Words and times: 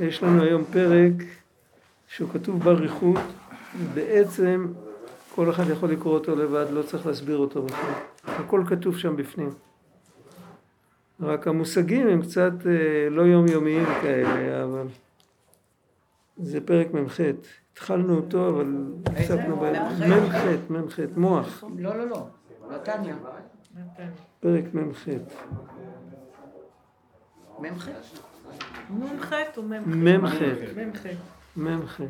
יש, 0.00 0.22
לנו 0.22 0.42
היום 0.42 0.64
פרק 0.64 1.12
שהוא 2.08 2.28
כתוב 2.32 2.64
באריכות, 2.64 3.20
בעצם 3.94 4.72
כל 5.34 5.50
אחד 5.50 5.70
יכול 5.70 5.90
לקרוא 5.90 6.14
אותו 6.14 6.36
לבד, 6.36 6.66
לא 6.70 6.82
צריך 6.82 7.06
להסביר 7.06 7.36
אותו 7.36 7.62
בכלל. 7.62 7.92
הכל 8.24 8.62
כתוב 8.66 8.98
שם 8.98 9.16
בפנים. 9.16 9.50
רק 11.20 11.48
המושגים 11.48 12.08
הם 12.08 12.22
קצת 12.22 12.52
אה, 12.66 13.10
לא 13.10 13.22
יומיומיים 13.22 13.84
כאלה, 14.02 14.64
אבל 14.64 14.86
זה 16.36 16.60
פרק 16.60 16.94
מ"ח. 16.94 17.20
התחלנו 17.72 18.16
אותו, 18.16 18.48
אבל 18.48 18.84
הפסקנו 19.06 19.56
בהם. 19.56 19.82
מ"ח, 20.10 20.70
מ"ח, 20.70 20.98
מוח. 21.16 21.64
לא, 21.78 21.96
לא, 21.96 22.06
לא. 22.06 22.26
נתניה. 22.70 23.16
פרק 24.40 24.64
מ"ח. 24.74 25.08
מ"ח? 27.60 27.88
נ"ח 28.90 29.32
או 29.56 29.62
מ"ח? 29.62 30.34
מ"ח. 31.56 32.00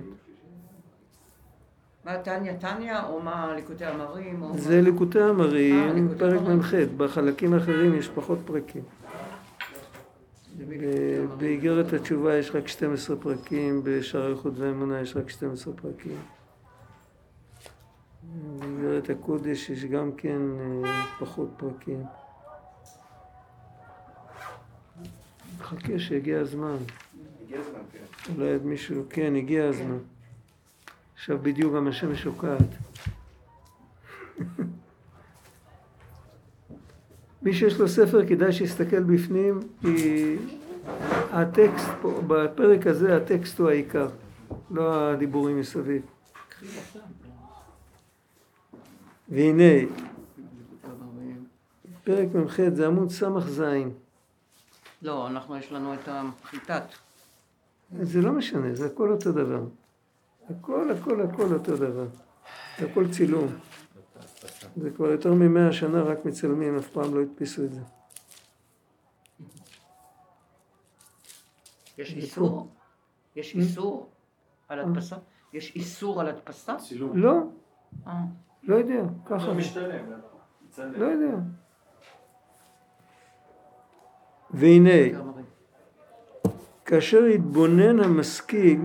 מה 2.05 2.19
תניא 2.19 2.53
תניא 2.53 3.01
או 3.09 3.21
מה 3.21 3.53
ליקוטי 3.55 3.89
אמרים? 3.89 4.45
זה 4.55 4.77
מה? 4.77 4.83
ליקוטי 4.83 5.19
אה, 5.19 5.31
אמרים, 5.31 5.95
ליקוטי 5.95 6.19
פרק. 6.19 6.41
מ"ח. 6.41 6.75
בחלקים 6.97 7.55
האחרים 7.55 7.95
יש 7.95 8.09
פחות 8.09 8.39
פרקים. 8.45 8.83
באיגרת 11.39 11.93
התשובה 11.93 12.37
יש 12.37 12.51
רק 12.55 12.69
12 12.69 13.17
פרקים, 13.17 13.81
בשער 13.85 14.31
איכות 14.31 14.53
ואמונה 14.57 15.01
יש 15.01 15.17
רק 15.17 15.31
12 15.31 15.75
פרקים. 15.75 16.17
באיגרת 18.59 19.11
הקודש 19.11 19.71
יש 19.71 19.85
גם 19.85 20.13
כן 20.13 20.41
אה, 20.85 21.05
פחות 21.19 21.49
פרקים. 21.57 22.03
חכה 25.65 25.99
שיגיע 25.99 26.41
הזמן. 26.41 26.77
אולי 28.37 28.53
עוד 28.53 28.67
מישהו, 28.67 29.05
כן, 29.11 29.37
הגיע 29.37 29.69
הזמן. 29.69 29.99
עכשיו 31.15 31.39
בדיוק 31.43 31.75
גם 31.75 31.89
השמש 31.89 32.23
שוקעת. 32.23 32.69
מי 37.43 37.53
שיש 37.53 37.81
לו 37.81 37.89
ספר 37.89 38.27
כדאי 38.27 38.53
שיסתכל 38.53 39.03
בפנים, 39.03 39.61
כי 39.81 40.37
הטקסט, 41.33 41.89
פה, 42.03 42.21
בפרק 42.27 42.87
הזה 42.87 43.17
הטקסט 43.17 43.59
הוא 43.59 43.69
העיקר, 43.69 44.09
לא 44.71 45.11
הדיבורים 45.11 45.61
מסביב. 45.61 46.03
והנה. 49.29 49.89
פרק 52.05 52.29
מ"ח 52.35 52.61
זה 52.75 52.87
עמוד 52.87 53.11
ס"ז. 53.11 53.63
לא, 55.05 55.27
אנחנו 55.27 55.57
יש 55.57 55.73
לנו 55.73 55.95
את 55.95 56.09
החיטת. 56.09 56.83
זה 58.03 58.21
לא 58.23 58.33
משנה, 58.33 58.75
זה 58.75 58.87
הכל 58.87 59.13
אותו 59.13 59.33
דבר. 59.33 59.63
הכל, 60.51 60.91
הכל, 60.91 61.21
הכל 61.21 61.55
אותו 61.55 61.77
דבר. 61.77 62.07
זה 62.79 62.87
הכל 62.91 63.11
צילום. 63.11 63.47
זה 64.77 64.91
כבר 64.91 65.07
יותר 65.11 65.33
ממאה 65.35 65.73
שנה 65.73 66.03
רק 66.03 66.25
מצלמים, 66.25 66.77
אף 66.77 66.87
פעם 66.89 67.15
לא 67.15 67.21
הדפיסו 67.23 67.65
את 67.65 67.73
זה. 67.73 67.81
יש 71.99 72.15
איסור? 72.15 72.69
יש 73.37 73.53
Mm. 73.55 73.59
איסור 73.59 74.11
על 74.69 74.79
הדפסה? 74.81 75.17
יש 75.53 75.77
איסור 75.77 76.21
על 76.21 76.29
הדפסה? 76.29 76.77
לא, 77.15 77.33
אה. 78.07 78.13
לא 78.63 78.75
יודע, 78.77 79.03
ככה. 79.27 79.47
לא 79.47 79.55
משתלם. 79.55 80.05
לא 80.79 81.05
יודע. 81.05 81.37
והנה. 84.55 85.19
כאשר 86.85 87.27
יתבונן 87.27 88.01
המשכיל 88.01 88.81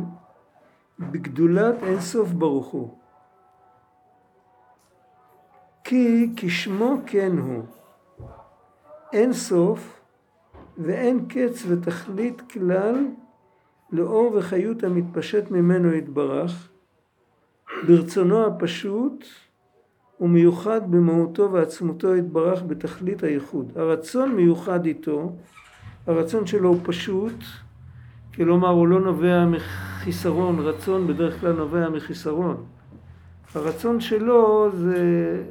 בגדולת 0.99 1.75
אין 1.83 1.99
סוף 2.02 2.30
ברוך 2.30 2.67
הוא. 2.67 2.97
כי 5.83 6.29
כשמו 6.35 6.95
כן 7.05 7.37
הוא. 7.37 7.63
אין 9.13 9.33
סוף 9.33 10.02
ואין 10.77 11.25
קץ 11.29 11.63
ותכלית 11.67 12.41
כלל 12.52 13.05
לאור 13.91 14.35
וחיות 14.35 14.83
המתפשט 14.83 15.52
ממנו 15.52 15.93
יתברך, 15.93 16.69
ברצונו 17.87 18.45
הפשוט 18.45 19.25
ומיוחד 20.21 20.91
במהותו 20.91 21.52
ועצמותו 21.52 22.15
יתברך 22.15 22.63
בתכלית 22.63 23.23
הייחוד. 23.23 23.71
הרצון 23.75 24.35
מיוחד 24.35 24.85
איתו, 24.85 25.31
הרצון 26.07 26.45
שלו 26.45 26.69
הוא 26.69 26.80
פשוט, 26.83 27.43
כלומר 28.35 28.69
הוא 28.69 28.87
לא 28.87 28.99
נובע 28.99 29.45
מחיסרון, 29.45 30.59
רצון 30.59 31.08
בדרך 31.08 31.39
כלל 31.39 31.52
נובע 31.52 31.89
מחיסרון. 31.89 32.63
הרצון 33.55 33.99
שלו 33.99 34.69
זה 34.73 35.43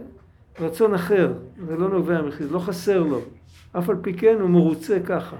רצון 0.60 0.94
אחר, 0.94 1.32
זה 1.66 1.76
לא 1.76 1.88
נובע 1.88 2.22
מחיסרון, 2.22 2.52
לא 2.52 2.58
חסר 2.58 3.02
לו, 3.02 3.20
אף 3.72 3.90
על 3.90 3.96
פי 4.02 4.14
כן 4.14 4.36
הוא 4.40 4.50
מרוצה 4.50 4.98
ככה. 5.06 5.36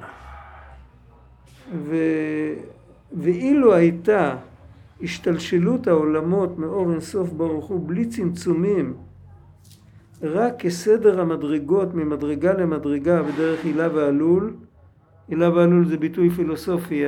ו... 1.75 1.97
ואילו 3.13 3.75
הייתה 3.75 4.37
השתלשלות 5.03 5.87
העולמות 5.87 6.59
מאור 6.59 6.93
אינסוף 6.93 7.33
ברוך 7.33 7.67
הוא 7.67 7.89
בלי 7.89 8.07
צמצומים, 8.07 8.95
רק 10.23 10.55
כסדר 10.59 11.21
המדרגות 11.21 11.95
ממדרגה 11.95 12.53
למדרגה 12.53 13.23
בדרך 13.23 13.65
הילה 13.65 13.89
ועלול, 13.95 14.55
הילה 15.29 15.55
ועלול 15.55 15.89
זה 15.89 15.97
ביטוי 15.97 16.31
פילוסופי, 16.31 17.05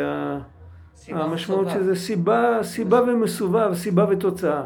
המשמעות. 1.08 1.68
של 1.70 1.82
זה 1.82 1.94
סיבה, 1.94 2.58
סיבה 2.62 3.02
ומסובב, 3.02 3.74
סיבה 3.74 4.06
ותוצאה. 4.10 4.64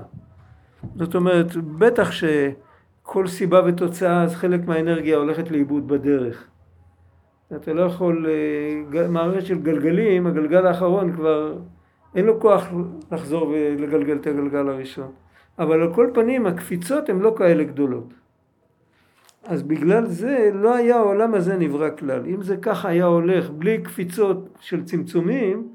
זאת 0.96 1.14
אומרת, 1.14 1.56
בטח 1.56 2.10
שכל 2.10 3.26
סיבה 3.26 3.62
ותוצאה, 3.66 4.22
אז 4.22 4.34
חלק 4.34 4.66
מהאנרגיה 4.66 5.16
הולכת 5.16 5.50
לאיבוד 5.50 5.88
בדרך. 5.88 6.44
אתה 7.56 7.72
לא 7.72 7.82
יכול, 7.82 8.26
אה, 8.28 9.08
מערכת 9.08 9.46
של 9.46 9.58
גלגלים, 9.58 10.26
הגלגל 10.26 10.66
האחרון 10.66 11.12
כבר 11.12 11.54
אין 12.14 12.24
לו 12.24 12.40
כוח 12.40 12.68
לחזור 13.12 13.48
ולגלגל 13.48 14.16
את 14.16 14.26
הגלגל 14.26 14.68
הראשון. 14.68 15.10
אבל 15.58 15.80
על 15.80 15.94
כל 15.94 16.10
פנים 16.14 16.46
הקפיצות 16.46 17.08
הן 17.08 17.18
לא 17.18 17.34
כאלה 17.38 17.64
גדולות. 17.64 18.14
אז 19.46 19.62
בגלל 19.62 20.06
זה 20.06 20.50
לא 20.54 20.74
היה 20.74 20.96
העולם 20.96 21.34
הזה 21.34 21.56
נברא 21.56 21.90
כלל. 21.98 22.22
אם 22.26 22.42
זה 22.42 22.56
ככה 22.56 22.88
היה 22.88 23.04
הולך 23.04 23.50
בלי 23.50 23.82
קפיצות 23.82 24.48
של 24.60 24.84
צמצומים, 24.84 25.68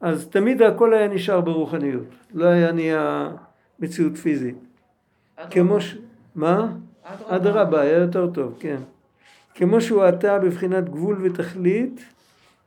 אז 0.00 0.28
תמיד 0.28 0.62
הכל 0.62 0.94
היה 0.94 1.08
נשאר 1.08 1.40
ברוחניות. 1.40 2.06
לא 2.34 2.44
היה 2.44 2.72
נהיה 2.72 3.30
מציאות 3.80 4.16
פיזית. 4.16 4.56
כמו 5.50 5.80
ש... 5.80 5.98
מה? 6.34 6.72
אדרבה, 7.26 7.80
היה 7.80 7.98
יותר 7.98 8.30
טוב, 8.30 8.56
כן. 8.60 8.76
כמו 9.54 9.80
שהוא 9.80 10.02
עתה 10.02 10.38
בבחינת 10.38 10.88
גבול 10.88 11.18
ותכלית, 11.22 12.04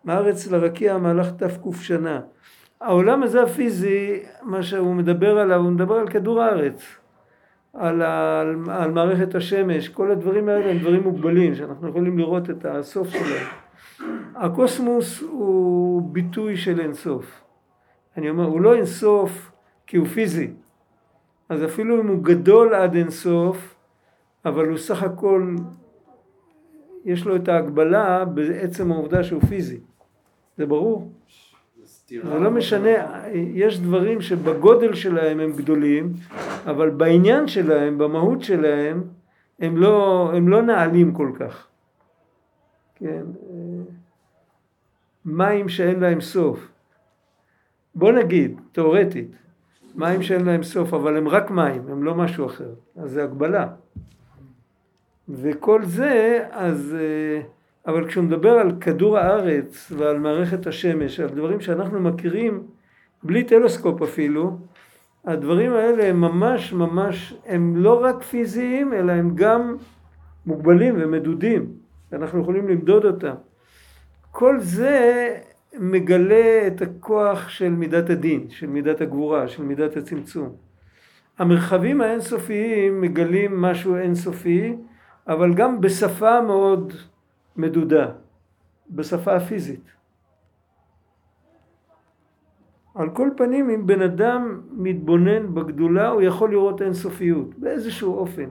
מארץ 0.06 0.47
לרקיע 0.47 0.97
מהלך 0.97 1.29
תק 1.38 1.81
שנה. 1.81 2.22
העולם 2.81 3.23
הזה 3.23 3.44
הפיזי, 3.44 4.19
מה 4.41 4.63
שהוא 4.63 4.95
מדבר 4.95 5.38
עליו, 5.38 5.59
הוא 5.62 5.72
מדבר 5.72 5.95
על 5.95 6.07
כדור 6.07 6.41
הארץ, 6.41 6.83
על, 7.75 8.02
ה, 8.02 8.41
על, 8.41 8.56
על 8.69 8.91
מערכת 8.91 9.36
השמש, 9.36 9.90
כל 9.90 10.12
הדברים 10.12 10.50
האלה 10.50 10.72
הם 10.72 10.78
דברים 10.78 11.03
מוגבלים, 11.03 11.56
שאנחנו 11.56 11.90
יכולים 11.90 12.18
לראות 12.18 12.50
את 12.50 12.66
הסוף 12.66 13.09
שלהם. 13.09 13.47
הקוסמוס 14.36 15.22
הוא 15.22 16.02
ביטוי 16.12 16.58
של 16.58 16.80
אינסוף. 16.80 17.41
אני 18.18 18.30
אומר, 18.30 18.46
הוא 18.46 18.62
לא 18.62 18.74
אינסוף 18.74 19.52
כי 19.88 19.97
הוא 19.97 20.08
פיזי. 20.08 20.52
אז 21.50 21.63
אפילו 21.63 22.02
אם 22.02 22.08
הוא 22.08 22.24
גדול 22.24 22.74
עד 22.74 22.96
אינסוף, 22.96 23.75
אבל 24.46 24.68
הוא 24.68 24.78
סך 24.78 25.03
הכל, 25.03 25.56
יש 27.06 27.25
לו 27.25 27.36
את 27.36 27.47
ההגבלה 27.47 28.25
בעצם 28.25 28.92
העובדה 28.92 29.24
שהוא 29.24 29.42
פיזי. 29.42 29.80
זה 30.57 30.66
ברור. 30.66 31.12
סתירה. 32.06 32.30
זה 32.30 32.40
לא 32.40 32.52
משנה, 32.52 32.90
יש 33.34 33.80
דברים 33.80 34.22
שבגודל 34.22 34.94
שלהם 34.94 35.40
הם 35.40 35.52
גדולים, 35.52 36.13
אבל 36.66 36.90
בעניין 36.90 37.48
שלהם, 37.48 37.98
במהות 37.98 38.42
שלהם, 38.42 39.04
הם 39.60 39.78
לא, 39.78 40.31
הם 40.36 40.48
לא 40.48 40.62
נעלים 40.62 41.13
כל 41.13 41.31
כך. 41.40 41.68
כן, 42.96 43.24
אה, 43.50 43.84
מים 45.25 45.69
שאין 45.69 46.00
להם 46.00 46.22
סוף. 46.22 46.68
בוא 47.96 48.12
נגיד, 48.12 48.60
תאורטית, 48.72 49.31
מים 49.96 50.24
שאין 50.24 50.46
להם 50.46 50.63
סוף, 50.63 50.94
אבל 50.94 51.18
הם 51.18 51.28
רק 51.28 51.52
מים, 51.52 51.81
הם 51.90 52.04
לא 52.04 52.16
משהו 52.16 52.46
אחר. 52.46 52.74
אז 52.96 53.12
זה 53.12 53.24
הגבלה. 53.24 53.68
וכל 55.30 55.86
זה, 55.86 56.46
אז... 56.52 56.96
אה, 57.00 57.56
אבל 57.87 58.07
כשהוא 58.07 58.23
מדבר 58.23 58.51
על 58.51 58.71
כדור 58.81 59.17
הארץ 59.17 59.91
ועל 59.97 60.19
מערכת 60.19 60.67
השמש, 60.67 61.19
על 61.19 61.29
דברים 61.29 61.59
שאנחנו 61.59 61.99
מכירים 61.99 62.63
בלי 63.23 63.43
טלסקופ 63.43 64.01
אפילו, 64.01 64.57
הדברים 65.25 65.73
האלה 65.73 66.05
הם 66.05 66.21
ממש 66.21 66.73
ממש, 66.73 67.33
הם 67.45 67.75
לא 67.77 68.03
רק 68.03 68.23
פיזיים, 68.23 68.93
אלא 68.93 69.11
הם 69.11 69.31
גם 69.35 69.75
מוגבלים 70.45 70.95
ומדודים, 70.97 71.65
ואנחנו 72.11 72.41
יכולים 72.41 72.67
למדוד 72.67 73.05
אותם. 73.05 73.33
כל 74.31 74.59
זה 74.59 75.27
מגלה 75.79 76.67
את 76.67 76.81
הכוח 76.81 77.49
של 77.49 77.69
מידת 77.69 78.09
הדין, 78.09 78.49
של 78.49 78.67
מידת 78.67 79.01
הגבורה, 79.01 79.47
של 79.47 79.63
מידת 79.63 79.97
הצמצום. 79.97 80.49
המרחבים 81.37 82.01
האינסופיים 82.01 83.01
מגלים 83.01 83.61
משהו 83.61 83.95
אינסופי, 83.95 84.75
אבל 85.27 85.53
גם 85.53 85.81
בשפה 85.81 86.41
מאוד 86.41 86.93
מדודה, 87.56 88.12
בשפה 88.90 89.36
הפיזית. 89.36 89.96
על 92.96 93.10
כל 93.10 93.30
פנים, 93.38 93.69
אם 93.69 93.88
בן 93.88 94.02
אדם 94.02 94.62
מתבונן 94.72 95.56
בגדולה, 95.56 96.07
הוא 96.07 96.22
יכול 96.22 96.52
לראות 96.52 96.81
אינסופיות, 96.81 97.60
באיזשהו 97.60 98.18
אופן. 98.18 98.50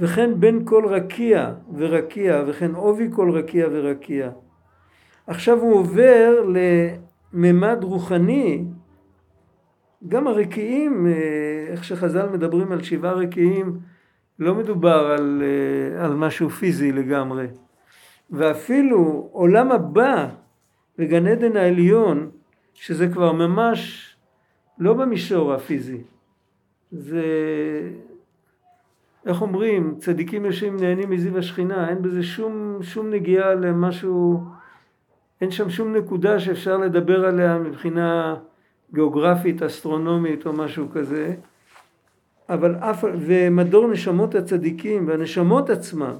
וכן 0.00 0.40
בין 0.40 0.64
כל 0.64 0.86
רקיע 0.86 1.54
ורקיע, 1.76 2.44
וכן 2.46 2.74
עובי 2.74 3.08
כל 3.12 3.30
רקיע 3.30 3.68
ורקיע. 3.72 4.30
עכשיו 5.26 5.58
הוא 5.58 5.74
עובר 5.74 6.46
לממד 7.32 7.78
רוחני, 7.84 8.64
גם 10.08 10.26
הרקיעים, 10.26 11.06
אה, 11.06 11.66
איך 11.68 11.84
שחז"ל 11.84 12.28
מדברים 12.28 12.72
על 12.72 12.82
שבעה 12.82 13.12
רקיעים, 13.12 13.78
לא 14.38 14.54
מדובר 14.54 15.16
על, 15.18 15.42
אה, 15.42 16.04
על 16.04 16.14
משהו 16.14 16.50
פיזי 16.50 16.92
לגמרי. 16.92 17.46
ואפילו 18.30 19.28
עולם 19.32 19.72
הבא 19.72 20.28
וגן 20.98 21.26
עדן 21.26 21.56
העליון, 21.56 22.30
שזה 22.74 23.08
כבר 23.08 23.32
ממש 23.32 24.10
לא 24.78 24.94
במישור 24.94 25.52
הפיזי, 25.52 26.02
זה 26.92 27.22
איך 29.26 29.42
אומרים, 29.42 29.94
צדיקים 29.98 30.44
יושבים 30.44 30.76
נהנים 30.76 31.10
מזיו 31.10 31.38
השכינה, 31.38 31.88
אין 31.88 32.02
בזה 32.02 32.22
שום, 32.22 32.78
שום 32.82 33.10
נגיעה 33.10 33.54
למשהו, 33.54 34.44
אין 35.40 35.50
שם 35.50 35.70
שום 35.70 35.96
נקודה 35.96 36.40
שאפשר 36.40 36.76
לדבר 36.76 37.26
עליה 37.26 37.58
מבחינה 37.58 38.36
גיאוגרפית, 38.94 39.62
אסטרונומית 39.62 40.46
או 40.46 40.52
משהו 40.52 40.88
כזה, 40.92 41.34
אבל 42.48 42.76
אף, 42.76 43.04
ומדור 43.04 43.88
נשמות 43.88 44.34
הצדיקים 44.34 45.08
והנשמות 45.08 45.70
עצמם, 45.70 46.14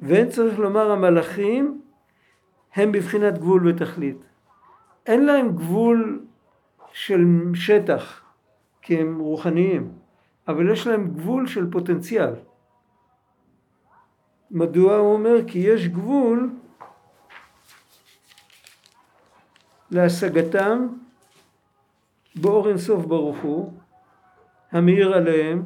ואין 0.00 0.28
צריך 0.28 0.58
לומר 0.58 0.90
המלאכים, 0.90 1.80
הם 2.74 2.92
בבחינת 2.92 3.38
גבול 3.38 3.68
ותכלית. 3.68 4.16
אין 5.06 5.26
להם 5.26 5.56
גבול 5.56 6.24
של 6.92 7.26
שטח, 7.54 8.22
כי 8.82 9.00
הם 9.00 9.18
רוחניים. 9.18 9.92
אבל 10.48 10.72
יש 10.72 10.86
להם 10.86 11.10
גבול 11.10 11.46
של 11.46 11.70
פוטנציאל. 11.70 12.32
מדוע 14.50 14.96
הוא 14.96 15.12
אומר? 15.12 15.36
כי 15.46 15.58
יש 15.58 15.88
גבול 15.88 16.50
להשגתם 19.90 20.86
באור 22.34 22.68
אינסוף 22.68 23.04
ברוך 23.04 23.38
הוא, 23.38 23.72
המאיר 24.76 25.14
עליהם, 25.14 25.62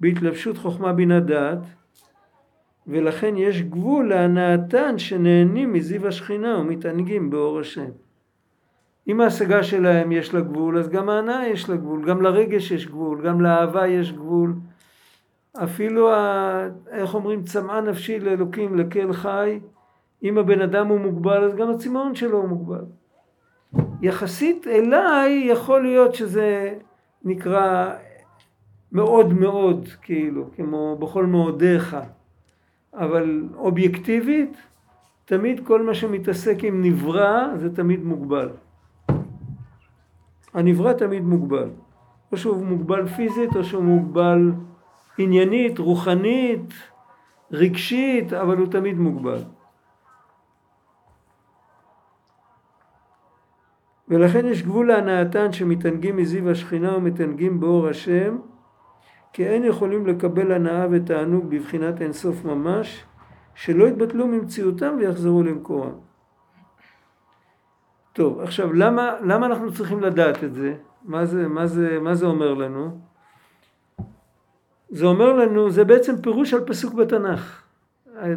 בהתלבשות 0.00 0.58
חוכמה 0.58 0.92
בינה 0.92 1.20
דעת, 1.20 1.58
ולכן 2.86 3.36
יש 3.36 3.62
גבול 3.62 4.08
להנאתן 4.08 4.98
שנהנים 4.98 5.72
מזיו 5.72 6.06
השכינה 6.06 6.58
ומתענגים 6.58 7.30
באור 7.30 7.60
השם. 7.60 7.90
אם 9.08 9.20
ההשגה 9.20 9.62
שלהם 9.62 10.12
יש 10.12 10.34
לה 10.34 10.40
גבול, 10.40 10.78
אז 10.78 10.88
גם 10.88 11.08
ההנאה 11.08 11.48
יש 11.48 11.70
לה 11.70 11.76
גבול, 11.76 12.04
גם 12.04 12.22
לרגש 12.22 12.70
יש 12.70 12.86
גבול, 12.86 13.26
גם 13.26 13.40
לאהבה 13.40 13.86
יש 13.86 14.12
גבול. 14.12 14.54
אפילו, 15.64 16.12
ה, 16.12 16.68
איך 16.90 17.14
אומרים, 17.14 17.42
צמאה 17.42 17.80
נפשי 17.80 18.20
לאלוקים, 18.20 18.78
לקל 18.78 19.12
חי, 19.12 19.60
אם 20.22 20.38
הבן 20.38 20.60
אדם 20.60 20.86
הוא 20.86 21.00
מוגבל, 21.00 21.44
אז 21.44 21.54
גם 21.54 21.70
הצמאון 21.70 22.14
שלו 22.14 22.38
הוא 22.38 22.48
מוגבל. 22.48 22.84
יחסית 24.02 24.66
אליי, 24.66 25.46
יכול 25.50 25.82
להיות 25.82 26.14
שזה 26.14 26.74
נקרא 27.24 27.94
מאוד 28.92 29.32
מאוד, 29.32 29.88
כאילו, 30.02 30.50
כמו 30.56 30.96
בכל 30.98 31.26
מאודיך. 31.26 31.96
אבל 32.94 33.48
אובייקטיבית, 33.54 34.56
תמיד 35.24 35.66
כל 35.66 35.82
מה 35.82 35.94
שמתעסק 35.94 36.64
עם 36.64 36.82
נברא, 36.82 37.56
זה 37.56 37.76
תמיד 37.76 38.04
מוגבל. 38.04 38.48
הנברא 40.54 40.92
תמיד 40.92 41.22
מוגבל. 41.22 41.68
או 42.32 42.36
שהוא 42.36 42.66
מוגבל 42.66 43.08
פיזית 43.08 43.56
או 43.56 43.64
שהוא 43.64 43.84
מוגבל 43.84 44.52
עניינית, 45.18 45.78
רוחנית, 45.78 46.74
רגשית, 47.52 48.32
אבל 48.32 48.56
הוא 48.56 48.66
תמיד 48.66 48.98
מוגבל. 48.98 49.42
ולכן 54.08 54.46
יש 54.46 54.62
גבול 54.62 54.88
להנאתן 54.88 55.52
שמתענגים 55.52 56.16
מזיו 56.16 56.50
השכינה 56.50 56.96
ומתענגים 56.96 57.60
באור 57.60 57.88
השם, 57.88 58.38
כי 59.38 59.46
אין 59.46 59.64
יכולים 59.64 60.06
לקבל 60.06 60.52
הנאה 60.52 60.86
ותענוג 60.90 61.46
בבחינת 61.48 62.02
אינסוף 62.02 62.44
ממש, 62.44 63.04
שלא 63.54 63.88
יתבטלו 63.88 64.26
ממציאותם 64.26 64.96
ויחזרו 64.98 65.42
למקורם. 65.42 65.92
טוב, 68.12 68.40
עכשיו 68.40 68.72
למה, 68.72 69.16
למה 69.20 69.46
אנחנו 69.46 69.72
צריכים 69.72 70.00
לדעת 70.00 70.44
את 70.44 70.54
זה? 70.54 70.74
מה 71.04 71.26
זה, 71.26 71.48
מה, 71.48 71.66
זה, 71.66 71.98
מה 72.00 72.14
זה 72.14 72.26
אומר 72.26 72.54
לנו? 72.54 72.98
זה 74.88 75.06
אומר 75.06 75.32
לנו, 75.32 75.70
זה 75.70 75.84
בעצם 75.84 76.22
פירוש 76.22 76.54
על 76.54 76.64
פסוק 76.66 76.94
בתנ"ך. 76.94 77.62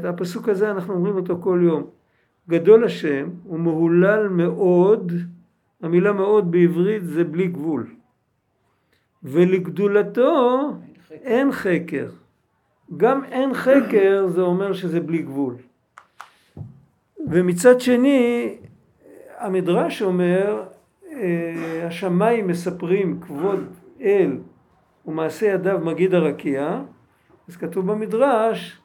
הפסוק 0.04 0.50
הזה 0.50 0.72
אנחנו 0.72 0.94
אומרים 0.94 1.16
אותו 1.16 1.38
כל 1.42 1.60
יום. 1.64 1.90
גדול 2.50 2.84
השם 2.84 3.30
ומהולל 3.50 4.28
מאוד, 4.28 5.12
המילה 5.82 6.14
מאוד 6.14 6.52
בעברית 6.52 7.06
זה 7.06 7.24
בלי 7.24 7.48
גבול. 7.48 7.88
ולגדולתו 9.24 10.72
אין 11.12 11.52
חקר. 11.52 12.10
גם 12.98 13.24
אין 13.24 13.54
חקר 13.54 14.28
זה 14.36 14.42
אומר 14.42 14.74
שזה 14.74 15.00
בלי 15.00 15.22
גבול. 15.22 15.56
ומצד 17.28 17.82
שני 17.82 18.56
המדרש 19.38 20.02
אומר, 20.02 20.64
אה, 21.14 21.88
השמיים 21.88 22.48
מספרים 22.48 23.20
כבוד 23.22 23.60
אל 24.02 24.38
ומעשה 25.06 25.46
ידיו 25.46 25.80
מגיד 25.84 26.14
הרקיע, 26.14 26.82
אז 27.48 27.58
כתוב 27.58 27.92
במדרש, 27.92 28.82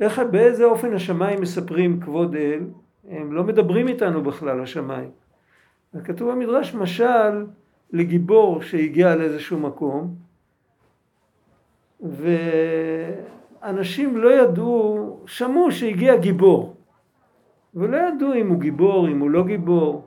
איך, 0.00 0.18
באיזה 0.30 0.64
אופן 0.64 0.94
השמיים 0.94 1.40
מספרים 1.40 2.00
כבוד 2.00 2.34
אל, 2.34 2.60
הם 3.08 3.32
לא 3.32 3.44
מדברים 3.44 3.88
איתנו 3.88 4.22
בכלל 4.22 4.60
השמיים. 4.60 5.10
כתוב 6.04 6.30
במדרש 6.30 6.74
משל 6.74 7.46
לגיבור 7.92 8.62
שהגיע 8.62 9.16
לאיזשהו 9.16 9.58
מקום, 9.58 10.14
ואנשים 12.02 14.16
לא 14.16 14.42
ידעו, 14.42 15.16
שמעו 15.26 15.72
שהגיע 15.72 16.16
גיבור. 16.16 16.76
ולא 17.74 17.96
ידעו 17.96 18.34
אם 18.34 18.48
הוא 18.48 18.60
גיבור, 18.60 19.08
אם 19.08 19.20
הוא 19.20 19.30
לא 19.30 19.44
גיבור. 19.44 20.06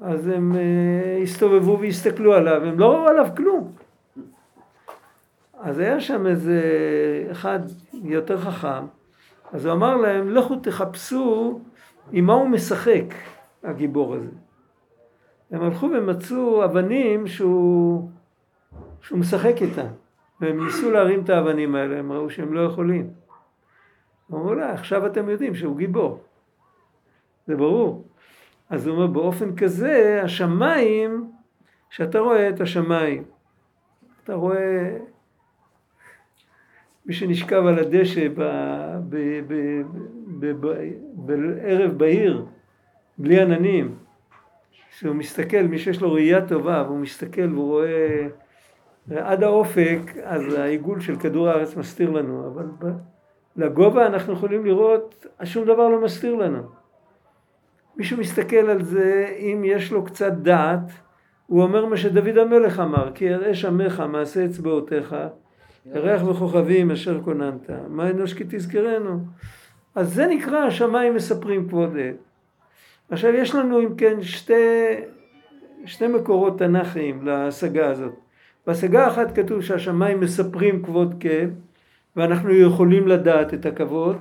אז 0.00 0.28
הם 0.28 0.52
uh, 0.52 1.22
הסתובבו 1.22 1.78
והסתכלו 1.80 2.34
עליו, 2.34 2.64
הם 2.64 2.78
לא 2.78 2.86
ראו 2.86 3.08
עליו 3.08 3.26
כלום. 3.36 3.72
אז 5.60 5.78
היה 5.78 6.00
שם 6.00 6.26
איזה 6.26 6.60
אחד 7.30 7.58
יותר 7.92 8.38
חכם, 8.38 8.84
אז 9.52 9.64
הוא 9.64 9.72
אמר 9.72 9.96
להם, 9.96 10.30
לכו 10.30 10.56
תחפשו 10.56 11.60
עם 12.12 12.24
מה 12.24 12.32
הוא 12.32 12.48
משחק, 12.48 13.04
הגיבור 13.64 14.14
הזה. 14.14 14.30
הם 15.50 15.62
הלכו 15.62 15.86
ומצאו 15.86 16.64
אבנים 16.64 17.26
שהוא, 17.26 18.08
שהוא 19.02 19.18
משחק 19.18 19.62
איתן, 19.62 19.86
והם 20.40 20.64
ניסו 20.64 20.90
להרים 20.90 21.24
את 21.24 21.30
האבנים 21.30 21.74
האלה, 21.74 21.98
הם 21.98 22.12
ראו 22.12 22.30
שהם 22.30 22.52
לא 22.52 22.60
יכולים. 22.60 23.10
אמרו 24.32 24.54
לה, 24.54 24.72
עכשיו 24.72 25.06
אתם 25.06 25.28
יודעים 25.28 25.54
שהוא 25.54 25.76
גיבור. 25.76 26.22
זה 27.46 27.56
ברור. 27.56 28.04
אז 28.70 28.86
הוא 28.86 28.96
אומר, 28.96 29.06
באופן 29.06 29.56
כזה, 29.56 30.20
השמיים, 30.24 31.30
כשאתה 31.90 32.18
רואה 32.18 32.48
את 32.48 32.60
השמיים, 32.60 33.24
אתה 34.24 34.34
רואה 34.34 34.96
מי 37.06 37.14
שנשכב 37.14 37.66
על 37.66 37.78
הדשא 37.78 38.28
בערב 41.16 41.92
בהיר, 41.96 42.46
בלי 43.18 43.40
עננים, 43.40 43.94
שהוא 44.90 45.14
מסתכל, 45.14 45.62
מי 45.62 45.78
שיש 45.78 46.02
לו 46.02 46.12
ראייה 46.12 46.46
טובה, 46.46 46.84
והוא 46.86 46.98
מסתכל 46.98 47.52
והוא 47.52 47.66
רואה 47.66 48.28
עד 49.16 49.42
האופק, 49.42 50.00
אז 50.22 50.54
העיגול 50.54 51.00
של 51.00 51.16
כדור 51.16 51.48
הארץ 51.48 51.76
מסתיר 51.76 52.10
לנו, 52.10 52.46
אבל 52.46 52.66
לגובה 53.56 54.06
אנחנו 54.06 54.32
יכולים 54.32 54.66
לראות, 54.66 55.26
שום 55.44 55.64
דבר 55.64 55.88
לא 55.88 56.04
מסתיר 56.04 56.34
לנו. 56.34 56.62
מישהו 57.96 58.18
מסתכל 58.18 58.56
על 58.56 58.82
זה, 58.82 59.36
אם 59.38 59.62
יש 59.64 59.92
לו 59.92 60.04
קצת 60.04 60.32
דעת, 60.32 60.90
הוא 61.46 61.62
אומר 61.62 61.86
מה 61.86 61.96
שדוד 61.96 62.38
המלך 62.38 62.80
אמר, 62.80 63.10
כי 63.14 63.34
אראה 63.34 63.54
שמך 63.54 64.02
מעשה 64.08 64.44
אצבעותיך, 64.44 65.16
ירח 65.86 66.22
וכוכבים 66.28 66.90
אשר 66.90 67.20
כוננת, 67.22 67.70
מה 67.88 68.10
אנוש 68.10 68.34
כי 68.34 68.44
תזכרנו. 68.48 69.20
אז 69.94 70.14
זה 70.14 70.26
נקרא 70.26 70.58
השמיים 70.58 71.14
מספרים 71.14 71.68
כבוד 71.68 71.96
אל. 71.96 72.14
עכשיו 73.10 73.34
יש 73.34 73.54
לנו 73.54 73.80
אם 73.80 73.94
כן 73.96 74.22
שתי, 74.22 74.54
שני 75.86 76.08
מקורות 76.08 76.58
תנ"כיים 76.58 77.26
להשגה 77.26 77.90
הזאת. 77.90 78.27
בהשגה 78.68 79.08
אחת 79.08 79.36
כתוב 79.36 79.62
שהשמיים 79.62 80.20
מספרים 80.20 80.82
כבוד 80.82 81.14
כן, 81.20 81.50
ואנחנו 82.16 82.52
יכולים 82.52 83.08
לדעת 83.08 83.54
את 83.54 83.66
הכבוד. 83.66 84.16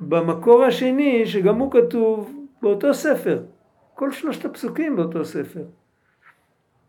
במקור 0.00 0.64
השני, 0.64 1.26
שגם 1.26 1.58
הוא 1.58 1.72
כתוב 1.72 2.32
באותו 2.62 2.94
ספר, 2.94 3.42
כל 3.94 4.12
שלושת 4.12 4.44
הפסוקים 4.44 4.96
באותו 4.96 5.24
ספר. 5.24 5.62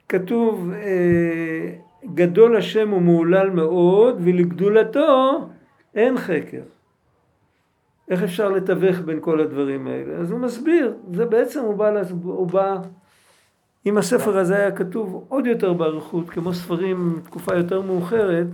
כתוב 0.10 0.72
אה, 0.74 1.76
גדול 2.14 2.58
השם 2.58 2.94
ומהולל 2.94 3.50
מאוד 3.50 4.20
ולגדולתו 4.24 5.50
אין 5.96 6.18
חקר. 6.18 6.64
איך 8.10 8.24
אפשר 8.24 8.50
לתווך 8.50 9.00
בין 9.00 9.18
כל 9.22 9.40
הדברים 9.40 9.88
האלה? 9.88 10.18
אז 10.18 10.32
הוא 10.32 10.40
מסביר, 10.40 10.94
זה 11.14 11.26
בעצם 11.26 11.60
הוא 11.60 11.76
בא, 11.76 12.02
הוא 12.24 12.48
בא 12.48 12.78
אם 13.86 13.98
הספר 13.98 14.38
הזה 14.38 14.56
היה 14.56 14.72
כתוב 14.72 15.26
עוד 15.30 15.48
יותר 15.48 15.74
באריכות, 15.74 16.30
כמו 16.30 16.54
ספרים 16.54 17.16
מתקופה 17.18 17.56
יותר 17.56 17.82
מאוחרת, 17.82 18.48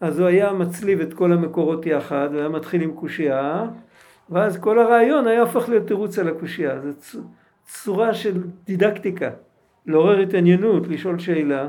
אז 0.00 0.18
הוא 0.18 0.28
היה 0.28 0.52
מצליב 0.52 1.00
את 1.00 1.14
כל 1.14 1.32
המקורות 1.32 1.86
יחד, 1.86 2.28
והיה 2.32 2.48
מתחיל 2.48 2.82
עם 2.82 2.92
קושייה, 2.92 3.64
ואז 4.30 4.58
כל 4.58 4.78
הרעיון 4.78 5.26
היה 5.26 5.40
הופך 5.40 5.68
להיות 5.68 5.86
תירוץ 5.86 6.18
על 6.18 6.28
הקושייה. 6.28 6.80
זו 6.80 7.20
צורה 7.66 8.14
של 8.14 8.42
דידקטיקה, 8.64 9.30
לעורר 9.86 10.18
התעניינות, 10.18 10.88
לשאול 10.88 11.18
שאלה. 11.18 11.68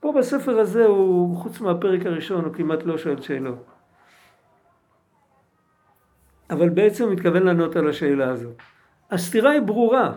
פה 0.00 0.12
בספר 0.18 0.58
הזה 0.58 0.84
הוא, 0.84 1.36
חוץ 1.36 1.60
מהפרק 1.60 2.06
הראשון, 2.06 2.44
הוא 2.44 2.54
כמעט 2.54 2.82
לא 2.82 2.98
שואל 2.98 3.20
שאלות. 3.20 3.66
אבל 6.50 6.68
בעצם 6.68 7.04
הוא 7.04 7.12
מתכוון 7.12 7.42
לענות 7.42 7.76
על 7.76 7.88
השאלה 7.88 8.28
הזאת. 8.28 8.56
הסתירה 9.10 9.50
היא 9.50 9.62
ברורה. 9.62 10.12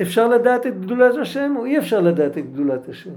אפשר 0.00 0.28
לדעת 0.28 0.66
את 0.66 0.80
גדולת 0.80 1.16
השם 1.16 1.54
או 1.56 1.64
אי 1.64 1.78
אפשר 1.78 2.00
לדעת 2.00 2.38
את 2.38 2.52
גדולת 2.52 2.88
השם? 2.88 3.14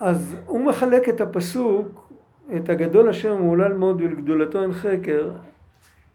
אז 0.00 0.36
הוא 0.46 0.60
מחלק 0.60 1.08
את 1.08 1.20
הפסוק, 1.20 2.10
את 2.56 2.68
הגדול 2.68 3.08
השם 3.08 3.38
מעולל 3.38 3.72
מאוד 3.72 4.00
ולגדולתו 4.00 4.62
אין 4.62 4.72
חקר, 4.72 5.30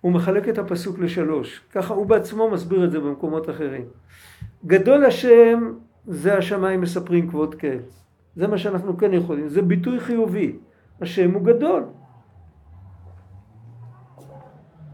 הוא 0.01 0.11
מחלק 0.11 0.49
את 0.49 0.57
הפסוק 0.57 0.99
לשלוש. 0.99 1.61
ככה 1.71 1.93
הוא 1.93 2.05
בעצמו 2.05 2.49
מסביר 2.49 2.85
את 2.85 2.91
זה 2.91 2.99
במקומות 2.99 3.49
אחרים. 3.49 3.85
גדול 4.65 5.05
השם 5.05 5.73
זה 6.07 6.37
השמיים 6.37 6.81
מספרים 6.81 7.29
כבוד 7.29 7.55
כן. 7.55 7.77
זה 8.35 8.47
מה 8.47 8.57
שאנחנו 8.57 8.97
כן 8.97 9.13
יכולים, 9.13 9.49
זה 9.49 9.61
ביטוי 9.61 9.99
חיובי. 9.99 10.55
השם 11.01 11.31
הוא 11.31 11.41
גדול. 11.41 11.83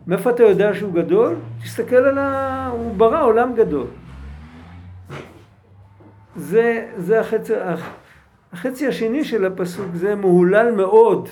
מאיפה 0.07 0.29
אתה 0.29 0.43
יודע 0.43 0.73
שהוא 0.73 0.93
גדול? 0.93 1.35
תסתכל 1.63 1.95
על 1.95 2.17
ה... 2.17 2.67
הוא 2.67 2.95
ברא 2.95 3.23
עולם 3.23 3.53
גדול. 3.55 3.87
זה, 6.35 6.91
זה 6.97 7.19
החצי, 7.19 7.53
החצי 8.53 8.87
השני 8.87 9.23
של 9.23 9.45
הפסוק, 9.45 9.85
זה 9.93 10.15
מהולל 10.15 10.71
מאוד. 10.71 11.29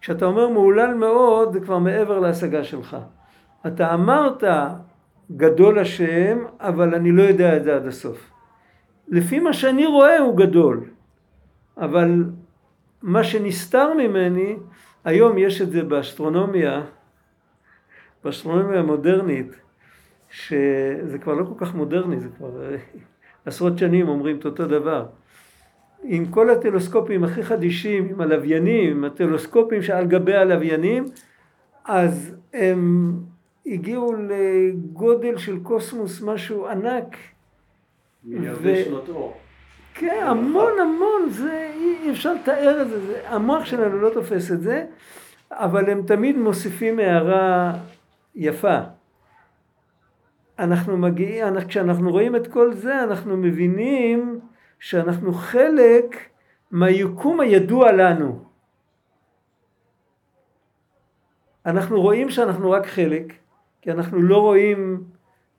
כשאתה 0.00 0.24
אומר 0.24 0.48
מהולל 0.48 0.94
מאוד, 0.94 1.52
זה 1.52 1.60
כבר 1.60 1.78
מעבר 1.78 2.18
להשגה 2.18 2.64
שלך. 2.64 2.96
אתה 3.66 3.94
אמרת 3.94 4.44
גדול 5.36 5.78
השם, 5.78 6.38
אבל 6.60 6.94
אני 6.94 7.12
לא 7.12 7.22
יודע 7.22 7.56
את 7.56 7.64
זה 7.64 7.76
עד 7.76 7.86
הסוף. 7.86 8.30
לפי 9.08 9.40
מה 9.40 9.52
שאני 9.52 9.86
רואה 9.86 10.18
הוא 10.18 10.36
גדול, 10.36 10.84
אבל 11.78 12.24
מה 13.02 13.24
שנסתר 13.24 13.94
ממני, 13.94 14.56
היום 15.04 15.38
יש 15.38 15.62
את 15.62 15.70
זה 15.70 15.82
באסטרונומיה, 15.82 16.82
באסטרונומיה 18.24 18.80
המודרנית, 18.80 19.54
שזה 20.30 21.18
כבר 21.22 21.34
לא 21.34 21.44
כל 21.44 21.64
כך 21.64 21.74
מודרני, 21.74 22.20
זה 22.20 22.28
כבר 22.38 22.62
אה, 22.64 22.76
עשרות 23.46 23.78
שנים 23.78 24.08
אומרים 24.08 24.38
את 24.38 24.44
אותו 24.44 24.66
דבר. 24.66 25.06
עם 26.02 26.26
כל 26.26 26.50
הטלוסקופים 26.50 27.24
הכי 27.24 27.42
חדישים, 27.42 28.08
עם 28.10 28.20
הלוויינים, 28.20 28.90
עם 28.90 29.04
הטלוסקופים 29.04 29.82
שעל 29.82 30.06
גבי 30.06 30.36
הלוויינים, 30.36 31.04
אז 31.84 32.36
הם 32.54 33.12
הגיעו 33.66 34.14
לגודל 34.28 35.36
של 35.36 35.58
קוסמוס, 35.62 36.22
משהו 36.22 36.68
ענק. 36.68 37.16
מיליארדי 38.24 38.84
שנות 38.84 39.08
אור. 39.08 39.36
כן, 39.94 40.22
המון 40.26 40.72
המון, 40.80 41.28
זה, 41.28 41.70
אי 41.74 42.10
אפשר 42.10 42.34
לתאר 42.34 42.82
את 42.82 42.88
זה, 42.88 43.06
זה, 43.06 43.20
המוח 43.28 43.64
שלנו 43.64 44.00
לא 44.00 44.10
תופס 44.10 44.52
את 44.52 44.60
זה, 44.60 44.84
אבל 45.50 45.90
הם 45.90 46.02
תמיד 46.06 46.38
מוסיפים 46.38 46.98
הערה 46.98 47.72
יפה. 48.34 48.78
אנחנו 50.58 50.96
מגיעים, 50.96 51.54
כשאנחנו 51.68 52.10
רואים 52.10 52.36
את 52.36 52.46
כל 52.46 52.72
זה, 52.72 53.02
אנחנו 53.02 53.36
מבינים 53.36 54.40
שאנחנו 54.80 55.32
חלק 55.32 56.16
מהיקום 56.70 57.40
הידוע 57.40 57.92
לנו. 57.92 58.44
אנחנו 61.66 62.00
רואים 62.00 62.30
שאנחנו 62.30 62.70
רק 62.70 62.86
חלק, 62.86 63.32
כי 63.82 63.90
אנחנו 63.90 64.22
לא 64.22 64.38
רואים 64.40 65.04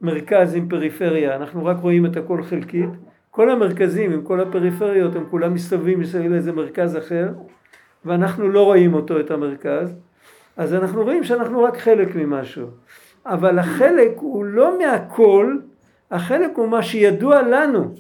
מרכז 0.01 0.55
עם 0.55 0.69
פריפריה, 0.69 1.35
אנחנו 1.35 1.65
רק 1.65 1.77
רואים 1.77 2.05
את 2.05 2.17
הכל 2.17 2.43
חלקית. 2.43 2.89
כל 3.31 3.49
המרכזים 3.49 4.11
עם 4.11 4.21
כל 4.21 4.39
הפריפריות 4.39 5.15
הם 5.15 5.25
כולם 5.29 5.53
מסתובבים 5.53 5.99
מסביב 5.99 6.31
לאיזה 6.31 6.51
מרכז 6.51 6.97
אחר, 6.97 7.29
ואנחנו 8.05 8.49
לא 8.49 8.63
רואים 8.63 8.93
אותו, 8.93 9.19
את 9.19 9.31
המרכז. 9.31 9.95
אז 10.57 10.73
אנחנו 10.73 11.03
רואים 11.03 11.23
שאנחנו 11.23 11.63
רק 11.63 11.77
חלק 11.77 12.15
ממשהו. 12.15 12.67
אבל 13.25 13.59
החלק 13.59 14.11
הוא 14.15 14.45
לא 14.45 14.77
מהכל, 14.79 15.57
החלק 16.11 16.51
הוא 16.55 16.67
מה 16.67 16.83
שידוע 16.83 17.41
לנו. 17.41 17.95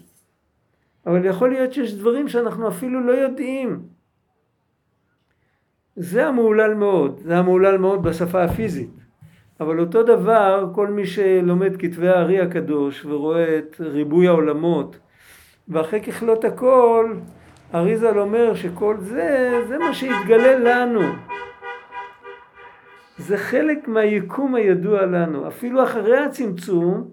אבל 1.05 1.25
יכול 1.25 1.49
להיות 1.49 1.73
שיש 1.73 1.93
דברים 1.93 2.27
שאנחנו 2.27 2.67
אפילו 2.67 3.01
לא 3.07 3.11
יודעים. 3.11 3.79
זה 5.95 6.27
המהולל 6.27 6.73
מאוד, 6.73 7.19
זה 7.23 7.37
המהולל 7.37 7.77
מאוד 7.77 8.03
בשפה 8.03 8.43
הפיזית. 8.43 8.89
אבל 9.59 9.79
אותו 9.79 10.03
דבר, 10.03 10.69
כל 10.75 10.87
מי 10.87 11.05
שלומד 11.05 11.77
כתבי 11.79 12.09
הארי 12.09 12.39
הקדוש 12.39 13.05
ורואה 13.05 13.57
את 13.57 13.75
ריבוי 13.79 14.27
העולמות, 14.27 14.99
ואחרי 15.67 16.01
ככלות 16.01 16.45
הכל, 16.45 17.13
אריזל 17.73 18.19
אומר 18.19 18.55
שכל 18.55 18.95
זה, 18.99 19.61
זה 19.67 19.77
מה 19.77 19.93
שהתגלה 19.93 20.55
לנו. 20.59 21.01
זה 23.21 23.37
חלק 23.37 23.87
מהיקום 23.87 24.55
הידוע 24.55 25.05
לנו. 25.05 25.47
אפילו 25.47 25.83
אחרי 25.83 26.17
הצמצום, 26.17 27.09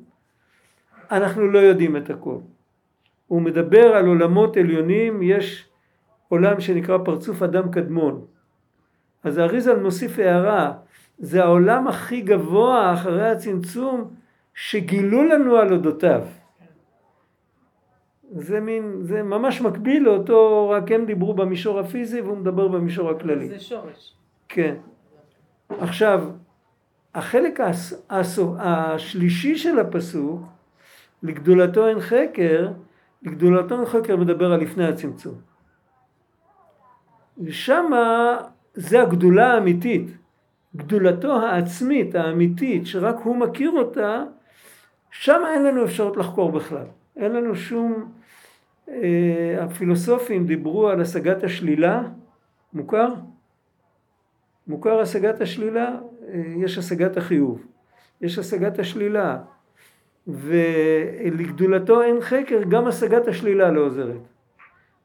אנחנו 1.10 1.46
לא 1.50 1.58
יודעים 1.58 1.96
את 1.96 2.10
הכל. 2.10 2.36
הוא 3.26 3.42
מדבר 3.42 3.86
על 3.96 4.06
עולמות 4.06 4.56
עליונים, 4.56 5.22
יש 5.22 5.68
עולם 6.28 6.60
שנקרא 6.60 6.98
פרצוף 7.04 7.42
אדם 7.42 7.70
קדמון. 7.70 8.24
אז 9.24 9.38
האריזל 9.38 9.78
מוסיף 9.78 10.18
הערה, 10.18 10.72
זה 11.18 11.44
העולם 11.44 11.88
הכי 11.88 12.20
גבוה 12.20 12.94
אחרי 12.94 13.30
הצמצום 13.30 14.10
שגילו 14.54 15.24
לנו 15.24 15.56
על 15.56 15.72
אודותיו. 15.72 16.22
זה 18.30 18.60
מין, 18.60 18.98
זה 19.02 19.22
ממש 19.22 19.60
מקביל 19.60 20.02
לאותו, 20.02 20.70
רק 20.70 20.92
הם 20.92 21.04
דיברו 21.04 21.34
במישור 21.34 21.78
הפיזי 21.80 22.20
והוא 22.20 22.36
מדבר 22.36 22.68
במישור 22.68 23.10
הכללי. 23.10 23.48
זה 23.48 23.60
שורש. 23.60 24.14
כן. 24.48 24.74
עכשיו, 25.68 26.28
החלק 27.14 27.60
הס, 27.60 28.06
הס, 28.10 28.38
השלישי 28.58 29.56
של 29.56 29.78
הפסוק, 29.78 30.42
לגדולתו 31.22 31.88
אין 31.88 32.00
חקר, 32.00 32.68
לגדולתו 33.22 33.74
אין 33.74 33.86
חקר 33.86 34.16
מדבר 34.16 34.52
על 34.52 34.60
לפני 34.60 34.84
הצמצום. 34.84 35.34
ושמה 37.44 38.36
זה 38.74 39.02
הגדולה 39.02 39.52
האמיתית, 39.54 40.06
גדולתו 40.76 41.42
העצמית, 41.42 42.14
האמיתית, 42.14 42.86
שרק 42.86 43.16
הוא 43.22 43.36
מכיר 43.36 43.70
אותה, 43.70 44.24
שם 45.10 45.42
אין 45.54 45.64
לנו 45.64 45.84
אפשרות 45.84 46.16
לחקור 46.16 46.52
בכלל. 46.52 46.86
אין 47.16 47.32
לנו 47.32 47.56
שום... 47.56 48.12
אה, 48.88 49.64
הפילוסופים 49.64 50.46
דיברו 50.46 50.88
על 50.88 51.00
השגת 51.00 51.44
השלילה, 51.44 52.02
מוכר? 52.72 53.14
מוכר 54.68 55.00
השגת 55.00 55.40
השלילה, 55.40 55.96
אה, 56.28 56.42
יש 56.56 56.78
השגת 56.78 57.16
החיוב, 57.16 57.66
יש 58.20 58.38
השגת 58.38 58.78
השלילה, 58.78 59.38
ולגדולתו 60.26 62.02
אין 62.02 62.20
חקר, 62.20 62.62
גם 62.68 62.86
השגת 62.86 63.28
השלילה 63.28 63.70
לא 63.70 63.80
עוזרת. 63.80 64.20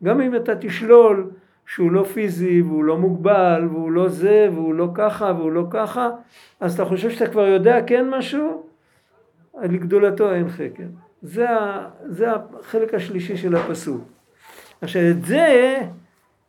גם 0.03 0.21
אם 0.21 0.35
אתה 0.35 0.55
תשלול 0.55 1.31
שהוא 1.65 1.91
לא 1.91 2.03
פיזי 2.03 2.61
והוא 2.61 2.83
לא 2.83 2.97
מוגבל 2.97 3.67
והוא 3.71 3.91
לא 3.91 4.09
זה 4.09 4.47
והוא 4.53 4.73
לא 4.73 4.87
ככה 4.93 5.33
והוא 5.37 5.51
לא 5.51 5.63
ככה, 5.69 6.09
אז 6.59 6.73
אתה 6.73 6.85
חושב 6.85 7.09
שאתה 7.09 7.31
כבר 7.31 7.47
יודע 7.47 7.79
כן 7.87 8.09
משהו? 8.09 8.63
לגדולתו 9.61 10.33
אין 10.33 10.49
חקר. 10.49 10.83
זה, 11.21 11.47
זה 12.05 12.27
החלק 12.31 12.93
השלישי 12.93 13.37
של 13.37 13.55
הפסוק. 13.55 14.01
עכשיו 14.81 15.01
את 15.11 15.25
זה 15.25 15.77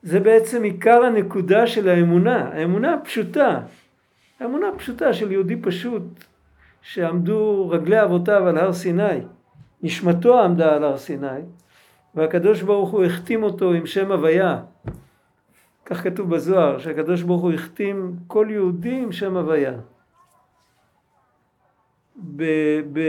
זה 0.04 0.20
בעצם 0.20 0.62
עיקר 0.62 1.02
הנקודה 1.04 1.66
של 1.66 1.88
האמונה, 1.88 2.49
האמונה 2.49 2.94
הפשוטה, 2.94 3.61
האמונה 4.40 4.68
הפשוטה 4.68 5.12
של 5.12 5.32
יהודי 5.32 5.56
פשוט 5.56 6.02
שעמדו 6.82 7.68
רגלי 7.70 8.02
אבותיו 8.02 8.49
על 8.49 8.58
הר 8.58 8.73
סיני, 8.73 9.20
נשמתו 9.82 10.40
עמדה 10.40 10.75
על 10.75 10.84
הר 10.84 10.99
סיני, 10.99 11.40
והקדוש 12.14 12.62
ברוך 12.62 12.90
הוא 12.90 13.04
החתים 13.04 13.42
אותו 13.42 13.73
עם 13.73 13.87
שם 13.87 14.12
הוויה. 14.12 14.62
כך 15.84 16.02
כתוב 16.02 16.34
בזוהר, 16.34 16.78
שהקדוש 16.78 17.23
ברוך 17.23 17.42
הוא 17.42 17.52
החתים 17.52 18.16
כל 18.26 18.46
יהודי 18.50 19.02
עם 19.02 19.12
שם 19.12 19.37
הוויה. 19.37 19.75
ב, 22.37 22.44
ב, 22.92 23.00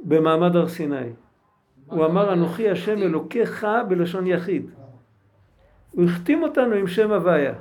במעמד 0.00 0.56
הר 0.56 0.68
סיני. 0.68 1.25
הוא 1.86 2.04
אמר 2.06 2.32
אנוכי 2.32 2.70
השם 2.70 2.98
אלוקיך 2.98 3.66
בלשון 3.88 4.26
יחיד. 4.26 4.70
הוא 5.90 6.04
החתים 6.04 6.42
אותנו 6.42 6.74
עם 6.74 6.86
שם 6.86 7.12
הוויה. 7.12 7.52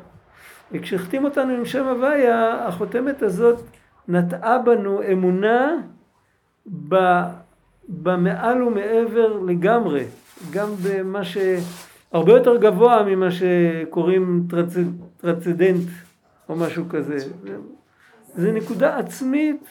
וכשהחתים 0.72 1.26
אותנו 1.26 1.54
עם 1.54 1.66
שם 1.66 1.88
הוויה, 1.88 2.68
החותמת 2.68 3.22
הזאת 3.22 3.62
נטעה 4.08 4.60
בנו 4.60 5.02
אמונה 5.12 5.72
ב, 6.88 6.96
במעל 7.90 8.64
ומעבר 8.64 9.40
לגמרי, 9.46 10.06
גם 10.52 10.70
במה 10.84 11.22
שהרבה 11.24 12.32
יותר 12.34 12.58
גבוה 12.58 13.04
ממה 13.04 13.28
שקוראים 13.32 14.44
טרצ, 14.50 14.74
טרצדנט 15.18 15.90
או 16.50 16.56
משהו 16.56 16.86
כזה. 16.90 17.18
זה 18.36 18.52
נקודה 18.52 18.98
עצמית 18.98 19.68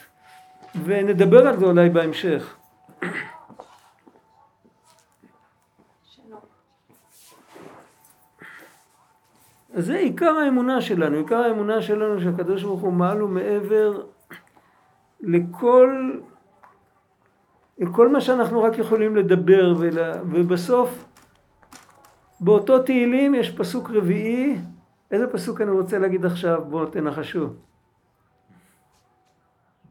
ונדבר 0.85 1.47
על 1.47 1.57
זה 1.57 1.65
אולי 1.65 1.89
בהמשך. 1.89 2.55
אז 9.75 9.85
זה 9.85 9.97
עיקר 9.97 10.29
האמונה 10.29 10.81
שלנו, 10.81 11.17
עיקר 11.17 11.37
האמונה 11.37 11.81
שלנו 11.81 12.21
שהקדוש 12.21 12.63
ברוך 12.63 12.81
הוא 12.81 12.93
מעל 12.93 13.23
ומעבר 13.23 14.05
לכל, 15.21 16.11
לכל 17.77 18.09
מה 18.09 18.21
שאנחנו 18.21 18.63
רק 18.63 18.77
יכולים 18.77 19.15
לדבר 19.15 19.73
ולה, 19.79 20.11
ובסוף 20.31 21.05
באותו 22.39 22.83
תהילים 22.83 23.35
יש 23.35 23.57
פסוק 23.57 23.89
רביעי, 23.89 24.57
איזה 25.11 25.27
פסוק 25.27 25.61
אני 25.61 25.71
רוצה 25.71 25.99
להגיד 25.99 26.25
עכשיו? 26.25 26.65
בואו 26.69 26.85
תנחשו. 26.85 27.47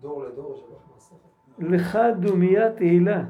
דור 0.01 0.25
לדור 0.25 0.69
לך 1.59 1.99
דומיה 2.21 2.73
תהילה. 2.73 3.23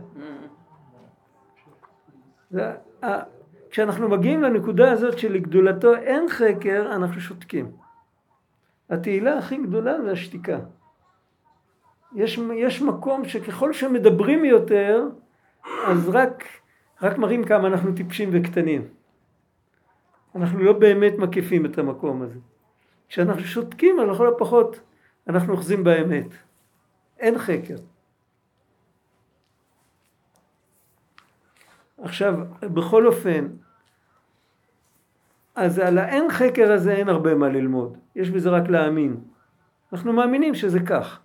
כשאנחנו 3.74 4.08
מגיעים 4.08 4.42
לנקודה 4.42 4.92
הזאת 4.92 5.18
שלגדולתו 5.18 5.94
אין 5.94 6.28
חקר, 6.28 6.92
אנחנו 6.94 7.20
שותקים. 7.20 7.72
התהילה 8.90 9.38
הכי 9.38 9.56
גדולה 9.56 10.02
זה 10.02 10.12
השתיקה. 10.12 10.58
יש, 12.14 12.38
יש 12.54 12.82
מקום 12.82 13.24
שככל 13.24 13.72
שמדברים 13.72 14.44
יותר, 14.44 15.02
אז 15.86 16.08
רק, 16.08 16.44
רק 17.02 17.18
מראים 17.18 17.44
כמה 17.44 17.68
אנחנו 17.68 17.94
טיפשים 17.94 18.28
וקטנים. 18.32 18.88
אנחנו 20.34 20.58
לא 20.58 20.72
באמת 20.72 21.12
מקיפים 21.18 21.66
את 21.66 21.78
המקום 21.78 22.22
הזה. 22.22 22.38
כשאנחנו 23.08 23.44
שותקים, 23.44 24.00
על 24.00 24.10
לכל 24.10 24.28
הפחות 24.28 24.80
אנחנו 25.28 25.52
אוחזים 25.52 25.84
באמת. 25.84 26.26
אין 27.18 27.38
חקר. 27.38 27.76
עכשיו, 31.98 32.34
בכל 32.62 33.06
אופן, 33.06 33.46
אז 35.54 35.78
על 35.78 35.98
האין 35.98 36.30
חקר 36.30 36.72
הזה 36.72 36.92
אין 36.92 37.08
הרבה 37.08 37.34
מה 37.34 37.48
ללמוד, 37.48 37.96
יש 38.16 38.30
בזה 38.30 38.50
רק 38.50 38.68
להאמין. 38.68 39.16
אנחנו 39.92 40.12
מאמינים 40.12 40.54
שזה 40.54 40.80
כך. 40.80 41.20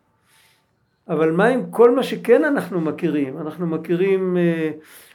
אבל 1.09 1.31
מה 1.31 1.45
עם 1.45 1.71
כל 1.71 1.95
מה 1.95 2.03
שכן 2.03 2.43
אנחנו 2.43 2.81
מכירים? 2.81 3.37
אנחנו 3.37 3.67
מכירים 3.67 4.37
אה, 4.37 4.71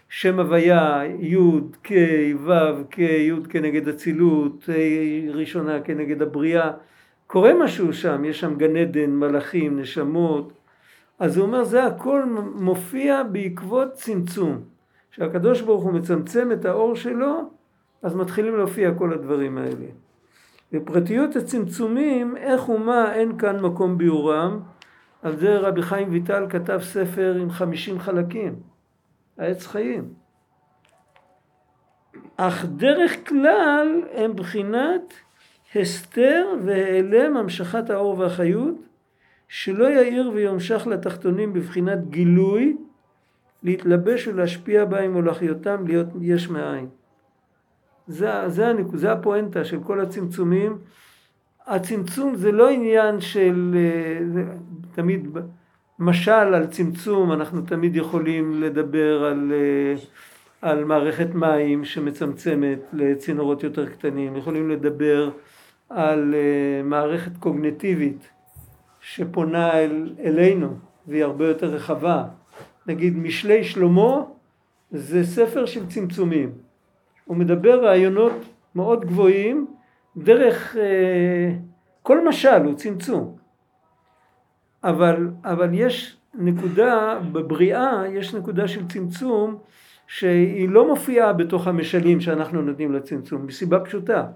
שם 0.08 0.40
הוויה, 0.40 1.02
י' 1.20 1.36
כ', 1.84 1.92
ו' 2.44 2.50
כ', 2.90 2.98
י' 2.98 3.32
כנגד 3.48 3.88
אצילות, 3.88 4.68
ראשונה 5.34 5.80
כנגד 5.80 6.22
הבריאה. 6.22 6.70
קורה 7.26 7.52
משהו 7.64 7.92
שם, 7.92 8.24
יש 8.24 8.40
שם 8.40 8.54
גן 8.54 8.76
עדן, 8.76 9.10
מלאכים, 9.10 9.80
נשמות. 9.80 10.52
אז 11.18 11.36
הוא 11.36 11.46
אומר, 11.46 11.64
זה 11.64 11.84
הכל 11.84 12.22
מופיע 12.54 13.22
בעקבות 13.22 13.92
צמצום. 13.92 14.60
כשהקדוש 15.10 15.60
ברוך 15.60 15.82
הוא 15.82 15.92
מצמצם 15.92 16.52
את 16.52 16.64
האור 16.64 16.96
שלו, 16.96 17.50
אז 18.04 18.14
מתחילים 18.14 18.56
להופיע 18.56 18.94
כל 18.94 19.12
הדברים 19.12 19.58
האלה. 19.58 19.86
בפרטיות 20.72 21.36
הצמצומים, 21.36 22.36
איך 22.36 22.68
ומה 22.68 23.14
אין 23.14 23.38
כאן 23.38 23.60
מקום 23.60 23.98
ביאורם, 23.98 24.60
על 25.22 25.36
זה 25.36 25.58
רבי 25.58 25.82
חיים 25.82 26.08
ויטל 26.10 26.46
כתב 26.48 26.80
ספר 26.82 27.34
עם 27.40 27.50
חמישים 27.50 27.98
חלקים, 27.98 28.54
העץ 29.38 29.66
חיים. 29.66 30.08
אך 32.36 32.64
דרך 32.64 33.28
כלל 33.28 34.02
הם 34.14 34.36
בחינת 34.36 35.14
הסתר 35.74 36.46
והיעלם 36.64 37.36
המשכת 37.36 37.90
האור 37.90 38.18
והחיות, 38.18 38.74
שלא 39.48 39.90
יאיר 39.90 40.30
ויומשך 40.34 40.86
לתחתונים 40.86 41.52
בבחינת 41.52 42.08
גילוי, 42.08 42.76
להתלבש 43.62 44.28
ולהשפיע 44.28 44.84
בהם 44.84 45.16
ולהחיותם 45.16 45.86
להיות 45.86 46.06
יש 46.20 46.48
מאין. 46.48 46.88
זה, 48.06 48.48
זה, 48.48 48.72
זה 48.94 49.12
הפואנטה 49.12 49.64
של 49.64 49.78
כל 49.82 50.00
הצמצומים. 50.00 50.78
הצמצום 51.66 52.34
זה 52.34 52.52
לא 52.52 52.70
עניין 52.70 53.20
של 53.20 53.74
אה, 53.76 54.44
תמיד 54.94 55.28
משל 55.98 56.30
על 56.30 56.66
צמצום, 56.66 57.32
אנחנו 57.32 57.62
תמיד 57.62 57.96
יכולים 57.96 58.62
לדבר 58.62 59.24
על, 59.24 59.52
אה, 59.52 59.94
על 60.62 60.84
מערכת 60.84 61.34
מים 61.34 61.84
שמצמצמת 61.84 62.78
לצינורות 62.92 63.62
יותר 63.62 63.88
קטנים, 63.88 64.36
יכולים 64.36 64.70
לדבר 64.70 65.30
על 65.90 66.34
אה, 66.34 66.82
מערכת 66.82 67.36
קוגנטיבית 67.36 68.28
שפונה 69.00 69.72
אל, 69.72 70.14
אלינו 70.24 70.76
והיא 71.06 71.24
הרבה 71.24 71.48
יותר 71.48 71.66
רחבה. 71.66 72.24
נגיד 72.86 73.16
משלי 73.16 73.64
שלמה 73.64 74.22
זה 74.90 75.24
ספר 75.24 75.66
של 75.66 75.86
צמצומים. 75.86 76.63
הוא 77.24 77.36
מדבר 77.36 77.84
רעיונות 77.84 78.32
מאוד 78.74 79.04
גבוהים 79.04 79.66
דרך 80.16 80.76
אה, 80.76 81.50
כל 82.02 82.28
משל 82.28 82.62
הוא 82.64 82.74
צמצום. 82.74 83.36
אבל, 84.84 85.28
אבל 85.44 85.70
יש 85.72 86.16
נקודה 86.34 87.18
בבריאה, 87.32 88.02
יש 88.10 88.34
נקודה 88.34 88.68
של 88.68 88.88
צמצום 88.88 89.58
שהיא 90.06 90.68
לא 90.68 90.88
מופיעה 90.88 91.32
בתוך 91.32 91.66
המשלים 91.66 92.20
שאנחנו 92.20 92.62
נותנים 92.62 92.92
לצמצום, 92.92 93.46
מסיבה 93.46 93.80
פשוטה, 93.80 94.26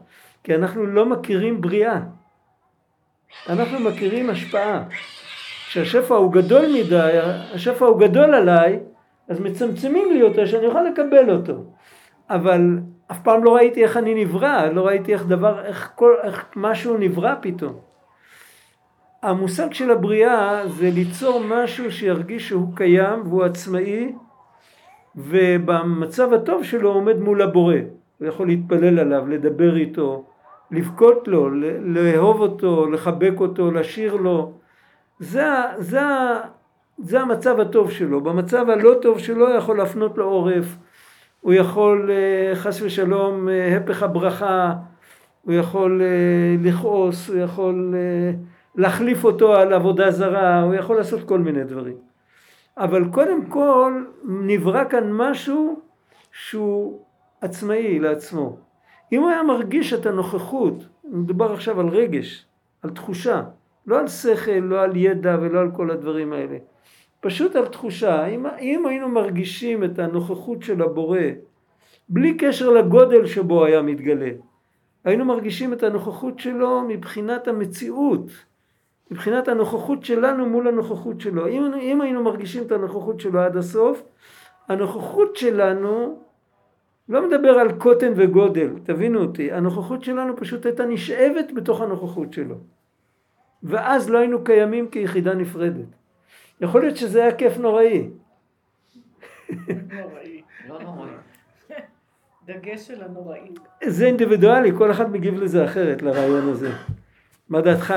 כי 0.45 0.55
אנחנו 0.55 0.87
לא 0.87 1.07
מכירים 1.07 1.61
בריאה, 1.61 2.01
אנחנו 3.49 3.81
מכירים 3.81 4.31
השפעה. 4.31 4.85
כשהשפע 5.69 6.15
הוא 6.15 6.33
גדול 6.33 6.67
מדי, 6.75 7.19
השפע 7.55 7.87
הוא 7.87 8.01
גדול 8.01 8.35
עליי, 8.35 8.81
אז 9.29 9.41
מצמצמים 9.41 10.13
לי 10.13 10.23
אותו 10.23 10.47
שאני 10.47 10.67
אוכל 10.67 10.83
לקבל 10.83 11.31
אותו. 11.31 11.68
אבל 12.31 12.79
אף 13.11 13.21
פעם 13.23 13.45
לא 13.45 13.55
ראיתי 13.55 13.83
איך 13.83 13.97
אני 13.97 14.25
נברא, 14.25 14.67
לא 14.67 14.87
ראיתי 14.87 15.13
איך 15.13 15.27
דבר, 15.27 15.65
איך, 15.65 15.93
כל, 15.95 16.15
איך 16.23 16.47
משהו 16.57 16.97
נברא 16.99 17.35
פתאום. 17.41 17.73
המושג 19.23 19.73
של 19.73 19.91
הבריאה 19.91 20.69
זה 20.69 20.91
ליצור 20.95 21.43
משהו 21.49 21.93
שירגיש 21.93 22.49
שהוא 22.49 22.77
קיים 22.77 23.21
והוא 23.27 23.45
עצמאי 23.45 24.13
ובמצב 25.17 26.33
הטוב 26.33 26.65
שלו 26.65 26.93
עומד 26.93 27.19
מול 27.19 27.43
הבורא. 27.43 27.75
הוא 28.19 28.29
יכול 28.29 28.47
להתפלל 28.47 28.99
עליו, 28.99 29.29
לדבר 29.29 29.77
איתו, 29.77 30.25
לבכות 30.71 31.29
לו, 31.29 31.51
לאהוב 31.81 32.41
אותו, 32.41 32.91
לחבק 32.91 33.35
אותו, 33.41 33.71
לשיר 33.71 34.17
לו. 34.17 34.53
זה, 35.19 35.47
זה, 35.79 36.01
זה 36.99 37.21
המצב 37.21 37.61
הטוב 37.61 37.91
שלו. 37.91 38.21
במצב 38.21 38.71
הלא 38.71 38.95
טוב 39.03 39.19
שלו 39.19 39.55
יכול 39.55 39.79
להפנות 39.79 40.19
לו 40.19 40.25
עורף, 40.25 40.77
הוא 41.49 41.55
יכול 41.55 42.11
אה, 42.11 42.55
חס 42.55 42.83
ושלום 42.83 43.49
אה, 43.49 43.77
הפך 43.77 44.03
הברכה, 44.03 44.75
הוא 45.43 45.55
יכול 45.55 46.03
אה, 46.03 46.71
לכעוס, 46.71 47.29
הוא 47.31 47.39
יכול 47.39 47.95
להחליף 48.75 49.25
אותו 49.25 49.55
על 49.55 49.73
עבודה 49.73 50.11
זרה, 50.11 50.63
הוא 50.63 50.75
יכול 50.75 50.97
לעשות 50.97 51.29
כל 51.29 51.39
מיני 51.39 51.65
דברים. 51.65 51.97
אבל 52.77 53.05
קודם 53.11 53.47
כל 53.47 54.05
נברא 54.25 54.85
כאן 54.85 55.13
משהו 55.13 55.81
שהוא 56.33 57.01
עצמאי 57.41 57.99
לעצמו. 57.99 58.57
אם 59.13 59.21
הוא 59.21 59.31
היה 59.31 59.43
מרגיש 59.43 59.93
את 59.93 60.07
הנוכחות, 60.07 60.87
מדובר 61.05 61.53
עכשיו 61.53 61.81
על 61.81 61.89
רגש, 61.89 62.47
על 62.83 62.91
תחושה, 62.91 63.43
לא 63.87 64.01
על 64.01 64.09
שכל, 64.09 64.51
לא 64.51 64.83
על 64.83 64.97
ידע 64.97 65.37
ולא 65.41 65.61
על 65.61 65.71
כל 65.77 65.91
הדברים 65.91 66.33
האלה. 66.33 66.57
פשוט 67.21 67.57
על 67.57 67.67
תחושה, 67.67 68.27
אם, 68.27 68.47
אם 68.47 68.87
היינו 68.87 69.09
מרגישים 69.09 69.85
את 69.85 69.99
הנוכחות 69.99 70.63
של 70.63 70.83
הבורא 70.83 71.21
בלי 72.09 72.37
קשר 72.37 72.71
לגודל 72.71 73.27
שבו 73.27 73.65
היה 73.65 73.83
מתגלה. 73.83 74.31
היינו 75.05 75.25
מרגישים 75.25 75.73
את 75.73 75.83
הנוכחות 75.83 76.39
שלו 76.39 76.83
מבחינת 76.89 77.49
המציאות, 77.49 78.31
מבחינת 79.11 79.49
הנוכחות 79.49 80.05
שלנו 80.05 80.47
מול 80.47 80.69
הנוכחות 80.69 81.21
שלו. 81.21 81.49
אם, 81.49 81.75
אם 81.81 82.01
היינו 82.01 82.23
מרגישים 82.23 82.63
את 82.63 82.73
הנוכחות 82.73 83.21
שלו 83.21 83.41
עד 83.41 83.57
הסוף, 83.57 84.03
הנוכחות 84.69 85.37
שלנו 85.37 86.19
לא 87.09 87.29
מדבר 87.29 87.51
על 87.51 87.73
קוטן 87.73 88.13
וגודל, 88.17 88.71
תבינו 88.83 89.21
אותי, 89.21 89.53
הנוכחות 89.53 90.05
שלנו 90.05 90.37
פשוט 90.37 90.67
הייתה 90.67 90.87
נשאבת 90.87 91.53
בתוך 91.55 91.81
הנוכחות 91.81 92.33
שלו. 92.33 92.55
ואז 93.63 94.11
לא 94.11 94.19
היינו 94.19 94.45
קיימים 94.45 94.89
כיחידה 94.89 95.35
נפרדת. 95.35 95.98
יכול 96.61 96.81
להיות 96.81 96.97
שזה 96.97 97.23
היה 97.23 97.35
כיף 97.35 97.59
נוראי. 97.59 98.09
נוראי. 99.69 100.43
לא 100.69 100.83
נורא. 100.83 101.07
דגש 102.47 102.91
על 102.91 103.03
הנוראי. 103.03 103.49
זה 103.85 104.07
אינדיבידואלי, 104.07 104.73
כל 104.79 104.91
אחד 104.91 105.11
מגיב 105.11 105.35
לזה 105.35 105.65
אחרת, 105.65 106.03
לרעיון 106.03 106.49
הזה. 106.49 106.73
מה 107.49 107.61
דעתך? 107.61 107.95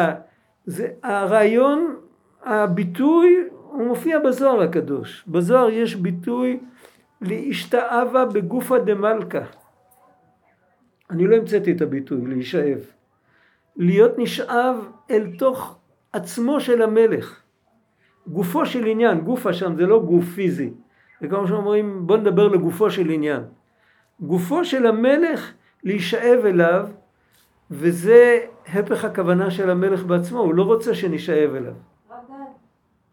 זה, 0.65 0.88
הרעיון, 1.04 1.95
הביטוי, 2.43 3.47
הוא 3.52 3.88
מופיע 3.88 4.19
בזוהר 4.19 4.62
הקדוש. 4.62 5.24
בזוהר 5.28 5.69
יש 5.69 5.95
ביטוי 5.95 6.60
להשתאבה 7.21 8.26
בגופא 8.26 8.78
דמלכא. 8.78 9.43
אני 11.10 11.28
לא 11.28 11.36
המצאתי 11.36 11.71
את 11.71 11.82
הביטוי, 11.82 12.21
להישאב. 12.28 12.80
להיות 13.76 14.12
נשאב 14.17 14.76
אל 15.12 15.28
תוך 15.38 15.80
עצמו 16.13 16.60
של 16.60 16.82
המלך. 16.82 17.40
גופו 18.32 18.65
של 18.65 18.86
עניין, 18.86 19.22
גופה 19.22 19.54
שם 19.54 19.76
זה 19.76 19.86
לא 19.86 20.00
גוף 20.00 20.26
פיזי. 20.26 20.74
זה 21.22 21.28
כמו 21.28 21.48
שאומרים, 21.48 22.08
בוא 22.08 22.17
נדבר 22.17 22.48
לגופו 22.48 22.91
של 22.91 23.10
עניין. 23.10 23.44
גופו 24.20 24.65
של 24.65 24.86
המלך 24.86 25.54
להישאב 25.84 26.46
אליו, 26.46 26.88
וזה 27.72 28.39
הפך 28.67 29.06
הכוונה 29.06 29.52
של 29.52 29.70
המלך 29.70 30.04
בעצמו, 30.04 30.39
הוא 30.39 30.54
לא 30.54 30.63
רוצה 30.63 30.96
שנשאב 30.96 31.56
אליו. 31.56 31.74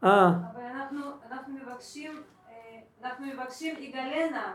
אה, 0.05 0.29
אבל 0.29 0.63
אנחנו, 0.75 1.01
אנחנו 1.31 1.55
מבקשים, 1.55 2.11
אה, 2.49 2.55
אנחנו 3.05 3.27
מבקשים 3.27 3.75
יגלנה. 3.79 4.55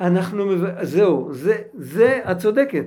אנחנו, 0.00 0.44
זהו, 0.82 1.32
זה, 1.32 1.58
זה, 1.74 2.20
את 2.30 2.38
צודקת. 2.38 2.86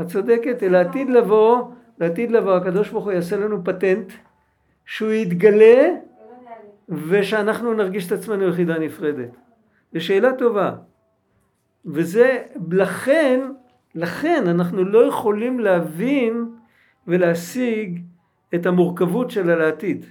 את 0.00 0.06
צודקת, 0.06 0.62
לעתיד 0.62 1.10
לבוא, 1.10 1.70
לעתיד 1.98 2.30
לבוא, 2.30 2.56
הקדוש 2.56 2.90
ברוך 2.90 3.04
הוא 3.04 3.12
יעשה 3.12 3.36
לנו 3.36 3.64
פטנט, 3.64 4.12
שהוא 4.86 5.12
יתגלה. 5.12 5.94
ושאנחנו 6.88 7.74
נרגיש 7.74 8.06
את 8.06 8.12
עצמנו 8.12 8.48
יחידה 8.48 8.78
נפרדת. 8.78 9.30
זו 9.92 10.04
שאלה 10.04 10.32
טובה. 10.32 10.74
וזה, 11.86 12.42
לכן, 12.70 13.40
לכן 13.94 14.48
אנחנו 14.48 14.84
לא 14.84 15.06
יכולים 15.06 15.60
להבין 15.60 16.54
ולהשיג 17.06 18.02
את 18.54 18.66
המורכבות 18.66 19.30
שלה 19.30 19.56
לעתיד. 19.56 20.06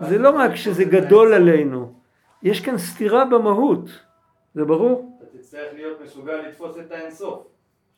זה 0.00 0.18
לא 0.18 0.30
רק 0.30 0.54
שזה 0.54 0.84
גדול 0.84 1.34
עלינו, 1.34 1.94
יש 2.42 2.60
כאן 2.60 2.78
סתירה 2.78 3.24
במהות, 3.24 3.90
זה 4.54 4.64
ברור? 4.64 5.18
אתה 5.18 5.38
תצטרך 5.38 5.74
להיות 5.74 6.00
מסוגל 6.04 6.36
לתפוס 6.36 6.78
את 6.78 6.92
האינסוף, 6.92 7.46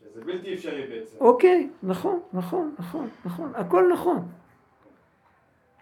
שזה 0.03 0.25
בלתי 0.25 0.55
אפשרי 0.55 0.83
בעצם. 0.91 1.17
אוקיי, 1.21 1.69
נכון, 1.83 2.21
נכון, 2.33 2.75
נכון, 2.79 3.09
נכון, 3.25 3.53
הכל 3.55 3.89
נכון. 3.93 4.29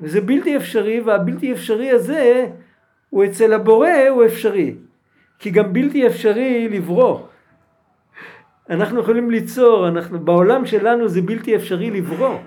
וזה 0.01 0.21
בלתי 0.21 0.57
אפשרי, 0.57 1.01
והבלתי 1.01 1.53
אפשרי 1.53 1.91
הזה, 1.91 2.47
הוא 3.11 3.25
אצל 3.25 3.53
הבורא, 3.53 4.09
הוא 4.09 4.25
אפשרי. 4.25 4.75
כי 5.39 5.51
גם 5.51 5.73
בלתי 5.73 6.07
אפשרי 6.07 6.69
לברוא. 6.69 7.21
אנחנו 8.71 9.01
יכולים 9.01 9.31
ליצור, 9.31 9.89
אנחנו, 9.89 10.19
בעולם 10.19 10.67
שלנו 10.67 11.09
זה 11.09 11.23
בלתי 11.23 11.57
אפשרי 11.57 11.91
לברוא. 11.91 12.39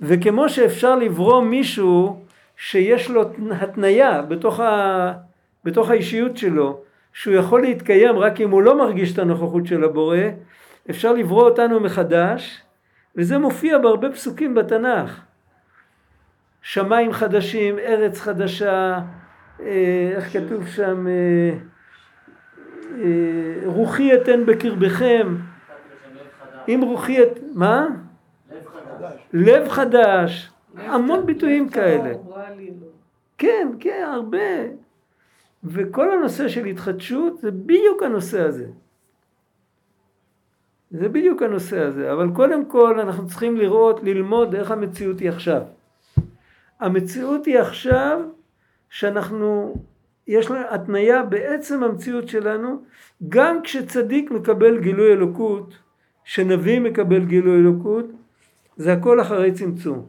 וכמו 0.00 0.48
שאפשר 0.48 0.96
לברוא 0.96 1.42
מישהו 1.42 2.24
שיש 2.56 3.10
לו 3.10 3.22
התניה 3.50 4.22
בתוך, 4.22 4.60
ה, 4.60 5.12
בתוך 5.64 5.90
האישיות 5.90 6.36
שלו, 6.36 6.80
שהוא 7.16 7.34
יכול 7.34 7.60
להתקיים 7.60 8.18
רק 8.18 8.40
אם 8.40 8.50
הוא 8.50 8.62
לא 8.62 8.78
מרגיש 8.78 9.12
את 9.12 9.18
הנוכחות 9.18 9.66
של 9.66 9.84
הבורא, 9.84 10.18
אפשר 10.90 11.12
לברוא 11.12 11.42
אותנו 11.42 11.80
מחדש, 11.80 12.62
וזה 13.16 13.38
מופיע 13.38 13.78
בהרבה 13.78 14.10
פסוקים 14.12 14.54
בתנ"ך. 14.54 15.20
שמיים 16.62 17.12
חדשים, 17.12 17.78
ארץ 17.78 18.20
חדשה, 18.20 19.00
אה, 19.60 20.12
איך 20.16 20.32
כתוב 20.32 20.66
שם, 20.66 21.06
אה, 21.06 21.52
אה, 22.98 23.54
רוחי 23.64 24.14
אתן 24.14 24.46
בקרבכם, 24.46 25.36
אם 26.68 26.80
רוחי 26.84 27.22
את... 27.22 27.38
מה? 27.54 27.86
לב 29.32 29.68
חדש, 29.68 30.50
המון 30.76 31.26
ביטויים 31.26 31.68
כאלה. 31.68 32.12
לא. 32.12 32.36
כן, 33.38 33.68
כן, 33.80 34.08
הרבה. 34.12 34.85
וכל 35.66 36.10
הנושא 36.10 36.48
של 36.48 36.64
התחדשות 36.64 37.38
זה 37.38 37.50
בדיוק 37.50 38.02
הנושא 38.02 38.40
הזה. 38.40 38.66
זה 40.90 41.08
בדיוק 41.08 41.42
הנושא 41.42 41.80
הזה, 41.80 42.12
אבל 42.12 42.30
קודם 42.34 42.64
כל 42.64 43.00
אנחנו 43.00 43.26
צריכים 43.26 43.56
לראות, 43.56 44.02
ללמוד 44.02 44.54
איך 44.54 44.70
המציאות 44.70 45.18
היא 45.18 45.28
עכשיו. 45.28 45.62
המציאות 46.80 47.46
היא 47.46 47.58
עכשיו 47.58 48.20
שאנחנו, 48.90 49.74
יש 50.26 50.50
לנו 50.50 50.60
התניה 50.70 51.22
בעצם 51.22 51.82
המציאות 51.82 52.28
שלנו, 52.28 52.82
גם 53.28 53.62
כשצדיק 53.62 54.30
מקבל 54.30 54.78
גילוי 54.78 55.12
אלוקות, 55.12 55.78
שנביא 56.24 56.80
מקבל 56.80 57.24
גילוי 57.24 57.58
אלוקות, 57.58 58.06
זה 58.76 58.92
הכל 58.92 59.20
אחרי 59.20 59.52
צמצום. 59.52 60.06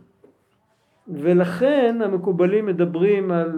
ולכן 1.07 1.99
המקובלים 2.03 2.65
מדברים 2.65 3.31
על, 3.31 3.51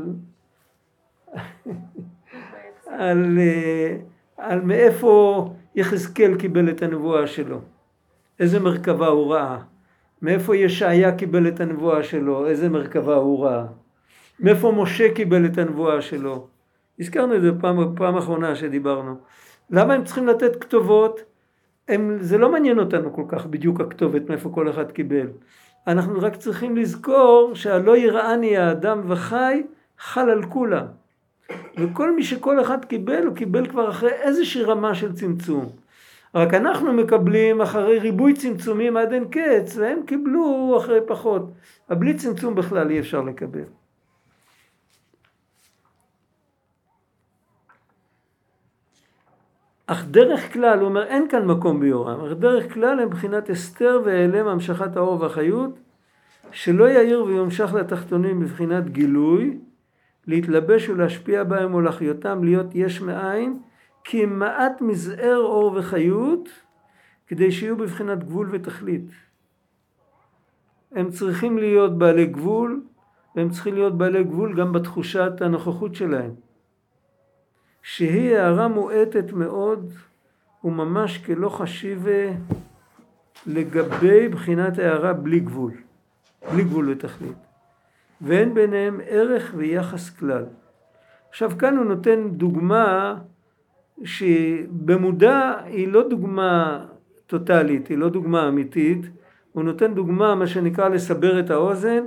על, 2.87 3.37
אה, 3.39 3.97
על 4.37 4.61
מאיפה 4.61 5.45
יחזקאל 5.75 6.35
קיבל 6.35 6.69
את 6.69 6.81
הנבואה 6.81 7.27
שלו, 7.27 7.61
איזה 8.39 8.59
מרכבה 8.59 9.07
הוא 9.07 9.33
ראה, 9.33 9.57
מאיפה 10.21 10.55
ישעיה 10.55 11.15
קיבל 11.15 11.47
את 11.47 11.59
הנבואה 11.59 12.03
שלו, 12.03 12.47
איזה 12.47 12.69
מרכבה 12.69 13.15
הוא 13.15 13.45
ראה, 13.45 13.65
מאיפה 14.39 14.71
משה 14.71 15.13
קיבל 15.13 15.45
את 15.45 15.57
הנבואה 15.57 16.01
שלו. 16.01 16.47
הזכרנו 16.99 17.35
את 17.35 17.41
זה 17.41 17.51
פעם, 17.59 17.95
פעם 17.95 18.17
אחרונה 18.17 18.55
שדיברנו. 18.55 19.15
למה 19.69 19.93
הם 19.93 20.03
צריכים 20.03 20.27
לתת 20.27 20.55
כתובות? 20.55 21.21
הם, 21.87 22.17
זה 22.19 22.37
לא 22.37 22.51
מעניין 22.51 22.79
אותנו 22.79 23.13
כל 23.13 23.23
כך 23.27 23.45
בדיוק 23.45 23.81
הכתובת 23.81 24.29
מאיפה 24.29 24.49
כל 24.49 24.69
אחד 24.69 24.91
קיבל. 24.91 25.27
אנחנו 25.87 26.19
רק 26.21 26.35
צריכים 26.35 26.77
לזכור 26.77 27.51
שהלא 27.53 27.97
יראני 27.97 28.57
האדם 28.57 29.01
וחי 29.07 29.63
חל 29.99 30.29
על 30.29 30.43
כולם. 30.43 30.85
וכל 31.77 32.15
מי 32.15 32.23
שכל 32.23 32.61
אחד 32.61 32.85
קיבל, 32.85 33.25
הוא 33.25 33.35
קיבל 33.35 33.67
כבר 33.67 33.89
אחרי 33.89 34.11
איזושהי 34.11 34.63
רמה 34.63 34.95
של 34.95 35.13
צמצום. 35.13 35.69
רק 36.35 36.53
אנחנו 36.53 36.93
מקבלים 36.93 37.61
אחרי 37.61 37.99
ריבוי 37.99 38.33
צמצומים 38.33 38.97
עד 38.97 39.13
אין 39.13 39.25
קץ, 39.25 39.77
והם 39.77 39.99
קיבלו 40.05 40.75
אחרי 40.77 40.99
פחות. 41.07 41.51
אבל 41.89 41.99
בלי 41.99 42.13
צמצום 42.13 42.55
בכלל 42.55 42.91
אי 42.91 42.99
אפשר 42.99 43.21
לקבל. 43.21 43.63
אך 49.87 50.05
דרך 50.05 50.53
כלל, 50.53 50.79
הוא 50.79 50.87
אומר, 50.87 51.03
אין 51.03 51.27
כאן 51.29 51.45
מקום 51.45 51.79
ביורם, 51.79 52.25
אך 52.25 52.31
דרך 52.31 52.73
כלל 52.73 52.99
הם 52.99 53.07
מבחינת 53.07 53.49
הסתר 53.49 54.01
והיעלם 54.05 54.47
המשכת 54.47 54.95
האור 54.95 55.21
והחיות, 55.21 55.79
שלא 56.51 56.89
יאיר 56.89 57.23
ויומשך 57.23 57.73
לתחתונים 57.73 58.39
מבחינת 58.39 58.89
גילוי, 58.89 59.57
להתלבש 60.29 60.89
ולהשפיע 60.89 61.43
בהם 61.43 61.73
ולהחיותם 61.73 62.43
להיות 62.43 62.67
יש 62.73 63.01
מאין, 63.01 63.59
כי 64.03 64.25
מעט 64.25 64.81
מזער 64.81 65.37
אור 65.37 65.73
וחיות, 65.75 66.49
כדי 67.27 67.51
שיהיו 67.51 67.77
בבחינת 67.77 68.23
גבול 68.23 68.49
ותכלית. 68.51 69.09
הם 70.91 71.09
צריכים 71.09 71.57
להיות 71.57 71.97
בעלי 71.97 72.25
גבול, 72.25 72.81
והם 73.35 73.49
צריכים 73.49 73.73
להיות 73.73 73.97
בעלי 73.97 74.23
גבול 74.23 74.55
גם 74.55 74.73
בתחושת 74.73 75.31
הנוכחות 75.41 75.95
שלהם. 75.95 76.31
שהיא 77.81 78.35
הערה 78.35 78.67
מועטת 78.67 79.33
מאוד 79.33 79.93
וממש 80.63 81.17
כלא 81.17 81.49
חשיבה 81.49 82.31
לגבי 83.47 84.27
בחינת 84.27 84.79
הערה 84.79 85.13
בלי 85.13 85.39
גבול, 85.39 85.73
בלי 86.51 86.63
גבול 86.63 86.89
ותכלית. 86.89 87.48
ואין 88.21 88.53
ביניהם 88.53 88.99
ערך 89.05 89.53
ויחס 89.57 90.09
כלל. 90.09 90.45
עכשיו 91.29 91.51
כאן 91.59 91.77
הוא 91.77 91.85
נותן 91.85 92.29
דוגמה 92.29 93.15
שבמודע 94.03 95.53
היא 95.65 95.87
לא 95.87 96.09
דוגמה 96.09 96.85
טוטאלית, 97.27 97.87
היא 97.87 97.97
לא 97.97 98.09
דוגמה 98.09 98.47
אמיתית, 98.47 99.05
הוא 99.51 99.63
נותן 99.63 99.93
דוגמה 99.93 100.35
מה 100.35 100.47
שנקרא 100.47 100.89
לסבר 100.89 101.39
את 101.39 101.49
האוזן, 101.49 102.03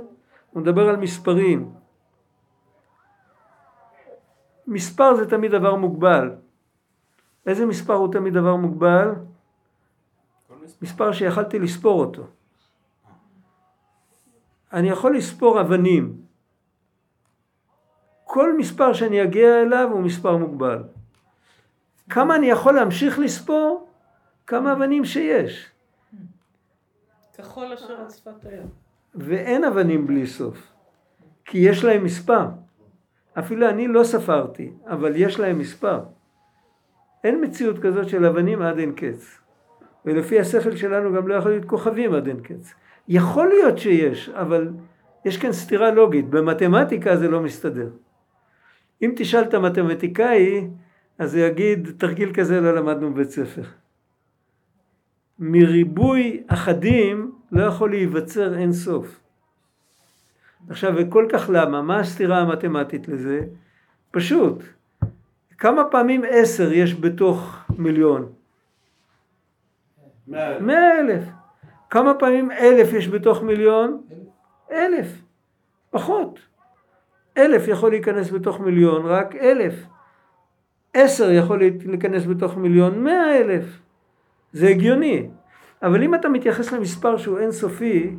הוא 0.51 0.61
מדבר 0.61 0.89
על 0.89 0.97
מספרים. 0.97 1.71
מספר 4.67 5.15
זה 5.15 5.29
תמיד 5.29 5.51
דבר 5.51 5.75
מוגבל. 5.75 6.31
איזה 7.45 7.65
מספר 7.65 7.93
הוא 7.93 8.11
תמיד 8.11 8.33
דבר 8.33 8.55
מוגבל? 8.55 9.11
מספר 10.81 11.11
שיכלתי 11.11 11.59
לספור 11.59 11.99
אותו. 11.99 12.27
אני 14.73 14.89
יכול 14.89 15.17
לספור 15.17 15.61
אבנים. 15.61 16.17
כל 18.23 18.57
מספר 18.57 18.93
שאני 18.93 19.23
אגיע 19.23 19.61
אליו 19.61 19.89
הוא 19.91 20.01
מספר 20.01 20.37
מוגבל. 20.37 20.83
כמה 22.09 22.35
אני 22.35 22.45
יכול 22.45 22.75
להמשיך 22.75 23.19
לספור? 23.19 23.87
כמה 24.47 24.73
אבנים 24.73 25.05
שיש. 25.05 25.71
כחול 27.37 27.73
אשר 27.73 27.93
על 27.93 28.09
שפת 28.09 28.45
הים. 28.45 28.67
ואין 29.15 29.63
אבנים 29.63 30.07
בלי 30.07 30.27
סוף. 30.27 30.73
כי 31.45 31.57
יש 31.57 31.83
להם 31.83 32.03
מספר. 32.03 32.47
אפילו 33.39 33.69
אני 33.69 33.87
לא 33.87 34.03
ספרתי, 34.03 34.71
אבל 34.87 35.15
יש 35.15 35.39
להם 35.39 35.59
מספר. 35.59 36.03
אין 37.23 37.43
מציאות 37.43 37.79
כזאת 37.79 38.09
של 38.09 38.25
אבנים 38.25 38.61
עד 38.61 38.77
אין 38.79 38.93
קץ. 38.95 39.39
ולפי 40.05 40.39
השכל 40.39 40.75
שלנו 40.75 41.13
גם 41.13 41.27
לא 41.27 41.33
יכול 41.33 41.51
להיות 41.51 41.65
כוכבים 41.65 42.13
עד 42.13 42.27
אין 42.27 42.39
קץ. 42.39 42.73
יכול 43.07 43.47
להיות 43.47 43.77
שיש, 43.77 44.29
אבל 44.29 44.69
יש 45.25 45.37
כאן 45.37 45.51
סתירה 45.51 45.91
לוגית. 45.91 46.29
במתמטיקה 46.29 47.17
זה 47.17 47.27
לא 47.27 47.41
מסתדר. 47.41 47.89
אם 49.01 49.13
תשאל 49.15 49.41
את 49.41 49.53
המתמטיקאי, 49.53 50.67
אז 51.19 51.35
הוא 51.35 51.43
יגיד, 51.43 51.87
תרגיל 51.97 52.33
כזה 52.33 52.61
לא 52.61 52.75
למדנו 52.75 53.13
בבית 53.13 53.29
ספר. 53.29 53.63
מריבוי 55.39 56.43
אחדים 56.47 57.31
לא 57.51 57.63
יכול 57.63 57.89
להיווצר 57.89 58.57
אין 58.57 58.71
סוף. 58.73 59.19
עכשיו, 60.69 60.93
וכל 60.97 61.27
כך 61.31 61.49
למה? 61.53 61.81
מה 61.81 61.99
הסתירה 61.99 62.39
המתמטית 62.39 63.07
לזה? 63.07 63.41
פשוט. 64.11 64.63
כמה 65.57 65.83
פעמים 65.91 66.21
עשר 66.29 66.73
יש 66.73 66.95
בתוך 66.95 67.57
מיליון? 67.77 68.31
מאה 70.27 70.99
אלף. 70.99 71.23
כמה 71.93 72.13
פעמים 72.13 72.51
אלף 72.51 72.93
יש 72.93 73.07
בתוך 73.07 73.43
מיליון? 73.43 74.01
אלף. 74.71 75.07
פחות. 75.91 76.39
אלף 77.37 77.67
יכול 77.67 77.89
להיכנס 77.89 78.31
בתוך 78.31 78.59
מיליון, 78.59 79.05
רק 79.05 79.35
אלף. 79.35 79.73
עשר 80.93 81.31
יכול 81.31 81.59
להיכנס 81.85 82.25
בתוך 82.25 82.57
מיליון, 82.57 83.03
מאה 83.03 83.37
אלף. 83.37 83.65
זה 84.53 84.67
הגיוני. 84.67 85.29
אבל 85.83 86.03
אם 86.03 86.15
אתה 86.15 86.29
מתייחס 86.29 86.71
למספר 86.71 87.17
שהוא 87.17 87.39
אינסופי, 87.39 88.15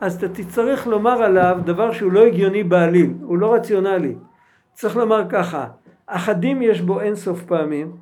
אז 0.00 0.16
אתה 0.16 0.28
תצטרך 0.28 0.86
לומר 0.86 1.22
עליו 1.22 1.58
דבר 1.64 1.92
שהוא 1.92 2.12
לא 2.12 2.26
הגיוני 2.26 2.64
בעליל, 2.64 3.14
הוא 3.22 3.38
לא 3.38 3.54
רציונלי. 3.54 4.14
צריך 4.72 4.96
לומר 4.96 5.22
ככה, 5.28 5.66
אחדים 6.06 6.62
יש 6.62 6.80
בו 6.80 7.00
אינסוף 7.00 7.42
פעמים, 7.42 7.96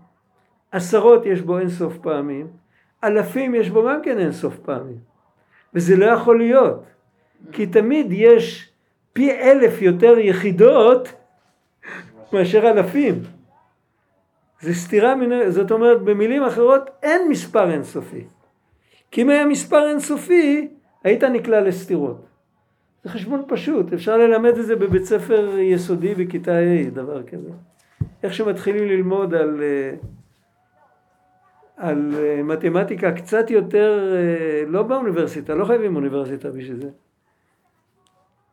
עשרות 0.70 1.26
יש 1.26 1.40
בו 1.40 1.58
אינסוף 1.58 1.98
פעמים, 1.98 2.61
אלפים 3.04 3.54
יש 3.54 3.70
בו 3.70 3.88
גם 3.88 4.02
כן 4.02 4.18
אינסוף 4.18 4.58
פעמים. 4.58 4.98
וזה 5.74 5.96
לא 5.96 6.06
יכול 6.06 6.38
להיות, 6.38 6.84
כי 7.52 7.66
תמיד 7.66 8.06
יש 8.10 8.72
פי 9.12 9.32
אלף 9.32 9.82
יותר 9.82 10.18
יחידות 10.18 11.12
מאשר 12.32 12.70
אלפים. 12.70 13.14
זה 14.60 14.74
סתירה, 14.74 15.14
מן... 15.14 15.50
זאת 15.50 15.70
אומרת 15.70 16.02
במילים 16.02 16.42
אחרות 16.42 16.90
אין 17.02 17.28
מספר 17.28 17.70
אינסופי. 17.70 18.24
כי 19.10 19.22
אם 19.22 19.30
היה 19.30 19.46
מספר 19.46 19.88
אינסופי 19.88 20.68
היית 21.04 21.24
נקלע 21.24 21.60
לסתירות. 21.60 22.26
זה 23.04 23.10
חשבון 23.10 23.42
פשוט, 23.48 23.92
אפשר 23.92 24.16
ללמד 24.16 24.58
את 24.58 24.66
זה 24.66 24.76
בבית 24.76 25.04
ספר 25.04 25.58
יסודי 25.58 26.14
בכיתה 26.14 26.52
ה', 26.52 26.90
דבר 26.90 27.22
כזה. 27.22 27.50
איך 28.22 28.34
שמתחילים 28.34 28.88
ללמוד 28.88 29.34
על, 29.34 29.62
אה, 29.62 29.94
על 31.82 32.14
אה, 32.14 32.42
מתמטיקה 32.42 33.12
קצת 33.12 33.50
יותר, 33.50 34.14
אה, 34.14 34.64
לא 34.66 34.82
באוניברסיטה, 34.82 35.54
לא 35.54 35.64
חייבים 35.64 35.96
אוניברסיטה 35.96 36.50
בשביל 36.50 36.76
זה. 36.76 36.90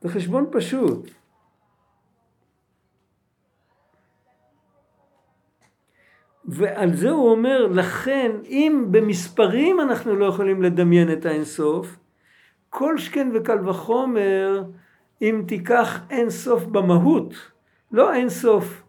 זה 0.02 0.10
חשבון 0.10 0.46
פשוט. 0.52 1.12
ועל 6.46 6.94
זה 6.94 7.10
הוא 7.10 7.32
אומר, 7.32 7.68
לכן 7.68 8.32
אם 8.46 8.86
במספרים 8.92 9.80
אנחנו 9.80 10.16
לא 10.16 10.26
יכולים 10.26 10.62
לדמיין 10.62 11.12
את 11.12 11.26
האינסוף, 11.26 11.98
כל 12.70 12.98
שכן 12.98 13.32
וקל 13.34 13.70
וחומר 13.70 14.64
אם 15.22 15.44
תיקח 15.48 16.00
אין 16.10 16.30
סוף 16.30 16.66
במהות, 16.66 17.34
לא 17.92 18.14
אין 18.14 18.30
סוף 18.30 18.84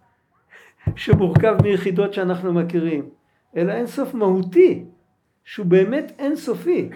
שמורכב 0.97 1.57
מיחידות 1.63 2.13
שאנחנו 2.13 2.53
מכירים, 2.53 3.20
אלא 3.57 3.73
אין 3.73 3.87
סוף 3.87 4.15
מהותי, 4.15 4.85
שהוא 5.45 5.67
באמת 5.67 6.13
אין 6.19 6.37
סופי. 6.37 6.91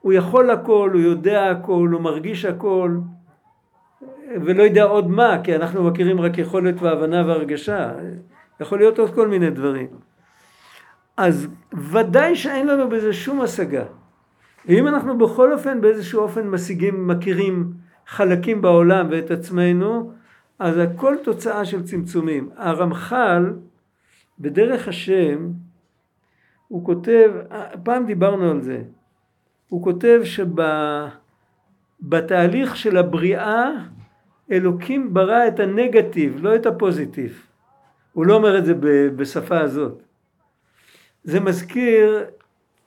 הוא 0.00 0.12
יכול 0.12 0.50
הכל, 0.50 0.90
הוא 0.92 1.00
יודע 1.00 1.50
הכל, 1.50 1.88
הוא 1.92 2.00
מרגיש 2.00 2.44
הכל, 2.44 2.98
ולא 4.34 4.62
יודע 4.62 4.84
עוד 4.84 5.10
מה, 5.10 5.36
כי 5.44 5.56
אנחנו 5.56 5.84
מכירים 5.84 6.20
רק 6.20 6.38
יכולת 6.38 6.82
והבנה 6.82 7.26
והרגשה, 7.26 7.92
יכול 8.60 8.78
להיות 8.78 8.98
עוד 8.98 9.14
כל 9.14 9.28
מיני 9.28 9.50
דברים. 9.50 9.88
אז 11.16 11.48
ודאי 11.92 12.36
שאין 12.36 12.66
לנו 12.66 12.88
בזה 12.88 13.12
שום 13.12 13.40
השגה. 13.40 13.84
ואם 14.66 14.88
אנחנו 14.88 15.18
בכל 15.18 15.52
אופן 15.52 15.80
באיזשהו 15.80 16.22
אופן 16.22 16.48
משיגים, 16.48 17.08
מכירים 17.08 17.72
חלקים 18.06 18.62
בעולם 18.62 19.06
ואת 19.10 19.30
עצמנו, 19.30 20.12
אז 20.58 20.78
הכל 20.78 21.16
תוצאה 21.24 21.64
של 21.64 21.82
צמצומים. 21.82 22.50
הרמח"ל, 22.56 23.52
בדרך 24.38 24.88
השם, 24.88 25.48
הוא 26.72 26.84
כותב, 26.84 27.32
פעם 27.82 28.06
דיברנו 28.06 28.50
על 28.50 28.60
זה, 28.60 28.82
הוא 29.68 29.82
כותב 29.84 30.20
שבתהליך 32.02 32.76
של 32.76 32.96
הבריאה 32.96 33.70
אלוקים 34.50 35.14
ברא 35.14 35.48
את 35.48 35.60
הנגטיב, 35.60 36.38
לא 36.42 36.56
את 36.56 36.66
הפוזיטיב. 36.66 37.46
הוא 38.12 38.26
לא 38.26 38.34
אומר 38.34 38.58
את 38.58 38.64
זה 38.64 38.74
בשפה 39.16 39.60
הזאת. 39.60 40.02
זה 41.24 41.40
מזכיר 41.40 42.24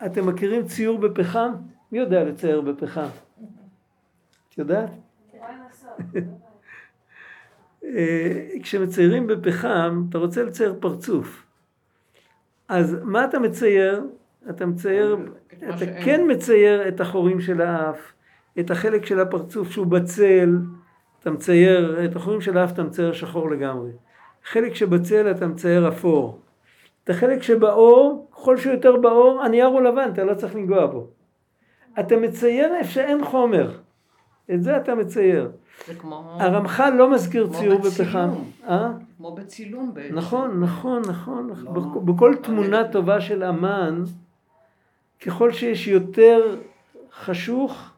אתם 0.06 0.28
מכירים 0.28 0.66
ציור 0.66 1.00
בפחם? 1.00 1.52
מי 1.92 2.00
יודע 2.00 2.24
לצייר 2.24 2.62
בפחם? 2.62 3.08
את 4.50 4.58
יודעת? 4.58 4.90
אה, 7.84 8.48
כשמציירים 8.64 9.28
בפחם, 9.28 10.04
אתה 10.10 10.18
רוצה 10.18 10.44
לצייר 10.44 10.76
פרצוף. 10.80 11.45
אז 12.70 12.98
מה 13.04 13.26
אתה 13.26 13.40
מצייר? 13.40 14.04
אתה 14.50 14.66
מצייר, 14.66 15.18
אתה 15.70 15.86
כן 16.06 16.22
מצייר 16.32 16.88
את 16.88 17.02
החורים 17.02 17.42
של 17.42 17.62
האף, 17.62 18.14
את 18.60 18.72
החלק 18.72 19.06
של 19.06 19.20
הפרצוף 19.20 19.72
שהוא 19.72 19.88
בצל, 19.88 20.58
אתה 21.20 21.32
מצייר, 21.32 22.06
את 22.06 22.16
החורים 22.16 22.42
של 22.42 22.58
האף 22.58 22.72
אתה 22.72 22.84
מצייר 22.84 23.14
שחור 23.14 23.52
לגמרי. 23.52 23.92
חלק 24.44 24.76
שבצל 24.76 25.32
אתה 25.32 25.48
מצייר 25.48 25.88
אפור. 25.88 26.40
את 27.04 27.10
החלק 27.10 27.44
שבאור, 27.44 28.30
ככל 28.32 28.58
שהוא 28.58 28.74
יותר 28.74 28.98
באור, 28.98 29.42
הנייר 29.44 29.66
הוא 29.66 29.82
לבן, 29.82 30.10
אתה 30.14 30.24
לא 30.24 30.34
צריך 30.34 30.56
לנגוע 30.56 30.86
בו. 30.86 31.08
אתה 32.00 32.18
מצייר 32.18 32.76
איפה 32.76 32.92
שאין 32.92 33.26
חומר. 33.26 33.72
את 34.54 34.64
זה 34.64 34.78
אתה 34.78 34.96
מצייר. 34.96 35.52
זה 35.88 35.96
כמו... 35.96 36.38
הרמח"ל 36.40 36.90
לא 36.90 37.12
מזכיר 37.12 37.48
ציור 37.48 37.80
בפחם. 37.80 38.30
אה? 38.68 38.92
כמו 39.18 39.36
בצילום 39.36 39.94
בעצם. 39.94 40.16
נכון, 40.16 40.60
נכון, 40.60 41.04
נכון. 41.08 41.50
לא. 41.76 41.82
בכל 41.82 42.36
תמונה 42.42 42.92
טובה 42.92 43.22
של 43.22 43.44
אמן, 43.44 44.04
ככל 45.26 45.52
שיש 45.52 45.88
יותר 45.88 46.56
חשוך, 47.14 47.92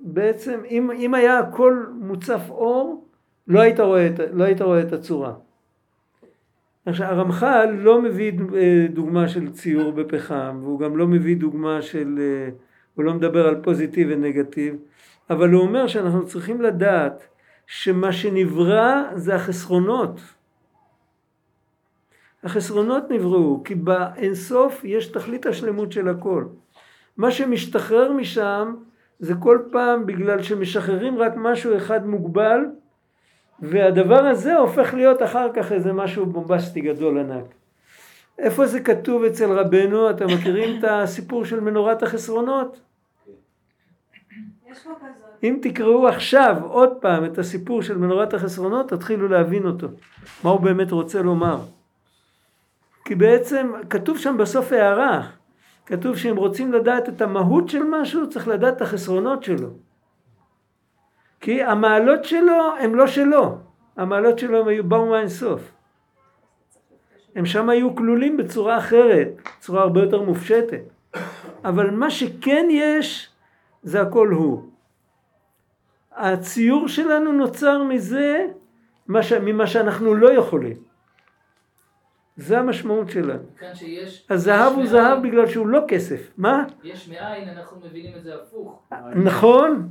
בעצם 0.00 0.60
אם, 0.70 0.90
אם 0.90 1.14
היה 1.14 1.38
הכל 1.38 1.86
מוצף 1.94 2.42
אור, 2.50 3.04
לא 3.48 3.60
היית 3.60 3.80
רואה 3.80 4.06
את, 4.06 4.20
לא 4.32 4.44
היית 4.44 4.62
רואה 4.62 4.80
את 4.80 4.92
הצורה. 4.92 5.32
עכשיו 6.86 7.06
הרמח"ל 7.06 7.70
לא 7.70 8.02
מביא 8.02 8.32
אה, 8.54 8.86
דוגמה 8.90 9.28
של 9.28 9.50
ציור 9.50 9.92
בפחם 9.92 10.58
והוא 10.62 10.80
גם 10.80 10.96
לא 10.96 11.06
מביא 11.06 11.36
דוגמה 11.36 11.82
של, 11.82 12.18
אה, 12.18 12.50
הוא 12.94 13.04
לא 13.04 13.14
מדבר 13.14 13.48
על 13.48 13.62
פוזיטיב 13.62 14.08
ונגטיב 14.10 14.76
אבל 15.30 15.50
הוא 15.50 15.62
אומר 15.62 15.86
שאנחנו 15.86 16.26
צריכים 16.26 16.62
לדעת 16.62 17.26
שמה 17.66 18.12
שנברא 18.12 19.02
זה 19.14 19.34
החסרונות 19.34 20.20
החסרונות 22.44 23.10
נבראו 23.10 23.62
כי 23.64 23.74
באינסוף 23.74 24.84
יש 24.84 25.06
תכלית 25.06 25.46
השלמות 25.46 25.92
של 25.92 26.08
הכל 26.08 26.44
מה 27.16 27.30
שמשתחרר 27.30 28.12
משם 28.12 28.74
זה 29.18 29.34
כל 29.34 29.58
פעם 29.72 30.06
בגלל 30.06 30.42
שמשחררים 30.42 31.18
רק 31.18 31.32
משהו 31.36 31.76
אחד 31.76 32.06
מוגבל 32.06 32.60
והדבר 33.62 34.24
הזה 34.26 34.56
הופך 34.56 34.94
להיות 34.94 35.22
אחר 35.22 35.48
כך 35.54 35.72
איזה 35.72 35.92
משהו 35.92 36.26
בומבסטי 36.26 36.80
גדול 36.80 37.18
ענק. 37.18 37.44
איפה 38.38 38.66
זה 38.66 38.80
כתוב 38.80 39.24
אצל 39.24 39.52
רבנו? 39.52 40.10
אתם 40.10 40.26
מכירים 40.26 40.78
את 40.78 40.84
הסיפור 40.88 41.44
של 41.44 41.60
מנורת 41.60 42.02
החסרונות? 42.02 42.80
אם 45.42 45.58
תקראו 45.62 46.08
עכשיו 46.08 46.56
עוד 46.62 46.90
פעם 47.00 47.24
את 47.24 47.38
הסיפור 47.38 47.82
של 47.82 47.98
מנורת 47.98 48.34
החסרונות, 48.34 48.88
תתחילו 48.88 49.28
להבין 49.28 49.66
אותו, 49.66 49.86
מה 50.44 50.50
הוא 50.50 50.60
באמת 50.60 50.92
רוצה 50.92 51.22
לומר. 51.22 51.58
כי 53.04 53.14
בעצם 53.14 53.72
כתוב 53.90 54.18
שם 54.18 54.36
בסוף 54.36 54.72
הערה, 54.72 55.28
כתוב 55.86 56.16
שאם 56.16 56.36
רוצים 56.36 56.72
לדעת 56.72 57.08
את 57.08 57.22
המהות 57.22 57.68
של 57.68 57.82
משהו, 57.82 58.30
צריך 58.30 58.48
לדעת 58.48 58.76
את 58.76 58.82
החסרונות 58.82 59.42
שלו. 59.42 59.68
כי 61.40 61.62
המעלות 61.62 62.24
שלו 62.24 62.76
הם 62.80 62.94
לא 62.94 63.06
שלו, 63.06 63.58
המעלות 63.96 64.38
שלו 64.38 64.60
הם 64.60 64.68
היו 64.68 64.84
באו 64.84 65.06
מהאינסוף. 65.06 65.60
הם 67.34 67.46
שם 67.46 67.68
היו 67.68 67.96
כלולים 67.96 68.36
בצורה 68.36 68.78
אחרת, 68.78 69.28
בצורה 69.58 69.82
הרבה 69.82 70.00
יותר 70.00 70.22
מופשטת. 70.22 70.80
אבל 71.64 71.90
מה 71.90 72.10
שכן 72.10 72.66
יש, 72.70 73.31
זה 73.82 74.00
הכל 74.02 74.28
הוא. 74.28 74.62
הציור 76.16 76.88
שלנו 76.88 77.32
נוצר 77.32 77.82
מזה, 77.82 78.46
מה 79.08 79.22
ש... 79.22 79.32
ממה 79.32 79.66
שאנחנו 79.66 80.14
לא 80.14 80.32
יכולים. 80.32 80.76
זה 82.36 82.58
המשמעות 82.58 83.10
שלנו. 83.10 83.42
כאן 83.58 83.74
שיש... 83.74 84.26
הזהב 84.30 84.66
הוא 84.72 84.76
מאין- 84.76 84.86
זהב 84.86 85.22
בגלל 85.22 85.46
שהוא 85.46 85.66
לא 85.66 85.80
כסף. 85.88 86.30
מה? 86.36 86.64
יש 86.84 87.08
מאין, 87.08 87.48
אנחנו 87.48 87.80
מבינים 87.86 88.16
את 88.16 88.22
זה 88.22 88.34
הפוך. 88.34 88.82
נכון. 89.24 89.88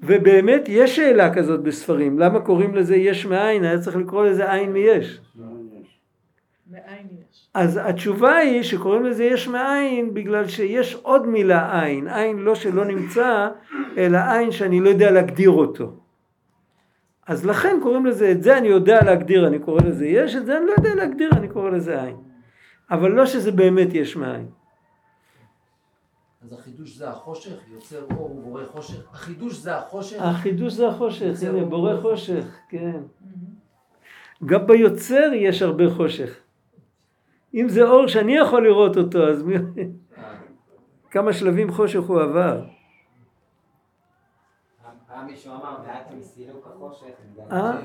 ובאמת 0.00 0.62
יש 0.68 0.96
שאלה 0.96 1.34
כזאת 1.34 1.62
בספרים. 1.62 2.18
למה 2.18 2.40
קוראים 2.40 2.74
לזה 2.74 2.96
יש 2.96 3.26
מאין? 3.26 3.64
היה 3.64 3.78
צריך 3.80 3.96
לקרוא 3.96 4.24
לזה 4.26 4.52
עין 4.52 4.72
מיש. 4.72 5.20
מאין 6.70 7.08
יש. 7.20 7.23
אז 7.54 7.80
התשובה 7.82 8.36
היא 8.36 8.62
שקוראים 8.62 9.04
לזה 9.04 9.24
יש 9.24 9.48
מאין 9.48 10.14
בגלל 10.14 10.48
שיש 10.48 10.94
עוד 10.94 11.26
מילה 11.26 11.82
עין. 11.82 12.08
עין 12.08 12.38
לא 12.38 12.54
שלא 12.54 12.84
נמצא, 12.84 13.48
אלא 13.96 14.18
עין 14.18 14.50
שאני 14.50 14.80
לא 14.80 14.88
יודע 14.88 15.10
להגדיר 15.10 15.50
אותו. 15.50 15.92
אז 17.26 17.46
לכן 17.46 17.76
קוראים 17.82 18.06
לזה, 18.06 18.30
את 18.30 18.42
זה 18.42 18.58
אני 18.58 18.68
יודע 18.68 19.04
להגדיר, 19.04 19.46
אני 19.46 19.58
קורא 19.58 19.80
לזה 19.82 20.06
יש, 20.06 20.36
את 20.36 20.46
זה 20.46 20.58
אני 20.58 20.66
לא 20.66 20.72
יודע 20.78 20.94
להגדיר, 20.94 21.30
אני 21.32 21.48
קורא 21.48 21.70
לזה 21.70 22.02
עין. 22.02 22.16
אבל 22.90 23.10
לא 23.10 23.26
שזה 23.26 23.52
באמת 23.52 23.94
יש 23.94 24.16
מאין. 24.16 24.46
אז 26.42 26.52
החידוש 26.52 26.96
זה 26.96 27.08
החושך, 27.08 27.56
יוצר 27.72 28.04
אור 28.10 28.36
ובורא 28.36 28.64
חושך. 28.64 29.12
החידוש 29.12 29.54
זה 29.54 29.76
החושך. 29.76 30.16
החידוש 30.20 30.72
זה 30.72 30.88
החושך, 30.88 31.42
הנה 31.42 31.64
בורא 31.64 32.00
חושך, 32.00 32.44
כן. 32.68 33.00
גם 34.44 34.66
ביוצר 34.66 35.30
יש 35.34 35.62
הרבה 35.62 35.90
חושך. 35.90 36.43
אם 37.54 37.68
זה 37.68 37.82
אור 37.82 38.06
שאני 38.06 38.36
יכול 38.36 38.66
לראות 38.66 38.96
אותו, 38.96 39.28
אז 39.28 39.42
מי... 39.42 39.54
כמה 41.10 41.32
שלבים 41.32 41.72
חושך 41.72 42.00
הוא 42.00 42.20
עבר. 42.20 42.64
פעם 45.06 45.26
מישהו 45.26 45.52
אמר, 45.54 45.76
מעט 45.86 46.10
מסילוק 46.18 46.66
החושך. 46.66 47.14
אה? 47.52 47.80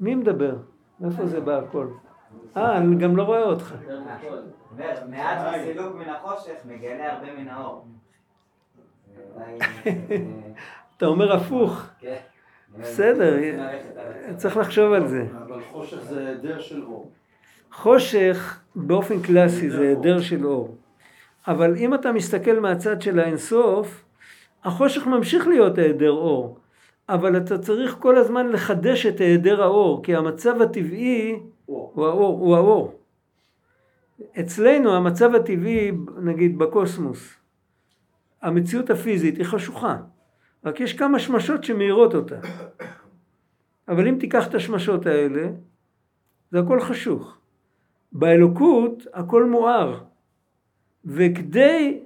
מי 0.00 0.14
מדבר? 0.14 0.56
מאיפה 1.00 1.26
זה 1.26 1.40
בא 1.40 1.58
הכל? 1.58 1.88
אה, 2.56 2.78
אני 2.78 2.96
גם 2.96 3.16
לא 3.16 3.22
רואה 3.22 3.42
אותך. 3.42 3.74
מעט 5.10 5.54
מסילוק 5.54 5.94
מן 5.94 6.08
החושך 6.08 6.54
מגלה 6.64 7.12
הרבה 7.12 7.34
מן 7.34 7.48
האור. 7.48 7.86
אה, 9.38 9.56
אתה 10.96 11.06
אומר 11.06 11.32
הפוך. 11.32 11.86
כן. 11.98 12.16
בסדר. 12.78 13.36
צריך 14.36 14.56
לחשוב 14.56 14.92
על 14.92 15.06
זה. 15.06 15.26
אבל 15.46 15.62
חושך 15.72 16.02
זה 16.02 16.20
היעדר 16.20 16.60
של 16.60 16.84
אור. 16.84 17.12
חושך 17.72 18.60
באופן 18.74 19.22
קלאסי 19.22 19.70
זה 19.70 19.80
היעדר 19.80 20.20
של 20.20 20.46
אור. 20.46 20.76
אבל 21.46 21.76
אם 21.76 21.94
אתה 21.94 22.12
מסתכל 22.12 22.60
מהצד 22.60 23.02
של 23.02 23.18
האינסוף, 23.20 24.04
החושך 24.64 25.06
ממשיך 25.06 25.46
להיות 25.46 25.78
היעדר 25.78 26.10
אור. 26.10 26.58
אבל 27.08 27.36
אתה 27.36 27.58
צריך 27.58 27.96
כל 27.98 28.18
הזמן 28.18 28.48
לחדש 28.48 29.06
את 29.06 29.20
היעדר 29.20 29.62
האור, 29.62 30.02
כי 30.02 30.16
המצב 30.16 30.62
הטבעי. 30.62 31.40
הוא 31.66 32.06
האור. 32.06 32.38
הוא 32.38 32.56
האור. 32.56 33.00
אצלנו 34.40 34.96
המצב 34.96 35.34
הטבעי, 35.34 35.92
נגיד 36.22 36.58
בקוסמוס, 36.58 37.34
המציאות 38.42 38.90
הפיזית 38.90 39.36
היא 39.36 39.44
חשוכה. 39.44 39.96
רק 40.64 40.80
יש 40.80 40.92
כמה 40.92 41.18
שמשות 41.18 41.64
שמאירות 41.64 42.14
אותה. 42.14 42.36
אבל 43.88 44.08
אם 44.08 44.16
תיקח 44.20 44.46
את 44.46 44.54
השמשות 44.54 45.06
האלה, 45.06 45.48
זה 46.50 46.58
הכל 46.60 46.80
חשוך. 46.80 47.36
באלוקות 48.18 49.02
הכל 49.12 49.44
מואר. 49.44 50.04
וכדי 51.04 52.00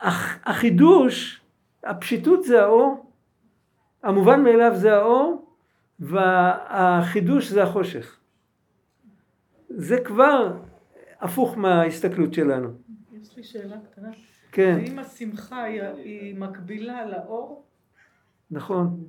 הח- 0.00 0.38
החידוש, 0.48 1.40
הפשיטות 1.84 2.44
זה 2.44 2.62
האור, 2.62 3.10
המובן 4.02 4.42
מאליו 4.44 4.72
זה 4.76 4.94
האור, 4.96 5.52
והחידוש 6.00 7.48
זה 7.48 7.62
החושך. 7.62 8.18
זה 9.68 9.96
כבר 10.04 10.52
הפוך 11.20 11.58
מההסתכלות 11.58 12.34
שלנו. 12.34 12.68
יש 13.12 13.36
לי 13.36 13.42
שאלה 13.44 13.76
קטנה. 13.92 14.08
כן, 14.52 14.78
האם 14.86 14.98
השמחה 14.98 15.62
היא- 15.62 15.82
היא 15.82 16.38
מקבילה 16.38 17.06
לאור? 17.06 17.64
נכון. 18.50 19.04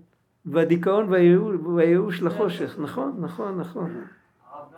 והדיכאון 0.45 1.10
והייאוש, 1.10 1.56
והייאוש 1.75 2.21
לחושך, 2.21 2.80
נכון, 2.80 3.17
נכון, 3.21 3.58
נכון. 3.60 4.04
הרב 4.49 4.71
גן, 4.71 4.78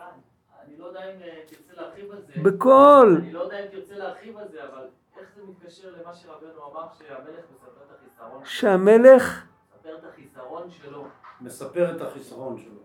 אני 0.66 0.78
לא 0.78 0.91
יודע 1.02 1.14
אם 1.14 1.22
אה, 1.22 1.40
תרצה 1.46 1.82
להרחיב 1.82 2.12
על 2.12 2.18
זה. 2.26 2.42
בכל, 2.42 3.16
אני 3.18 3.32
לא 3.32 3.40
יודע 3.40 3.58
אם 3.58 3.66
תרצה 3.70 3.94
להרחיב 3.98 4.36
על 4.36 4.48
זה, 4.52 4.58
אבל 4.64 4.84
איך 5.18 5.28
זה 5.36 5.42
מתקשר 5.48 5.88
למה 5.88 6.14
שרבנו 6.14 6.72
אמר 6.72 6.86
שהמלך 6.98 7.44
מספר 7.54 7.82
את 7.84 7.90
החיסרון 7.90 8.44
שלו? 8.44 8.50
שהמלך, 8.50 9.44
מספר 9.74 9.98
את 9.98 10.04
החיסרון 10.04 10.70
שלו. 10.70 11.06
מספר 11.40 11.96
את 11.96 12.00
החיסרון 12.00 12.58
שלו. 12.58 12.82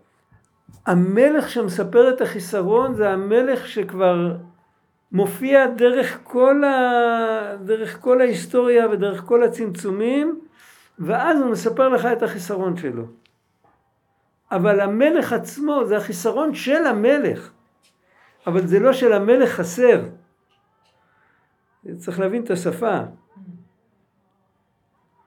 המלך 0.86 1.48
שמספר 1.48 2.10
את 2.14 2.20
החיסרון 2.20 2.94
זה 2.94 3.10
המלך 3.10 3.68
שכבר 3.68 4.36
מופיע 5.12 5.66
דרך 5.66 6.20
כל, 6.22 6.64
ה... 6.64 7.56
דרך 7.64 8.00
כל 8.00 8.20
ההיסטוריה 8.20 8.88
ודרך 8.90 9.20
כל 9.20 9.42
הצמצומים, 9.42 10.40
ואז 10.98 11.40
הוא 11.40 11.50
מספר 11.50 11.88
לך 11.88 12.06
את 12.06 12.22
החיסרון 12.22 12.76
שלו. 12.76 13.04
אבל 14.52 14.80
המלך 14.80 15.32
עצמו 15.32 15.84
זה 15.86 15.96
החיסרון 15.96 16.54
של 16.54 16.86
המלך, 16.86 17.50
אבל 18.46 18.66
זה 18.66 18.80
לא 18.80 18.92
של 18.92 19.12
המלך 19.12 19.50
חסר. 19.50 20.02
צריך 21.96 22.20
להבין 22.20 22.44
את 22.44 22.50
השפה. 22.50 22.98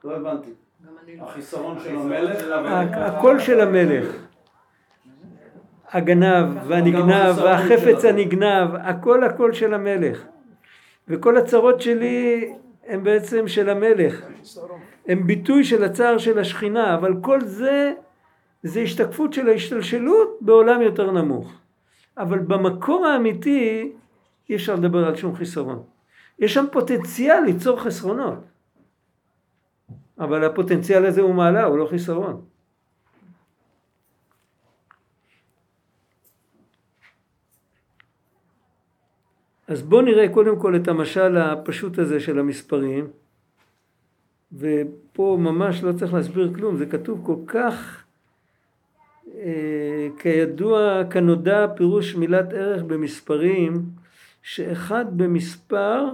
לא 0.04 0.16
הבנתי. 0.16 0.52
לא. 1.20 1.24
החיסרון 1.24 1.80
של 1.80 1.96
המלך. 1.96 2.98
הקול 2.98 3.40
של 3.40 3.60
המלך. 3.62 4.16
הגנב 5.92 6.46
והנגנב 6.68 7.38
והחפץ 7.38 8.06
הנגנב, 8.06 8.76
הכל 8.76 9.24
הכל 9.24 9.54
של 9.54 9.74
המלך. 9.74 10.24
וכל 11.08 11.38
הצרות 11.38 11.82
שלי 11.82 12.54
הם 12.88 13.04
בעצם 13.04 13.48
של 13.48 13.70
המלך. 13.70 14.26
הם 15.08 15.28
ביטוי 15.28 15.64
של 15.64 15.84
הצער 15.84 16.18
של 16.18 16.40
השכינה, 16.40 16.96
אבל 16.96 17.14
כל 17.22 17.42
זה 17.42 17.94
זה 18.64 18.80
השתקפות 18.80 19.34
של 19.34 19.50
ההשתלשלות 19.50 20.38
בעולם 20.42 20.82
יותר 20.82 21.12
נמוך. 21.12 21.54
אבל 22.18 22.40
במקור 22.40 23.06
האמיתי 23.06 23.92
אי 24.50 24.56
אפשר 24.56 24.76
לדבר 24.76 25.08
על 25.08 25.16
שום 25.16 25.36
חיסרון. 25.36 25.84
יש 26.40 26.54
שם 26.54 26.66
פוטנציאל 26.72 27.44
ליצור 27.46 27.80
חסרונות. 27.80 28.40
אבל 30.20 30.46
הפוטנציאל 30.46 31.06
הזה 31.06 31.22
הוא 31.22 31.36
מעלה, 31.36 31.64
הוא 31.64 31.78
לא 31.78 31.88
חיסרון. 31.90 32.46
אז 39.68 39.82
בואו 39.82 40.02
נראה 40.02 40.30
קודם 40.34 40.60
כל 40.60 40.76
את 40.76 40.88
המשל 40.88 41.38
הפשוט 41.38 42.00
הזה 42.00 42.20
של 42.20 42.40
המספרים. 42.40 43.08
ופה 44.54 45.38
ממש 45.40 45.84
לא 45.84 45.92
צריך 45.94 46.14
להסביר 46.14 46.54
כלום, 46.56 46.78
זה 46.78 46.86
כתוב 46.86 47.26
כל 47.26 47.38
כך, 47.48 48.01
כידוע, 50.18 51.04
כנודע 51.10 51.68
פירוש 51.76 52.16
מילת 52.16 52.54
ערך 52.54 52.84
במספרים, 52.84 53.82
שאחד 54.44 55.06
במספר 55.18 56.06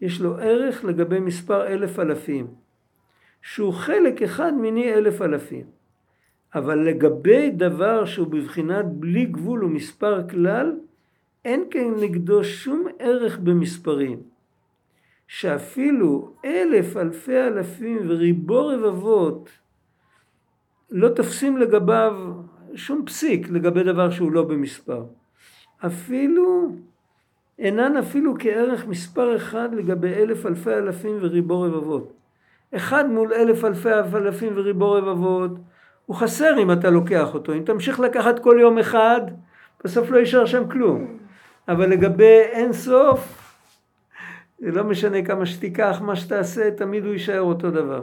יש 0.00 0.20
לו 0.20 0.38
ערך 0.38 0.84
לגבי 0.84 1.20
מספר 1.20 1.66
אלף 1.66 1.98
אלפים, 1.98 2.46
שהוא 3.42 3.72
חלק 3.72 4.22
אחד 4.22 4.54
מיני 4.54 4.94
אלף 4.94 5.22
אלפים. 5.22 5.64
אבל 6.54 6.78
לגבי 6.78 7.50
דבר 7.50 8.04
שהוא 8.04 8.26
בבחינת 8.26 8.84
בלי 8.86 9.24
גבול 9.24 9.64
ומספר 9.64 10.28
כלל, 10.28 10.72
אין 11.44 11.64
כנגדו 11.70 12.44
שום 12.44 12.86
ערך 12.98 13.38
במספרים. 13.38 14.18
שאפילו 15.28 16.34
אלף 16.44 16.96
אלפי 16.96 17.40
אלפים 17.40 17.98
וריבו 18.08 18.66
רבבות 18.66 19.50
לא 20.96 21.08
תופסים 21.08 21.56
לגביו 21.56 22.12
שום 22.74 23.02
פסיק 23.06 23.50
לגבי 23.50 23.82
דבר 23.82 24.10
שהוא 24.10 24.32
לא 24.32 24.42
במספר. 24.42 25.04
אפילו 25.86 26.72
אינן 27.58 27.96
אפילו 27.96 28.34
כערך 28.38 28.86
מספר 28.86 29.36
אחד 29.36 29.68
לגבי 29.74 30.14
אלף 30.14 30.46
אלפי 30.46 30.74
אלפים 30.74 31.18
וריבו 31.20 31.60
רבבות. 31.60 32.12
אחד 32.74 33.10
מול 33.10 33.32
אלף 33.32 33.64
אלפי 33.64 33.88
אלפים 34.14 34.52
וריבו 34.56 34.92
רבבות, 34.92 35.50
הוא 36.06 36.16
חסר 36.16 36.58
אם 36.58 36.72
אתה 36.72 36.90
לוקח 36.90 37.34
אותו. 37.34 37.52
אם 37.52 37.62
תמשיך 37.64 38.00
לקחת 38.00 38.38
כל 38.38 38.56
יום 38.60 38.78
אחד, 38.78 39.20
בסוף 39.84 40.10
לא 40.10 40.18
יישאר 40.18 40.46
שם 40.46 40.68
כלום. 40.68 41.18
אבל 41.68 41.90
לגבי 41.90 42.40
אין 42.40 42.72
סוף, 42.72 43.54
זה 44.58 44.70
לא 44.70 44.84
משנה 44.84 45.22
כמה 45.22 45.46
שתיקח, 45.46 46.00
מה 46.02 46.16
שתעשה, 46.16 46.70
תמיד 46.70 47.04
הוא 47.04 47.12
יישאר 47.12 47.40
אותו 47.40 47.70
דבר. 47.70 48.02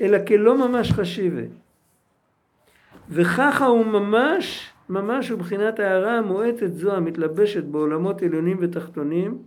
אלא 0.00 0.18
כלא 0.26 0.68
ממש 0.68 0.92
חשיבה. 0.92 1.42
וככה 3.08 3.66
הוא 3.66 3.86
ממש, 3.86 4.72
ממש 4.88 5.28
הוא 5.28 5.38
בחינת 5.38 5.78
ההערה 5.78 6.18
המועטת 6.18 6.72
זו 6.72 6.94
המתלבשת 6.94 7.64
בעולמות 7.64 8.22
עליונים 8.22 8.56
ותחתונים. 8.60 9.38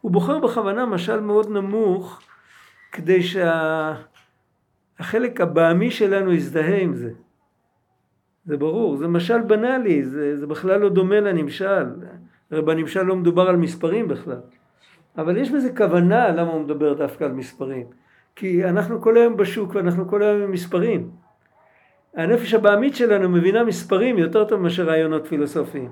הוא 0.00 0.12
בוחר 0.12 0.38
בכוונה 0.38 0.86
משל 0.86 1.20
מאוד 1.20 1.50
נמוך, 1.50 2.20
כדי 2.92 3.20
שהחלק 3.22 4.00
הבעמי 5.40 5.90
שלנו 5.90 6.32
יזדהה 6.32 6.78
עם 6.78 6.94
זה. 6.94 7.10
זה 8.44 8.56
ברור, 8.56 8.96
זה 8.96 9.08
משל 9.08 9.40
בנאלי, 9.40 10.04
זה, 10.04 10.36
זה 10.36 10.46
בכלל 10.46 10.80
לא 10.80 10.88
דומה 10.88 11.20
לנמשל. 11.20 11.86
הרי 12.50 12.62
בנמשל 12.62 13.02
לא 13.02 13.16
מדובר 13.16 13.48
על 13.48 13.56
מספרים 13.56 14.08
בכלל. 14.08 14.40
אבל 15.18 15.36
יש 15.36 15.50
בזה 15.50 15.76
כוונה 15.76 16.28
למה 16.28 16.52
הוא 16.52 16.60
מדבר 16.60 16.92
דווקא 16.92 17.24
על 17.24 17.32
מספרים. 17.32 17.86
כי 18.36 18.64
אנחנו 18.64 19.00
כל 19.00 19.16
היום 19.16 19.36
בשוק 19.36 19.74
ואנחנו 19.74 20.08
כל 20.08 20.22
היום 20.22 20.42
עם 20.42 20.50
מספרים. 20.50 21.10
הנפש 22.14 22.54
הבעמית 22.54 22.96
שלנו 22.96 23.28
מבינה 23.28 23.64
מספרים 23.64 24.18
יותר 24.18 24.44
טוב 24.44 24.60
מאשר 24.60 24.84
רעיונות 24.84 25.26
פילוסופיים. 25.26 25.90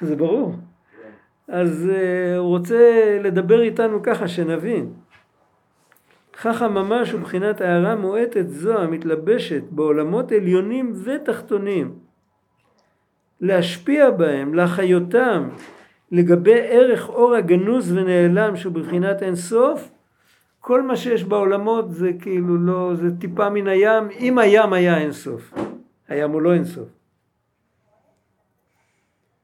זה 0.00 0.16
ברור. 0.16 0.54
אז 1.48 1.90
uh, 1.90 2.38
הוא 2.38 2.48
רוצה 2.48 3.18
לדבר 3.22 3.62
איתנו 3.62 4.02
ככה 4.02 4.28
שנבין. 4.28 4.92
ככה 6.42 6.68
ממש 6.68 7.14
ובחינת 7.14 7.60
הערה 7.60 7.96
מועטת 7.96 8.48
זו 8.48 8.78
המתלבשת 8.78 9.62
בעולמות 9.70 10.32
עליונים 10.32 10.92
ותחתונים. 11.04 11.94
להשפיע 13.40 14.10
בהם, 14.10 14.54
להחיותם, 14.54 15.48
לגבי 16.12 16.60
ערך 16.60 17.08
אור 17.08 17.34
הגנוז 17.34 17.92
ונעלם 17.92 18.56
שהוא 18.56 18.72
בבחינת 18.72 19.22
אין 19.22 19.34
סוף, 19.34 19.90
כל 20.66 20.82
מה 20.82 20.96
שיש 20.96 21.24
בעולמות 21.24 21.90
זה 21.90 22.10
כאילו 22.20 22.56
לא, 22.56 22.94
זה 22.94 23.16
טיפה 23.18 23.50
מן 23.50 23.66
הים, 23.66 24.08
אם 24.18 24.38
הים 24.38 24.72
היה 24.72 24.98
אין 24.98 25.12
סוף. 25.12 25.54
הים 26.08 26.30
הוא 26.30 26.42
לא 26.42 26.54
אין 26.54 26.64
סוף. 26.64 26.88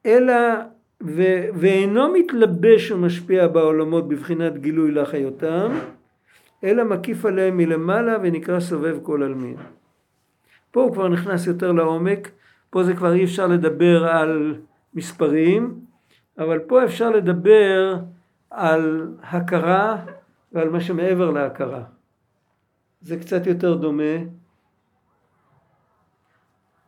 אלא, 0.06 0.34
ו, 1.02 1.22
ואינו 1.54 2.12
מתלבש 2.12 2.90
ומשפיע 2.90 3.48
בעולמות 3.48 4.08
בבחינת 4.08 4.58
גילוי 4.58 4.90
לחיותם, 4.90 5.72
אלא 6.64 6.84
מקיף 6.84 7.24
עליהם 7.24 7.56
מלמעלה 7.56 8.16
ונקרא 8.22 8.60
סובב 8.60 8.98
כל 9.02 9.22
עלמין. 9.22 9.56
פה 10.70 10.82
הוא 10.82 10.92
כבר 10.92 11.08
נכנס 11.08 11.46
יותר 11.46 11.72
לעומק, 11.72 12.30
פה 12.70 12.84
זה 12.84 12.94
כבר 12.94 13.12
אי 13.12 13.24
אפשר 13.24 13.46
לדבר 13.46 14.06
על 14.06 14.54
מספרים, 14.94 15.74
אבל 16.38 16.58
פה 16.58 16.84
אפשר 16.84 17.10
לדבר 17.10 17.96
על 18.50 19.08
הכרה 19.22 19.96
ועל 20.52 20.68
מה 20.68 20.80
שמעבר 20.80 21.30
להכרה. 21.30 21.82
זה 23.00 23.16
קצת 23.20 23.46
יותר 23.46 23.74
דומה. 23.74 24.14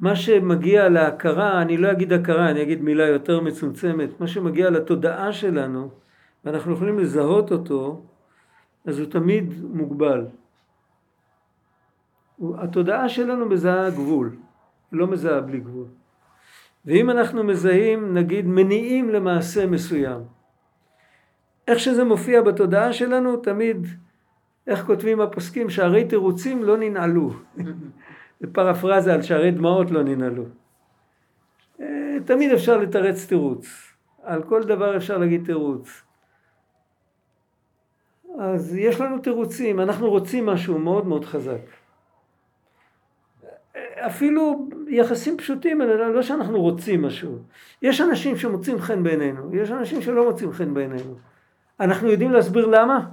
מה 0.01 0.17
שמגיע 0.17 0.89
להכרה, 0.89 1.63
אני 1.63 1.77
לא 1.77 1.93
אגיד 1.93 2.13
הכרה, 2.13 2.51
אני 2.51 2.63
אגיד 2.63 2.83
מילה 2.83 3.07
יותר 3.07 3.41
מצומצמת, 3.41 4.21
מה 4.21 4.27
שמגיע 4.27 4.71
לתודעה 4.71 5.33
שלנו, 5.33 5.91
ואנחנו 6.45 6.73
יכולים 6.73 6.99
לזהות 6.99 7.53
אותו, 7.53 8.03
אז 8.85 8.99
הוא 8.99 9.11
תמיד 9.11 9.55
מוגבל. 9.63 10.27
התודעה 12.59 13.09
שלנו 13.09 13.47
מזהה 13.47 13.91
גבול, 13.91 14.37
לא 14.93 15.07
מזהה 15.07 15.41
בלי 15.41 15.61
גבול. 15.61 15.87
ואם 16.85 17.11
אנחנו 17.11 17.45
מזהים, 17.45 18.15
נגיד, 18.15 18.47
מניעים 18.47 19.11
למעשה 19.11 19.67
מסוים, 19.67 20.21
איך 21.69 21.79
שזה 21.79 22.05
מופיע 22.05 22.43
בתודעה 22.43 22.93
שלנו, 22.93 23.37
תמיד, 23.37 23.87
איך 24.67 24.87
כותבים 24.87 25.21
הפוסקים, 25.21 25.71
שערי 25.71 26.05
תירוצים 26.05 26.63
לא 26.63 26.77
ננעלו. 26.77 27.31
זה 28.41 28.47
פרפרזה 28.53 29.15
על 29.15 29.23
שערי 29.23 29.51
דמעות 29.51 29.91
לא 29.91 30.03
ננעלו. 30.03 30.45
אה, 31.81 32.17
תמיד 32.25 32.51
אפשר 32.53 32.79
לתרץ 32.79 33.27
תירוץ. 33.27 33.95
על 34.23 34.43
כל 34.43 34.63
דבר 34.63 34.97
אפשר 34.97 35.19
להגיד 35.19 35.45
תירוץ. 35.45 36.03
אז 38.39 38.77
יש 38.77 39.01
לנו 39.01 39.19
תירוצים, 39.19 39.81
אנחנו 39.81 40.11
רוצים 40.11 40.47
משהו 40.47 40.79
מאוד 40.79 41.07
מאוד 41.07 41.25
חזק. 41.25 41.61
אפילו 44.07 44.69
יחסים 44.89 45.37
פשוטים, 45.37 45.81
לא 45.81 46.23
שאנחנו 46.23 46.61
רוצים 46.61 47.03
משהו. 47.03 47.39
יש 47.83 48.01
אנשים 48.01 48.37
שמוצאים 48.37 48.79
חן 48.79 49.03
בעינינו, 49.03 49.55
יש 49.55 49.71
אנשים 49.71 50.03
שלא 50.03 50.31
מוצאים 50.31 50.53
חן 50.53 50.75
בעינינו. 50.75 51.15
אנחנו 51.81 52.09
יודעים 52.09 52.33
להסביר 52.33 52.67
למה? 52.67 53.09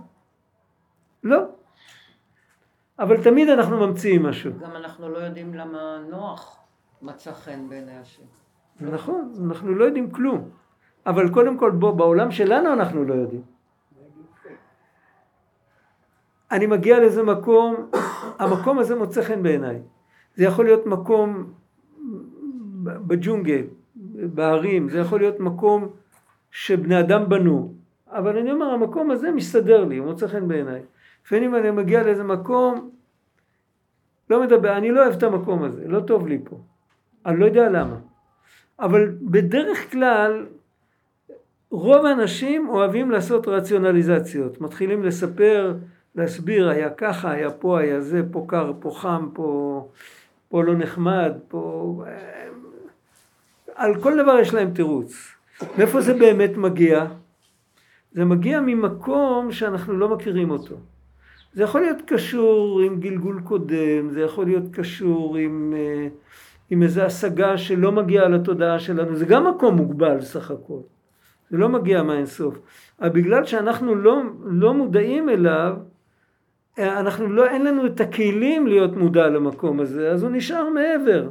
לא. 1.24 1.46
אבל 3.00 3.24
תמיד 3.24 3.50
אנחנו 3.50 3.88
ממציאים 3.88 4.24
משהו. 4.24 4.52
גם 4.60 4.76
אנחנו 4.76 5.10
לא 5.10 5.18
יודעים 5.18 5.54
למה 5.54 5.98
נוח 6.10 6.60
מצא 7.02 7.34
חן 7.34 7.70
בעיני 7.70 7.98
השם. 7.98 8.24
נכון, 8.82 9.34
אנחנו 9.46 9.76
לא 9.76 9.86
יודעים 9.86 10.12
כלום. 10.12 10.50
אבל 11.06 11.30
קודם 11.34 11.58
כל 11.58 11.72
בוא, 11.72 11.92
בעולם 11.92 12.32
שלנו 12.32 12.74
אנחנו 12.74 13.04
לא 13.04 13.14
יודעים. 13.14 13.42
אני 16.52 16.68
מגיע 16.68 17.00
לאיזה 17.00 17.24
מקום, 17.24 17.90
המקום 18.40 18.80
הזה 18.80 18.96
מוצא 18.96 19.22
חן 19.22 19.44
בעיניי. 19.44 19.82
זה 20.36 20.44
יכול 20.44 20.66
להיות 20.66 20.86
מקום 20.86 21.54
בג'ונגל, 22.84 23.62
בהרים, 24.06 24.90
זה 24.90 25.00
יכול 25.00 25.20
להיות 25.20 25.40
מקום 25.40 25.88
שבני 26.52 27.00
אדם 27.00 27.30
בנו, 27.30 27.74
אבל 28.12 28.38
אני 28.38 28.52
אומר, 28.52 28.66
המקום 28.66 29.12
הזה 29.12 29.32
מסתדר 29.32 29.86
לי, 29.86 29.98
הוא 29.98 30.08
מוצא 30.08 30.28
חן 30.28 30.48
בעיניי. 30.48 30.82
לפעמים 31.26 31.56
אני 31.56 31.72
מגיע 31.72 32.04
לאיזה 32.04 32.24
מקום, 32.24 32.90
לא 34.30 34.42
מדבר, 34.44 34.78
אני 34.78 34.92
לא 34.92 35.04
אוהב 35.04 35.14
את 35.14 35.24
המקום 35.24 35.64
הזה, 35.64 35.88
לא 35.88 36.00
טוב 36.00 36.28
לי 36.28 36.40
פה. 36.44 36.60
אני 37.26 37.40
לא 37.40 37.46
יודע 37.46 37.70
למה. 37.70 37.96
אבל 38.80 39.16
בדרך 39.22 39.92
כלל, 39.92 40.46
רוב 41.72 42.06
האנשים 42.06 42.70
אוהבים 42.70 43.12
לעשות 43.12 43.48
רציונליזציות. 43.48 44.62
מתחילים 44.62 45.04
לספר, 45.04 45.74
להסביר, 46.16 46.70
היה 46.70 46.90
ככה, 46.90 47.32
היה 47.32 47.52
פה, 47.52 47.80
היה 47.80 48.02
זה, 48.02 48.22
פה 48.32 48.46
קר, 48.48 48.74
פה 48.80 48.92
חם, 48.92 49.30
פה, 49.34 49.88
פה 50.50 50.64
לא 50.64 50.76
נחמד, 50.76 51.32
פה... 51.48 52.04
על 53.76 54.02
כל 54.02 54.24
דבר 54.24 54.40
יש 54.40 54.54
להם 54.54 54.72
תירוץ. 54.72 55.36
מאיפה 55.78 56.02
זה 56.02 56.14
באמת 56.14 56.58
מגיע? 56.58 57.06
זה 58.12 58.26
מגיע 58.26 58.62
ממקום 58.62 59.52
שאנחנו 59.52 59.94
לא 59.94 60.10
מכירים 60.10 60.52
אותו. 60.52 60.76
זה 61.54 61.64
יכול 61.64 61.82
להיות 61.82 62.02
קשור 62.06 62.82
עם 62.82 63.00
גלגול 63.00 63.42
קודם, 63.44 64.10
זה 64.10 64.22
יכול 64.22 64.46
להיות 64.46 64.64
קשור 64.72 65.38
עם, 65.38 65.74
אה, 65.78 66.08
עם 66.70 66.84
איזו 66.84 67.02
השגה 67.02 67.58
שלא 67.58 67.92
מגיעה 67.92 68.28
לתודעה 68.28 68.80
שלנו, 68.80 69.16
זה 69.16 69.26
גם 69.26 69.48
מקום 69.48 69.76
מוגבל 69.76 70.22
סך 70.22 70.52
הכל. 70.52 70.80
זה 71.50 71.58
לא 71.58 71.70
מגיע 71.70 72.04
מהאינסוף. 72.04 72.58
אבל 73.02 73.10
בגלל 73.10 73.46
שאנחנו 73.46 73.96
לא, 73.96 74.22
לא 74.46 74.74
מודעים 74.74 75.30
אליו, 75.30 75.74
אה, 76.80 77.00
אנחנו 77.00 77.28
לא, 77.28 77.46
אין 77.46 77.66
לנו 77.66 77.86
את 77.86 78.02
הכלים 78.02 78.68
להיות 78.68 78.96
מודע 78.98 79.28
למקום 79.28 79.80
הזה, 79.80 80.12
אז 80.12 80.24
הוא 80.24 80.32
נשאר 80.32 80.70
מעבר. 80.70 81.30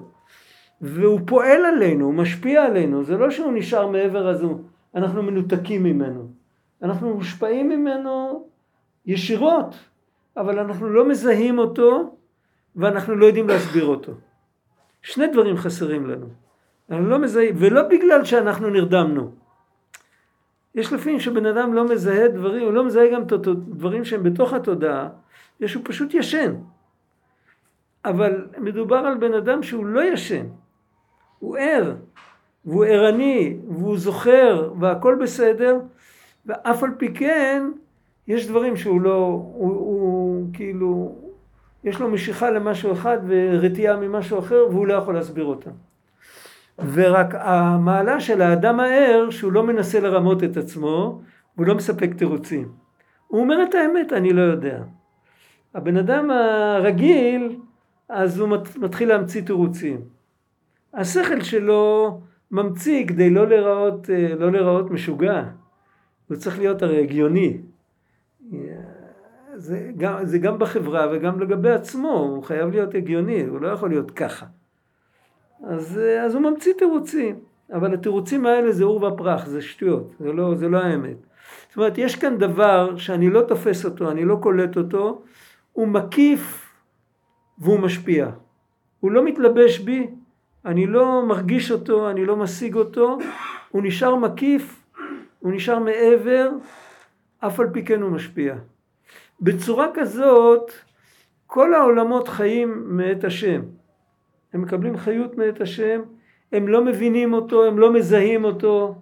והוא 0.80 1.20
פועל 1.26 1.64
עלינו, 1.64 2.04
הוא 2.04 2.14
משפיע 2.14 2.64
עלינו, 2.64 3.04
זה 3.04 3.16
לא 3.16 3.30
שהוא 3.30 3.52
נשאר 3.52 3.86
מעבר 3.86 4.30
אז 4.30 4.42
הוא, 4.42 4.60
אנחנו 4.94 5.22
מנותקים 5.22 5.82
ממנו. 5.82 6.39
אנחנו 6.82 7.14
מושפעים 7.14 7.68
ממנו 7.68 8.46
ישירות, 9.06 9.74
אבל 10.36 10.58
אנחנו 10.58 10.88
לא 10.88 11.08
מזהים 11.08 11.58
אותו 11.58 12.16
ואנחנו 12.76 13.14
לא 13.14 13.26
יודעים 13.26 13.48
להסביר 13.48 13.84
אותו. 13.84 14.12
שני 15.02 15.26
דברים 15.26 15.56
חסרים 15.56 16.06
לנו. 16.06 16.26
אנחנו 16.90 17.08
לא 17.08 17.18
מזהים, 17.18 17.54
ולא 17.58 17.82
בגלל 17.82 18.24
שאנחנו 18.24 18.70
נרדמנו. 18.70 19.30
יש 20.74 20.92
לפעמים 20.92 21.20
שבן 21.20 21.46
אדם 21.46 21.74
לא 21.74 21.88
מזהה 21.88 22.28
דברים, 22.28 22.62
הוא 22.62 22.72
לא 22.72 22.84
מזהה 22.84 23.10
גם 23.12 23.22
דברים 23.68 24.04
שהם 24.04 24.22
בתוך 24.22 24.52
התודעה, 24.52 25.08
יש 25.60 25.74
הוא 25.74 25.82
פשוט 25.86 26.14
ישן. 26.14 26.54
אבל 28.04 28.46
מדובר 28.58 28.96
על 28.96 29.18
בן 29.18 29.34
אדם 29.34 29.62
שהוא 29.62 29.86
לא 29.86 30.00
ישן, 30.00 30.46
הוא 31.38 31.56
ער, 31.58 31.94
והוא 32.64 32.84
ערני, 32.84 33.56
והוא 33.68 33.98
זוכר, 33.98 34.72
והכל 34.80 35.16
בסדר, 35.20 35.78
ואף 36.46 36.82
על 36.82 36.90
פי 36.98 37.14
כן, 37.14 37.62
יש 38.28 38.48
דברים 38.48 38.76
שהוא 38.76 39.00
לא, 39.00 39.16
הוא, 39.54 39.70
הוא 39.72 40.46
כאילו, 40.52 41.14
יש 41.84 42.00
לו 42.00 42.10
משיכה 42.10 42.50
למשהו 42.50 42.92
אחד 42.92 43.18
ורתיעה 43.26 43.96
ממשהו 43.96 44.38
אחר, 44.38 44.66
והוא 44.70 44.86
לא 44.86 44.94
יכול 44.94 45.14
להסביר 45.14 45.44
אותם. 45.44 45.70
ורק 46.92 47.34
המעלה 47.34 48.20
של 48.20 48.42
האדם 48.42 48.80
הער, 48.80 49.30
שהוא 49.30 49.52
לא 49.52 49.62
מנסה 49.62 50.00
לרמות 50.00 50.44
את 50.44 50.56
עצמו, 50.56 51.20
והוא 51.56 51.66
לא 51.66 51.74
מספק 51.74 52.14
תירוצים. 52.14 52.68
הוא 53.26 53.40
אומר 53.40 53.62
את 53.62 53.74
האמת, 53.74 54.12
אני 54.12 54.32
לא 54.32 54.42
יודע. 54.42 54.82
הבן 55.74 55.96
אדם 55.96 56.30
הרגיל, 56.30 57.56
אז 58.08 58.38
הוא 58.38 58.48
מת- 58.48 58.76
מתחיל 58.76 59.08
להמציא 59.08 59.42
תירוצים. 59.42 60.00
השכל 60.94 61.40
שלו 61.40 62.20
ממציא 62.50 63.06
כדי 63.06 63.30
לא 63.30 63.48
להיראות, 63.48 64.08
לא 64.38 64.52
להיראות 64.52 64.90
משוגע. 64.90 65.42
הוא 66.30 66.36
צריך 66.36 66.58
להיות 66.58 66.82
הרי 66.82 67.02
הגיוני. 67.02 67.58
זה 69.54 69.90
גם, 69.96 70.24
זה 70.24 70.38
גם 70.38 70.58
בחברה 70.58 71.06
וגם 71.12 71.40
לגבי 71.40 71.70
עצמו, 71.70 72.12
הוא 72.12 72.42
חייב 72.42 72.70
להיות 72.70 72.94
הגיוני, 72.94 73.44
הוא 73.44 73.60
לא 73.60 73.68
יכול 73.68 73.88
להיות 73.88 74.10
ככה. 74.10 74.46
אז, 75.64 76.00
אז 76.24 76.34
הוא 76.34 76.42
ממציא 76.42 76.72
תירוצים, 76.78 77.38
אבל 77.72 77.94
התירוצים 77.94 78.46
האלה 78.46 78.72
זה 78.72 78.84
עור 78.84 79.04
ופרח, 79.04 79.46
זה 79.46 79.62
שטויות, 79.62 80.14
זה 80.20 80.32
לא, 80.32 80.54
זה 80.54 80.68
לא 80.68 80.78
האמת. 80.78 81.16
זאת 81.68 81.76
אומרת, 81.76 81.98
יש 81.98 82.16
כאן 82.16 82.38
דבר 82.38 82.96
שאני 82.96 83.30
לא 83.30 83.42
תופס 83.42 83.84
אותו, 83.84 84.10
אני 84.10 84.24
לא 84.24 84.38
קולט 84.42 84.76
אותו, 84.76 85.22
הוא 85.72 85.88
מקיף 85.88 86.72
והוא 87.58 87.80
משפיע. 87.80 88.30
הוא 89.00 89.10
לא 89.10 89.24
מתלבש 89.24 89.78
בי, 89.78 90.06
אני 90.64 90.86
לא 90.86 91.26
מרגיש 91.26 91.70
אותו, 91.70 92.10
אני 92.10 92.24
לא 92.24 92.36
משיג 92.36 92.74
אותו, 92.74 93.18
הוא 93.70 93.82
נשאר 93.82 94.14
מקיף, 94.14 94.79
הוא 95.40 95.52
נשאר 95.52 95.78
מעבר, 95.78 96.50
אף 97.38 97.60
על 97.60 97.66
פי 97.72 97.84
כן 97.84 98.02
הוא 98.02 98.10
משפיע. 98.10 98.54
בצורה 99.40 99.86
כזאת, 99.94 100.72
כל 101.46 101.74
העולמות 101.74 102.28
חיים 102.28 102.84
מאת 102.96 103.24
השם. 103.24 103.62
הם 104.52 104.62
מקבלים 104.62 104.96
חיות 104.96 105.36
מאת 105.36 105.60
השם, 105.60 106.02
הם 106.52 106.68
לא 106.68 106.84
מבינים 106.84 107.32
אותו, 107.32 107.64
הם 107.64 107.78
לא 107.78 107.92
מזהים 107.92 108.44
אותו. 108.44 108.94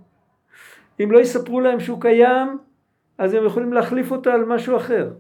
אם 1.03 1.13
לא 1.13 1.19
יספרו 1.19 1.61
להם 1.61 1.81
שהוא 1.81 2.01
קיים, 2.01 2.59
אז 3.19 3.35
הם 3.35 3.47
יכולים 3.47 3.73
להחליף 3.73 4.11
אותה 4.11 4.33
על 4.35 4.45
משהו 4.45 4.77
אחר. 4.77 5.11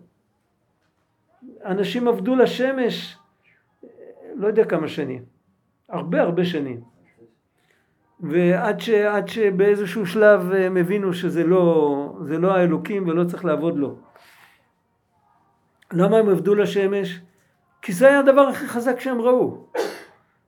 אנשים 1.64 2.08
עבדו 2.08 2.36
לשמש, 2.36 3.16
לא 4.34 4.46
יודע 4.46 4.64
כמה 4.64 4.88
שנים, 4.88 5.24
הרבה 5.88 6.22
הרבה 6.22 6.44
שנים. 6.44 6.97
ועד 8.20 8.80
ש, 8.80 8.90
שבאיזשהו 9.26 10.06
שלב 10.06 10.52
הם 10.52 10.76
הבינו 10.76 11.12
שזה 11.12 11.44
לא, 11.44 12.16
לא 12.28 12.54
האלוקים 12.54 13.08
ולא 13.08 13.24
צריך 13.24 13.44
לעבוד 13.44 13.76
לו. 13.76 13.96
למה 15.92 16.16
הם 16.16 16.28
עבדו 16.28 16.54
לשמש? 16.54 17.20
כי 17.82 17.92
זה 17.92 18.08
היה 18.08 18.18
הדבר 18.18 18.40
הכי 18.40 18.66
חזק 18.66 19.00
שהם 19.00 19.20
ראו. 19.20 19.66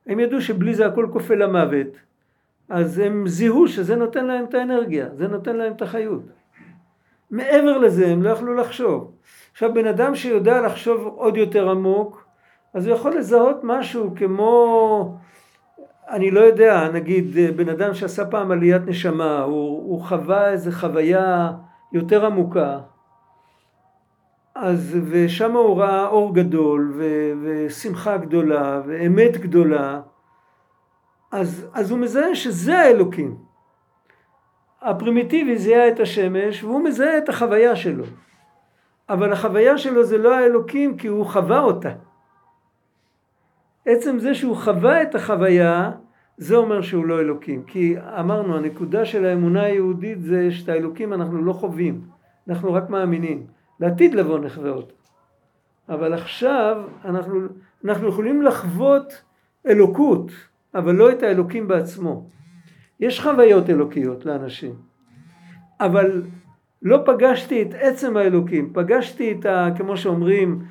הם 0.07 0.21
ידעו 0.21 0.41
שבלי 0.41 0.75
זה 0.75 0.87
הכל 0.87 1.07
כופה 1.13 1.35
למוות, 1.35 1.87
אז 2.69 2.99
הם 2.99 3.29
זיהו 3.29 3.69
שזה 3.69 3.97
נותן 3.97 4.27
להם 4.27 4.45
את 4.45 4.55
האנרגיה, 4.55 5.09
זה 5.15 5.29
נותן 5.29 5.57
להם 5.57 5.73
את 5.73 5.83
החיות. 5.83 6.23
מעבר 7.31 7.79
לזה 7.79 8.07
הם 8.07 8.23
לא 8.23 8.31
יכלו 8.31 8.55
לחשוב. 8.55 9.13
עכשיו 9.53 9.75
בן 9.75 9.87
אדם 9.87 10.15
שיודע 10.15 10.61
לחשוב 10.61 11.07
עוד 11.07 11.37
יותר 11.37 11.71
עמוק, 11.71 12.25
אז 12.75 12.87
הוא 12.87 12.95
יכול 12.95 13.17
לזהות 13.17 13.61
משהו 13.63 14.15
כמו, 14.17 15.19
אני 16.11 16.31
לא 16.31 16.41
יודע, 16.41 16.89
נגיד 16.93 17.37
בן 17.57 17.69
אדם 17.69 17.95
שעשה 17.95 18.27
פעם 18.27 18.51
עליית 18.51 18.83
נשמה, 18.87 19.41
הוא, 19.41 19.83
הוא 19.91 20.03
חווה 20.05 20.51
איזו 20.51 20.71
חוויה 20.73 21.53
יותר 21.93 22.27
עמוקה, 22.27 22.79
אז 24.55 24.99
ושם 25.11 25.53
הוא 25.53 25.81
ראה 25.81 26.07
אור 26.07 26.35
גדול 26.35 26.93
ו, 26.97 27.05
ושמחה 27.43 28.17
גדולה 28.17 28.83
ואמת 28.87 29.37
גדולה, 29.37 30.01
אז, 31.33 31.67
אז 31.73 31.91
הוא 31.91 31.99
מזהה 31.99 32.35
שזה 32.35 32.79
האלוקים. 32.79 33.37
הפרימיטיבי 34.83 35.59
זיהה 35.59 35.89
את 35.89 36.01
השמש 36.01 36.65
והוא 36.65 36.85
מזהה 36.85 37.19
את 37.19 37.29
החוויה 37.29 37.77
שלו. 37.77 38.05
אבל 39.09 39.33
החוויה 39.33 39.79
שלו 39.79 40.05
זה 40.05 40.19
לא 40.19 40.35
האלוקים 40.35 40.97
כי 40.97 41.07
הוא 41.09 41.27
חווה 41.27 41.61
אותה. 41.61 41.91
עצם 43.91 44.19
זה 44.19 44.35
שהוא 44.35 44.57
חווה 44.57 45.03
את 45.03 45.15
החוויה 45.15 45.91
זה 46.37 46.57
אומר 46.57 46.83
שהוא 46.83 47.07
לא 47.07 47.21
אלוקים. 47.21 47.63
כי 47.63 47.95
אמרנו 48.21 48.57
הנקודה 48.57 49.05
של 49.05 49.25
האמונה 49.25 49.63
היהודית 49.63 50.23
זה 50.23 50.51
שאת 50.51 50.69
האלוקים 50.69 51.13
אנחנו 51.13 51.45
לא 51.45 51.53
חווים, 51.53 52.01
אנחנו 52.49 52.73
רק 52.73 52.91
מאמינים. 52.91 53.47
לעתיד 53.81 54.15
לבוא 54.15 54.39
נחווה 54.39 54.71
אותו. 54.71 54.95
אבל 55.89 56.13
עכשיו 56.13 56.83
אנחנו, 57.05 57.41
אנחנו 57.85 58.09
יכולים 58.09 58.43
לחוות 58.43 59.23
אלוקות, 59.67 60.31
אבל 60.75 60.95
לא 60.95 61.13
את 61.13 61.23
האלוקים 61.23 61.69
בעצמו. 61.69 62.27
יש 63.01 63.21
חוויות 63.21 63.71
אלוקיות 63.71 64.27
לאנשים, 64.27 64.75
אבל 65.81 66.23
לא 66.83 67.03
פגשתי 67.07 67.63
את 67.63 67.75
עצם 67.81 68.17
האלוקים, 68.17 68.71
פגשתי 68.73 69.33
את 69.33 69.47
ה... 69.47 69.69
כמו 69.77 69.97
שאומרים, 69.97 70.63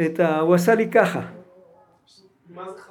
את 0.00 0.20
ה... 0.20 0.40
הוא 0.40 0.54
עשה 0.54 0.74
לי 0.74 0.90
ככה. 0.90 1.37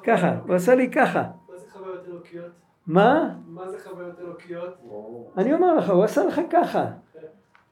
ככה, 0.03 0.35
הוא 0.47 0.55
עשה 0.55 0.75
לי 0.75 0.91
ככה. 0.91 1.23
מה 1.23 1.57
זה 1.57 1.65
חוויות 1.71 2.07
אלוקיות? 2.07 2.51
מה? 2.87 3.29
מה 3.47 3.69
זה 3.69 3.77
חוויות 3.89 4.19
אלוקיות? 4.19 4.73
אני 5.37 5.53
אומר 5.53 5.75
לך, 5.75 5.89
הוא 5.89 6.03
עשה 6.03 6.25
לך 6.25 6.41
ככה. 6.49 6.85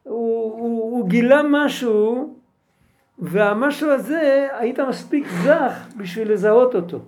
הוא, 0.04 0.54
הוא, 0.54 0.92
הוא 0.92 1.10
גילה 1.10 1.42
משהו, 1.50 2.36
והמשהו 3.20 3.90
הזה, 3.90 4.48
היית 4.52 4.80
מספיק 4.80 5.28
זך 5.44 5.88
בשביל 5.98 6.32
לזהות 6.32 6.76
אותו. 6.76 7.00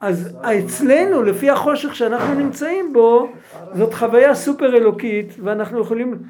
אז 0.00 0.36
אצלנו, 0.42 1.22
לפי 1.22 1.50
החושך 1.50 1.94
שאנחנו 1.96 2.34
נמצאים 2.34 2.92
בו, 2.92 3.28
זאת 3.72 3.94
חוויה 3.94 4.34
סופר 4.34 4.76
אלוקית, 4.76 5.34
ואנחנו 5.42 5.80
יכולים... 5.80 6.22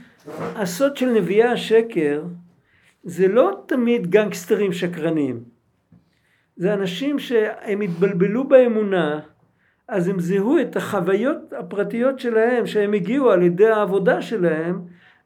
הסוד 0.56 0.96
של 0.96 1.08
נביאי 1.10 1.48
השקר, 1.48 2.22
זה 3.04 3.28
לא 3.28 3.60
תמיד 3.66 4.10
גנגסטרים 4.10 4.72
שקרנים. 4.72 5.51
זה 6.56 6.74
אנשים 6.74 7.18
שהם 7.18 7.80
התבלבלו 7.80 8.48
באמונה, 8.48 9.20
אז 9.88 10.08
הם 10.08 10.20
זיהו 10.20 10.60
את 10.60 10.76
החוויות 10.76 11.52
הפרטיות 11.52 12.18
שלהם, 12.18 12.66
שהם 12.66 12.92
הגיעו 12.92 13.30
על 13.30 13.42
ידי 13.42 13.68
העבודה 13.68 14.22
שלהם, 14.22 14.80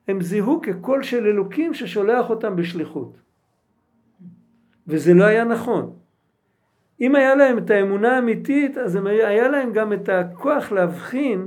הם 0.08 0.20
זיהו 0.20 0.60
כקול 0.62 1.02
של 1.02 1.26
אלוקים 1.26 1.74
ששולח 1.74 2.30
אותם 2.30 2.56
בשליחות. 2.56 3.16
וזה 4.88 5.14
לא 5.14 5.24
היה 5.24 5.44
נכון. 5.44 5.92
אם 7.00 7.14
היה 7.14 7.34
להם 7.34 7.58
את 7.58 7.70
האמונה 7.70 8.16
האמיתית, 8.16 8.78
אז 8.78 8.98
היה 9.06 9.48
להם 9.48 9.72
גם 9.72 9.92
את 9.92 10.08
הכוח 10.08 10.72
להבחין 10.72 11.46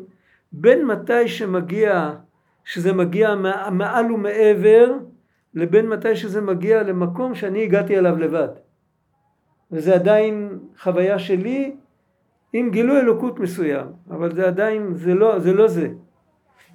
בין 0.52 0.86
מתי 0.86 1.28
שמגיע, 1.28 2.12
שזה 2.64 2.94
מגיע 2.94 3.36
מעל 3.72 4.12
ומעבר, 4.12 4.94
לבין 5.54 5.90
מתי 5.90 6.16
שזה 6.16 6.42
מגיע 6.42 6.84
למקום 6.84 7.36
שאני 7.36 7.64
הגעתי 7.64 7.98
אליו 7.98 8.18
לבד. 8.18 8.50
וזה 9.72 9.96
עדיין 9.96 10.60
חוויה 10.80 11.20
שלי 11.20 11.76
עם 12.54 12.70
גילוי 12.70 13.00
אלוקות 13.00 13.40
מסוים, 13.40 13.88
אבל 14.10 14.36
זה 14.36 14.48
עדיין, 14.48 14.94
זה 14.94 15.14
לא 15.14 15.40
זה. 15.40 15.54
לא 15.54 15.68
זה. 15.68 15.90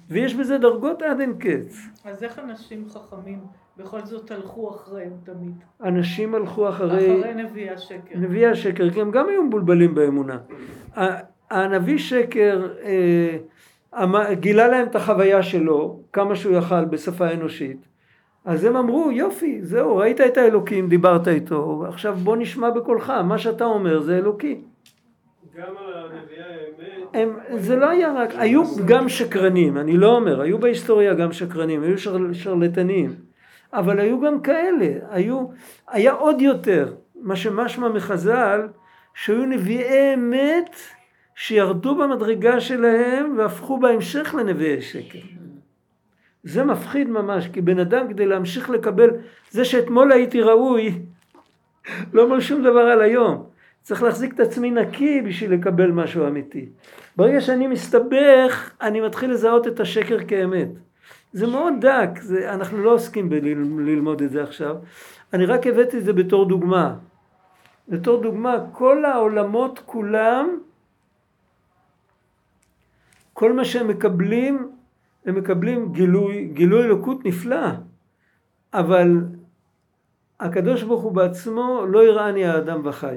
ויש 0.09 0.35
בזה 0.35 0.57
דרגות 0.57 1.01
עד 1.01 1.19
אין 1.19 1.33
קץ. 1.39 1.77
אז 2.05 2.23
איך 2.23 2.39
אנשים 2.39 2.89
חכמים 2.89 3.39
בכל 3.77 4.05
זאת 4.05 4.31
הלכו 4.31 4.69
אחריהם 4.69 5.13
תמיד? 5.23 5.53
אנשים 5.83 6.35
הלכו 6.35 6.69
אחרי... 6.69 7.19
אחרי 7.19 7.33
נביאי 7.33 7.69
השקר. 7.69 8.15
נביאי 8.15 8.45
השקר, 8.45 8.89
כי 8.89 9.01
הם 9.01 9.11
גם 9.11 9.29
היו 9.29 9.43
מבולבלים 9.43 9.95
באמונה. 9.95 10.37
הנביא 11.51 11.97
שקר 11.97 12.67
אה, 13.93 14.33
גילה 14.33 14.67
להם 14.67 14.87
את 14.87 14.95
החוויה 14.95 15.43
שלו, 15.43 15.99
כמה 16.13 16.35
שהוא 16.35 16.55
יכל 16.55 16.85
בשפה 16.85 17.31
אנושית. 17.31 17.87
אז 18.45 18.63
הם 18.63 18.75
אמרו, 18.75 19.11
יופי, 19.11 19.59
זהו, 19.61 19.97
ראית 19.97 20.21
את 20.21 20.37
האלוקים, 20.37 20.89
דיברת 20.89 21.27
איתו, 21.27 21.83
עכשיו 21.87 22.15
בוא 22.15 22.37
נשמע 22.37 22.69
בקולך, 22.69 23.09
מה 23.09 23.37
שאתה 23.37 23.65
אומר 23.65 24.01
זה 24.01 24.17
אלוקי. 24.17 24.61
גם 25.57 25.63
על 25.77 25.93
הנביאי 25.93 26.43
האמת. 26.43 27.39
הם, 27.53 27.59
זה 27.59 27.75
לא 27.75 27.89
היה 27.89 28.13
רק, 28.13 28.29
היו 28.37 28.63
גם 28.85 29.09
שקרנים, 29.09 29.77
אני 29.77 29.97
לא 29.97 30.15
אומר, 30.15 30.41
היו 30.41 30.59
בהיסטוריה 30.59 31.13
גם 31.13 31.31
שקרנים, 31.31 31.83
היו 31.83 31.97
שר, 31.97 32.17
שרלטנים, 32.33 33.15
אבל 33.73 33.99
היו 33.99 34.21
גם 34.21 34.41
כאלה, 34.41 34.87
היו, 35.09 35.45
היה 35.89 36.13
עוד 36.13 36.41
יותר, 36.41 36.93
מה 37.21 37.35
שמשמע 37.35 37.89
מחז"ל, 37.89 38.67
שהיו 39.13 39.45
נביאי 39.45 40.13
אמת 40.13 40.75
שירדו 41.35 41.95
במדרגה 41.95 42.59
שלהם 42.59 43.35
והפכו 43.37 43.79
בהמשך 43.79 44.35
לנביאי 44.37 44.81
שקר. 44.81 45.44
זה 46.45 46.63
מפחיד 46.63 47.09
ממש, 47.09 47.47
כי 47.47 47.61
בן 47.61 47.79
אדם 47.79 48.07
כדי 48.09 48.25
להמשיך 48.25 48.69
לקבל, 48.69 49.09
זה 49.51 49.65
שאתמול 49.65 50.11
הייתי 50.11 50.41
ראוי, 50.41 51.01
לא 52.13 52.23
אומר 52.23 52.39
שום 52.39 52.63
דבר 52.63 52.79
על 52.79 53.01
היום. 53.01 53.43
צריך 53.81 54.03
להחזיק 54.03 54.33
את 54.33 54.39
עצמי 54.39 54.71
נקי 54.71 55.21
בשביל 55.21 55.53
לקבל 55.53 55.91
משהו 55.91 56.27
אמיתי. 56.27 56.69
ברגע 57.15 57.41
שאני 57.41 57.67
מסתבך, 57.67 58.71
אני 58.81 59.01
מתחיל 59.01 59.31
לזהות 59.31 59.67
את 59.67 59.79
השקר 59.79 60.17
כאמת. 60.27 60.67
זה 61.33 61.47
מאוד 61.47 61.73
דק, 61.79 62.09
זה, 62.21 62.53
אנחנו 62.53 62.83
לא 62.83 62.93
עוסקים 62.93 63.29
בללמוד 63.29 64.21
את 64.21 64.29
זה 64.29 64.43
עכשיו. 64.43 64.75
אני 65.33 65.45
רק 65.45 65.67
הבאתי 65.67 65.97
את 65.97 66.03
זה 66.03 66.13
בתור 66.13 66.45
דוגמה. 66.45 66.95
בתור 67.89 68.21
דוגמה, 68.21 68.55
כל 68.71 69.05
העולמות 69.05 69.79
כולם, 69.85 70.59
כל 73.33 73.53
מה 73.53 73.65
שהם 73.65 73.87
מקבלים 73.87 74.74
מקבלים 75.31 75.91
גילוי, 75.91 76.45
גילוי 76.53 76.83
אלוקות 76.83 77.25
נפלא, 77.25 77.67
אבל 78.73 79.21
הקדוש 80.39 80.83
ברוך 80.83 81.01
הוא 81.03 81.11
בעצמו 81.11 81.85
לא 81.87 82.03
יראני 82.03 82.45
האדם 82.45 82.81
וחי. 82.83 83.15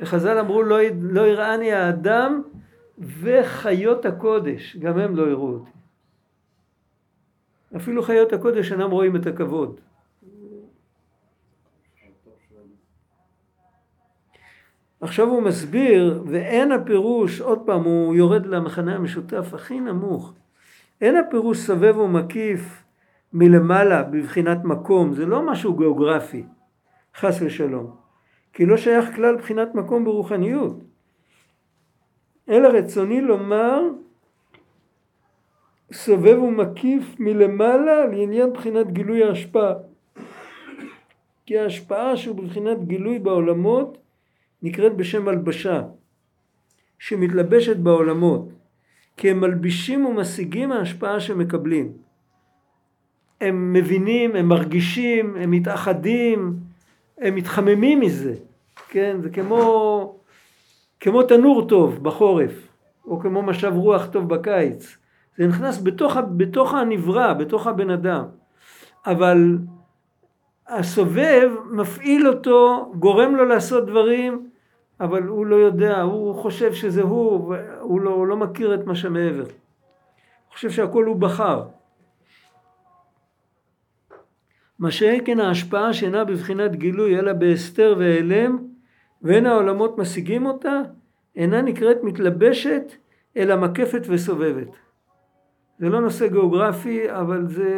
וחז"ל 0.00 0.38
אמרו 0.38 0.62
לא, 0.62 0.78
לא 1.00 1.26
יראני 1.26 1.72
האדם 1.72 2.42
וחיות 2.98 4.04
הקודש, 4.04 4.76
גם 4.76 4.98
הם 4.98 5.16
לא 5.16 5.22
יראו 5.22 5.48
אותי. 5.48 5.70
אפילו 7.76 8.02
חיות 8.02 8.32
הקודש 8.32 8.72
אינם 8.72 8.90
רואים 8.90 9.16
את 9.16 9.26
הכבוד. 9.26 9.80
עכשיו 15.00 15.28
הוא 15.28 15.42
מסביר, 15.42 16.22
ואין 16.26 16.72
הפירוש, 16.72 17.40
עוד 17.40 17.58
פעם, 17.66 17.84
הוא 17.84 18.14
יורד 18.14 18.46
למכנה 18.46 18.94
המשותף 18.94 19.54
הכי 19.54 19.80
נמוך. 19.80 20.32
אין 21.00 21.16
הפירוש 21.16 21.58
סובב 21.58 21.98
ומקיף 21.98 22.84
מלמעלה 23.32 24.02
בבחינת 24.02 24.58
מקום, 24.64 25.12
זה 25.12 25.26
לא 25.26 25.42
משהו 25.46 25.76
גיאוגרפי, 25.76 26.44
חס 27.16 27.42
ושלום. 27.42 27.96
כי 28.52 28.66
לא 28.66 28.76
שייך 28.76 29.14
כלל 29.16 29.36
בחינת 29.36 29.74
מקום 29.74 30.04
ברוחניות. 30.04 30.76
אלא 32.48 32.68
רצוני 32.68 33.20
לומר 33.20 33.80
סובב 35.92 36.42
ומקיף 36.42 37.20
מלמעלה 37.20 38.06
לעניין 38.06 38.52
בחינת 38.52 38.92
גילוי 38.92 39.24
ההשפעה. 39.24 39.74
כי 41.46 41.58
ההשפעה 41.58 42.16
שהוא 42.16 42.36
בבחינת 42.36 42.84
גילוי 42.84 43.18
בעולמות 43.18 43.98
נקראת 44.62 44.96
בשם 44.96 45.28
הלבשה, 45.28 45.82
שמתלבשת 46.98 47.76
בעולמות, 47.76 48.48
כי 49.18 49.30
הם 49.30 49.40
מלבישים 49.40 50.06
ומשיגים 50.06 50.72
ההשפעה 50.72 51.20
שמקבלים. 51.20 51.92
הם 53.40 53.72
מבינים, 53.72 54.36
הם 54.36 54.48
מרגישים, 54.48 55.36
הם 55.36 55.50
מתאחדים, 55.50 56.56
הם 57.18 57.34
מתחממים 57.34 58.00
מזה, 58.00 58.34
כן? 58.88 59.16
זה 59.22 59.30
כמו, 59.30 60.14
כמו 61.00 61.22
תנור 61.22 61.68
טוב 61.68 62.04
בחורף, 62.04 62.52
או 63.06 63.20
כמו 63.20 63.42
משב 63.42 63.72
רוח 63.74 64.06
טוב 64.06 64.28
בקיץ. 64.28 64.96
זה 65.36 65.46
נכנס 65.46 65.82
בתוך, 65.82 66.16
בתוך 66.36 66.74
הנברא, 66.74 67.32
בתוך 67.32 67.66
הבן 67.66 67.90
אדם. 67.90 68.24
אבל 69.06 69.58
הסובב 70.68 71.50
מפעיל 71.70 72.28
אותו, 72.28 72.92
גורם 72.98 73.36
לו 73.36 73.44
לעשות 73.44 73.86
דברים, 73.86 74.47
אבל 75.00 75.22
הוא 75.22 75.46
לא 75.46 75.56
יודע, 75.56 76.00
הוא 76.00 76.34
חושב 76.34 76.72
שזה 76.72 77.02
הוא, 77.02 77.54
הוא 77.80 78.00
לא, 78.00 78.10
הוא 78.10 78.26
לא 78.26 78.36
מכיר 78.36 78.74
את 78.74 78.86
מה 78.86 78.94
שמעבר. 78.94 79.42
הוא 79.42 80.52
חושב 80.52 80.70
שהכל 80.70 81.04
הוא 81.04 81.16
בחר. 81.16 81.62
מה 84.78 84.90
שכן 84.90 85.40
ההשפעה 85.40 85.92
שאינה 85.92 86.24
בבחינת 86.24 86.76
גילוי 86.76 87.18
אלא 87.18 87.32
בהסתר 87.32 87.94
והיעלם 87.98 88.58
ואין 89.22 89.46
העולמות 89.46 89.98
משיגים 89.98 90.46
אותה 90.46 90.80
אינה 91.36 91.62
נקראת 91.62 91.96
מתלבשת 92.02 92.92
אלא 93.36 93.56
מקפת 93.56 94.02
וסובבת. 94.08 94.68
זה 95.78 95.88
לא 95.88 96.00
נושא 96.00 96.26
גיאוגרפי 96.28 97.10
אבל 97.10 97.46
זה 97.46 97.70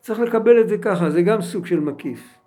צריך 0.00 0.20
לקבל 0.20 0.60
את 0.60 0.68
זה 0.68 0.78
ככה 0.78 1.10
זה 1.10 1.22
גם 1.22 1.40
סוג 1.42 1.66
של 1.66 1.80
מקיף. 1.80 2.39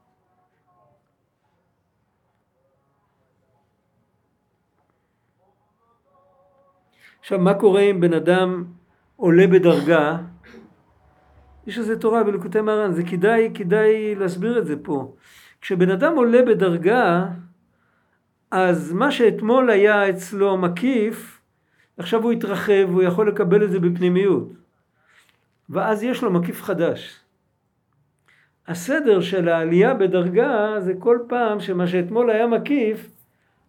עכשיו 7.24 7.40
מה 7.40 7.54
קורה 7.54 7.82
אם 7.82 8.00
בן 8.00 8.14
אדם 8.14 8.64
עולה 9.16 9.48
בדרגה 9.48 10.18
יש 11.68 11.78
איזה 11.78 12.00
תורה 12.00 12.24
בלקוטי 12.24 12.62
מרן, 12.62 12.92
זה 12.92 13.04
כדאי, 13.04 13.52
כדאי 13.54 14.16
להסביר 14.16 14.60
את 14.60 14.66
זה 14.66 14.76
פה. 14.84 15.14
כשבן 15.62 15.90
אדם 15.90 16.16
עולה 16.16 16.42
בדרגה, 16.42 17.28
אז 18.52 18.94
מה 18.94 19.12
שאתמול 19.12 19.70
היה 19.70 20.10
אצלו 20.10 20.58
מקיף, 20.58 21.42
עכשיו 21.98 22.24
הוא 22.24 22.32
התרחב, 22.32 22.88
הוא 22.88 23.04
יכול 23.04 23.28
לקבל 23.28 23.64
את 23.64 23.72
זה 23.72 23.80
בפנימיות. 23.80 24.50
ואז 25.70 26.04
יש 26.04 26.24
לו 26.24 26.32
מקיף 26.32 26.62
חדש. 26.62 27.20
הסדר 28.68 29.22
של 29.22 29.50
העלייה 29.50 29.94
בדרגה 29.94 30.76
זה 30.80 30.94
כל 31.00 31.20
פעם 31.28 31.60
שמה 31.60 31.88
שאתמול 31.88 32.30
היה 32.30 32.48
מקיף, 32.48 33.10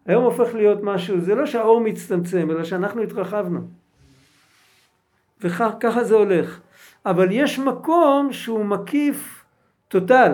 היום 0.05 0.23
הופך 0.23 0.53
להיות 0.53 0.79
משהו, 0.83 1.19
זה 1.19 1.35
לא 1.35 1.45
שהאור 1.45 1.81
מצטמצם, 1.81 2.51
אלא 2.51 2.63
שאנחנו 2.63 3.01
התרחבנו. 3.01 3.59
וככה 5.41 6.03
זה 6.03 6.15
הולך. 6.15 6.61
אבל 7.05 7.27
יש 7.31 7.59
מקום 7.59 8.33
שהוא 8.33 8.65
מקיף 8.65 9.45
טוטל, 9.87 10.33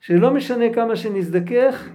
שלא 0.00 0.34
משנה 0.34 0.64
כמה 0.74 0.96
שנזדכך, 0.96 1.88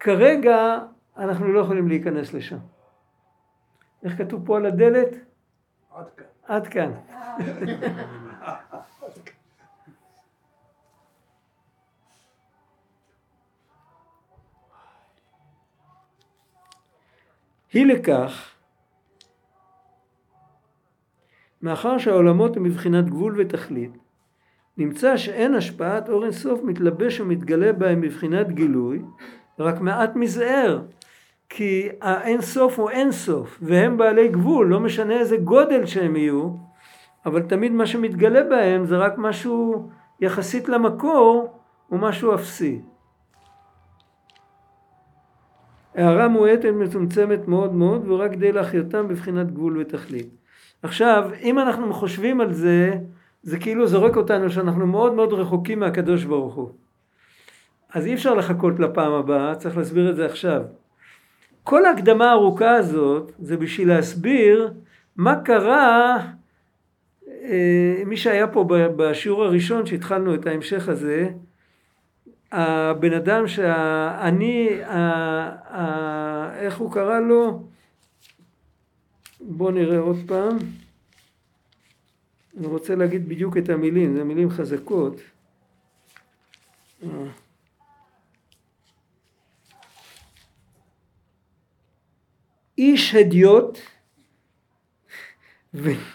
כרגע 0.00 0.78
אנחנו 1.16 1.52
לא 1.52 1.60
יכולים 1.60 1.88
להיכנס 1.88 2.34
לשם. 2.34 2.58
איך 4.04 4.18
כתוב 4.18 4.46
פה 4.46 4.56
על 4.56 4.66
הדלת? 4.66 5.08
עד 5.94 6.06
כאן. 6.16 6.26
עד 6.46 6.66
כאן. 6.66 6.92
היא 17.72 17.86
לכך 17.86 18.48
מאחר 21.62 21.98
שהעולמות 21.98 22.56
הם 22.56 22.62
מבחינת 22.62 23.10
גבול 23.10 23.34
ותכלית, 23.38 23.90
נמצא 24.78 25.16
שאין 25.16 25.54
השפעת 25.54 26.08
אור 26.08 26.24
אינסוף 26.24 26.60
מתלבש 26.62 27.20
ומתגלה 27.20 27.72
בהם 27.72 28.00
מבחינת 28.00 28.52
גילוי, 28.52 29.02
רק 29.58 29.80
מעט 29.80 30.16
מזער, 30.16 30.82
כי 31.48 31.88
האין 32.00 32.40
סוף 32.40 32.78
הוא 32.78 32.90
אין 32.90 33.12
סוף, 33.12 33.58
והם 33.62 33.96
בעלי 33.96 34.28
גבול, 34.28 34.68
לא 34.68 34.80
משנה 34.80 35.14
איזה 35.14 35.36
גודל 35.36 35.86
שהם 35.86 36.16
יהיו, 36.16 36.50
אבל 37.26 37.42
תמיד 37.42 37.72
מה 37.72 37.86
שמתגלה 37.86 38.44
בהם 38.44 38.86
זה 38.86 38.96
רק 38.96 39.14
משהו 39.18 39.88
יחסית 40.20 40.68
למקור, 40.68 41.58
הוא 41.88 41.98
משהו 41.98 42.34
אפסי. 42.34 42.80
הערה 45.94 46.28
מועטת 46.28 46.70
מצומצמת 46.74 47.48
מאוד 47.48 47.74
מאוד, 47.74 48.10
ורק 48.10 48.32
כדי 48.32 48.52
להחיותם 48.52 49.08
בבחינת 49.08 49.50
גבול 49.52 49.78
ותכלית. 49.78 50.28
עכשיו, 50.82 51.30
אם 51.42 51.58
אנחנו 51.58 51.92
חושבים 51.94 52.40
על 52.40 52.52
זה, 52.52 52.94
זה 53.42 53.58
כאילו 53.58 53.86
זורק 53.86 54.16
אותנו 54.16 54.50
שאנחנו 54.50 54.86
מאוד 54.86 55.14
מאוד 55.14 55.32
רחוקים 55.32 55.80
מהקדוש 55.80 56.24
ברוך 56.24 56.54
הוא. 56.54 56.70
אז 57.94 58.06
אי 58.06 58.14
אפשר 58.14 58.34
לחכות 58.34 58.80
לפעם 58.80 59.12
הבאה, 59.12 59.54
צריך 59.54 59.76
להסביר 59.76 60.10
את 60.10 60.16
זה 60.16 60.26
עכשיו. 60.26 60.62
כל 61.64 61.84
ההקדמה 61.84 62.30
הארוכה 62.30 62.74
הזאת 62.74 63.32
זה 63.38 63.56
בשביל 63.56 63.88
להסביר 63.88 64.72
מה 65.16 65.36
קרה, 65.36 66.18
אה, 67.28 68.02
מי 68.06 68.16
שהיה 68.16 68.46
פה 68.46 68.64
בשיעור 68.68 69.44
הראשון 69.44 69.86
שהתחלנו 69.86 70.34
את 70.34 70.46
ההמשך 70.46 70.88
הזה, 70.88 71.28
הבן 72.52 73.12
אדם 73.12 73.48
שאני, 73.48 74.68
איך 76.54 76.78
הוא 76.78 76.92
קרא 76.92 77.20
לו? 77.20 77.68
בואו 79.40 79.70
נראה 79.70 79.98
עוד 79.98 80.16
פעם. 80.26 80.58
אני 82.58 82.66
רוצה 82.66 82.94
להגיד 82.94 83.28
בדיוק 83.28 83.56
את 83.56 83.68
המילים, 83.68 84.16
זה 84.16 84.24
מילים 84.24 84.50
חזקות. 84.50 85.20
איש 92.78 93.14
הדיוט 93.14 93.78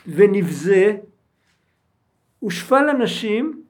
ונבזה 0.08 0.98
ושפל 2.44 2.90
אנשים 2.90 3.67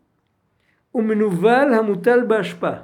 ומנוול 0.98 1.74
המוטל 1.74 2.24
בהשפעה. 2.28 2.80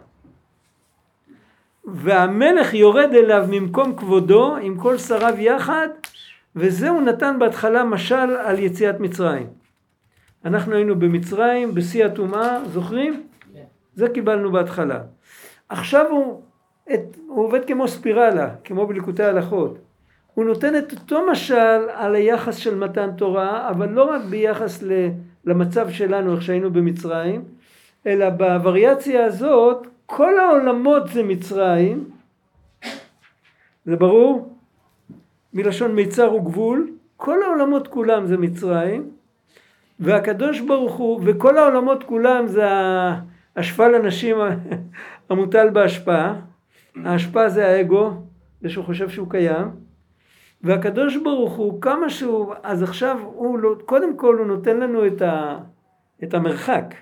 והמלך 1.85 2.73
יורד 2.73 3.09
אליו 3.13 3.45
ממקום 3.49 3.95
כבודו 3.95 4.55
עם 4.55 4.77
כל 4.77 4.97
שריו 4.97 5.35
יחד 5.39 5.87
וזה 6.55 6.89
הוא 6.89 7.01
נתן 7.01 7.35
בהתחלה 7.39 7.83
משל 7.83 8.35
על 8.45 8.59
יציאת 8.59 8.99
מצרים. 8.99 9.47
אנחנו 10.45 10.75
היינו 10.75 10.99
במצרים 10.99 11.73
בשיא 11.73 12.05
הטומאה, 12.05 12.65
זוכרים? 12.65 13.23
כן. 13.53 13.63
זה 13.95 14.09
קיבלנו 14.09 14.51
בהתחלה. 14.51 14.99
עכשיו 15.69 16.05
הוא, 16.09 16.41
את, 16.93 17.17
הוא 17.27 17.45
עובד 17.45 17.65
כמו 17.67 17.87
ספירלה, 17.87 18.49
כמו 18.63 18.87
בליקוטי 18.87 19.23
הלכות. 19.23 19.77
הוא 20.33 20.45
נותן 20.45 20.77
את 20.77 20.91
אותו 20.91 21.27
משל 21.31 21.89
על 21.93 22.15
היחס 22.15 22.55
של 22.55 22.75
מתן 22.75 23.11
תורה, 23.11 23.69
אבל 23.69 23.89
לא 23.89 24.03
רק 24.03 24.21
ביחס 24.29 24.83
למצב 25.45 25.89
שלנו, 25.89 26.35
איך 26.35 26.41
שהיינו 26.41 26.73
במצרים, 26.73 27.43
אלא 28.07 28.29
בווריאציה 28.29 29.25
הזאת, 29.25 29.87
כל 30.05 30.39
העולמות 30.39 31.07
זה 31.07 31.23
מצרים, 31.23 32.09
זה 33.85 33.95
ברור? 33.95 34.57
מלשון 35.53 35.95
מיצר 35.95 36.33
וגבול, 36.33 36.91
כל 37.17 37.43
העולמות 37.43 37.87
כולם 37.87 38.25
זה 38.25 38.37
מצרים, 38.37 39.09
והקדוש 39.99 40.59
ברוך 40.59 40.95
הוא, 40.95 41.21
וכל 41.23 41.57
העולמות 41.57 42.03
כולם 42.03 42.47
זה 42.47 42.63
השפל 43.55 43.95
הנשים 43.95 44.37
המוטל 45.29 45.69
בהשפעה. 45.69 46.35
ההשפעה 47.05 47.49
זה 47.49 47.67
האגו, 47.67 48.11
זה 48.61 48.69
שהוא 48.69 48.85
חושב 48.85 49.09
שהוא 49.09 49.29
קיים. 49.29 49.67
והקדוש 50.63 51.17
ברוך 51.17 51.53
הוא, 51.53 51.81
כמה 51.81 52.09
שהוא, 52.09 52.53
אז 52.63 52.83
עכשיו 52.83 53.19
הוא, 53.23 53.59
לא, 53.59 53.75
קודם 53.85 54.17
כל 54.17 54.37
הוא 54.37 54.47
נותן 54.47 54.77
לנו 54.77 55.07
את, 55.07 55.21
ה, 55.21 55.57
את 56.23 56.33
המרחק, 56.33 56.95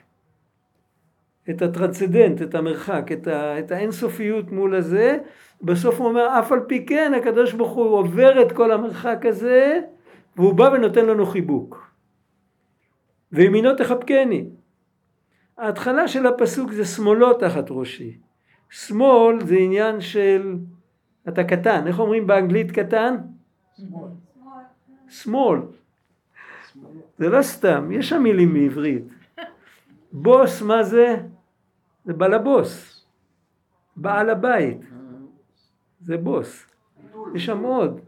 את 1.50 1.62
הטרנסצדנט, 1.62 2.42
את 2.42 2.56
המרחק, 2.56 3.12
את, 3.12 3.28
ה, 3.28 3.60
את 3.60 3.72
האינסופיות 3.72 4.52
מול 4.52 4.76
הזה, 4.76 5.18
בסוף 5.62 6.00
הוא 6.00 6.08
אומר, 6.08 6.40
אף 6.40 6.52
על 6.52 6.60
פי 6.68 6.86
כן, 6.86 7.12
הקדוש 7.18 7.54
ברוך 7.54 7.72
הוא 7.72 7.98
עובר 7.98 8.42
את 8.42 8.52
כל 8.52 8.72
המרחק 8.72 9.26
הזה, 9.26 9.80
והוא 10.38 10.54
בא 10.54 10.70
ונותן 10.74 11.06
לנו 11.06 11.26
חיבוק. 11.26 11.92
וימינו 13.32 13.76
תחבקני. 13.76 14.46
ההתחלה 15.58 16.08
של 16.08 16.26
הפסוק 16.26 16.72
זה 16.72 16.86
שמאלו 16.86 17.34
תחת 17.34 17.66
ראשי. 17.70 18.18
שמאל 18.70 19.46
זה 19.46 19.56
עניין 19.56 20.02
של 20.02 20.56
אתה 21.28 21.44
קטן, 21.44 21.88
איך 21.88 22.00
אומרים 22.00 22.28
באנגלית 22.28 22.72
קטן? 22.72 23.16
שמאל. 25.10 25.60
זה 27.18 27.30
לא 27.30 27.42
סתם, 27.42 27.92
יש 27.92 28.10
שם 28.10 28.24
מילים 28.24 28.54
בעברית. 28.54 29.04
בוס, 30.12 30.62
מה 30.62 30.84
זה? 30.84 31.18
זה 32.06 32.14
בעל 32.14 32.34
הבוס. 32.34 33.02
בעל 33.96 34.30
הבית. 34.30 34.78
זה 36.02 36.18
בוס. 36.18 36.66
יש 37.36 37.46
שם 37.46 37.64
עוד. 37.64 38.00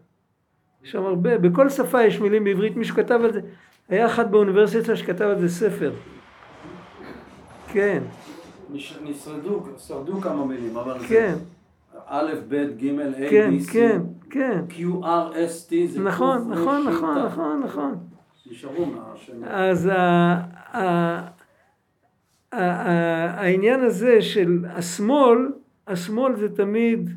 יש 0.84 0.92
שם 0.92 1.04
הרבה. 1.06 1.38
בכל 1.38 1.70
שפה 1.70 2.02
יש 2.04 2.20
מילים 2.20 2.44
בעברית. 2.44 2.76
מישהו 2.76 2.96
כתב 2.96 3.20
על 3.24 3.34
זה. 3.34 3.42
היה 3.90 4.06
אחד 4.06 4.32
באוניברסיטה 4.32 4.96
שכתב 4.96 5.26
על 5.26 5.40
זה 5.40 5.50
ספר. 5.50 5.94
כן. 7.68 8.04
נשרדו, 9.04 9.64
שרדו 9.78 10.22
כמה 10.22 10.46
מילים, 10.46 10.78
אבל 10.78 11.00
כן. 11.08 11.36
זה 11.94 12.00
א', 12.08 12.32
ב', 12.50 12.56
ג', 12.56 13.00
A, 13.00 13.30
כן, 13.30 13.52
B, 13.60 13.70
C, 13.70 13.72
כן, 13.74 14.02
כן. 14.30 14.62
Q, 14.70 14.74
R, 15.04 15.34
S, 15.34 15.70
T, 15.70 15.74
זה 15.88 16.00
נכון, 16.02 16.52
נכון, 16.52 16.88
נכון. 16.88 17.18
נכון, 17.26 17.62
נכון. 17.66 17.96
נשארו 18.52 18.86
מהשם. 18.86 19.44
אז 19.44 19.88
ה- 19.88 20.40
ה- 20.78 21.28
העניין 22.54 23.80
הזה 23.84 24.22
של 24.22 24.66
השמאל, 24.70 25.38
השמאל 25.88 26.36
זה 26.36 26.56
תמיד, 26.56 27.10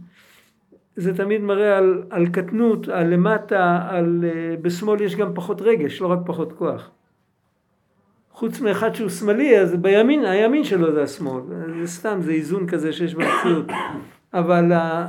זה 0.96 1.16
תמיד 1.16 1.40
מראה 1.40 1.78
על, 1.78 2.02
על 2.10 2.26
קטנות, 2.26 2.88
על 2.88 3.06
למטה, 3.06 3.86
על, 3.90 4.24
אה, 4.24 4.56
בשמאל 4.62 5.00
יש 5.00 5.16
גם 5.16 5.34
פחות 5.34 5.62
רגש, 5.62 6.00
לא 6.00 6.06
רק 6.06 6.18
פחות 6.26 6.52
כוח. 6.52 6.90
חוץ 8.32 8.60
מאחד 8.60 8.94
שהוא 8.94 9.08
שמאלי, 9.08 9.58
אז 9.60 9.76
בימין, 9.76 10.24
הימין 10.24 10.64
שלו 10.64 10.92
זה 10.92 11.02
השמאל. 11.02 11.42
זה 11.80 11.86
סתם, 11.86 12.18
זה 12.20 12.32
איזון 12.32 12.66
כזה 12.66 12.92
שיש 12.92 13.14
במציאות. 13.14 13.66
אבל 14.34 14.72
ה- 14.72 15.06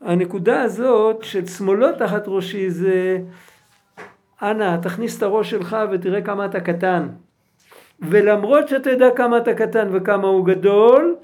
הנקודה 0.00 0.62
הזאת 0.62 1.22
של 1.22 1.46
שמאלו 1.46 1.86
תחת 1.98 2.22
ראשי 2.26 2.70
זה, 2.70 3.18
אנא, 4.42 4.76
תכניס 4.76 5.18
את 5.18 5.22
הראש 5.22 5.50
שלך 5.50 5.76
ותראה 5.92 6.22
כמה 6.22 6.44
אתה 6.46 6.60
קטן. 6.60 7.08
ולמרות 8.02 8.68
שאתה 8.68 8.90
יודע 8.90 9.08
כמה 9.16 9.38
אתה 9.38 9.54
קטן 9.54 9.88
וכמה 9.92 10.28
הוא 10.28 10.46
גדול, 10.46 11.16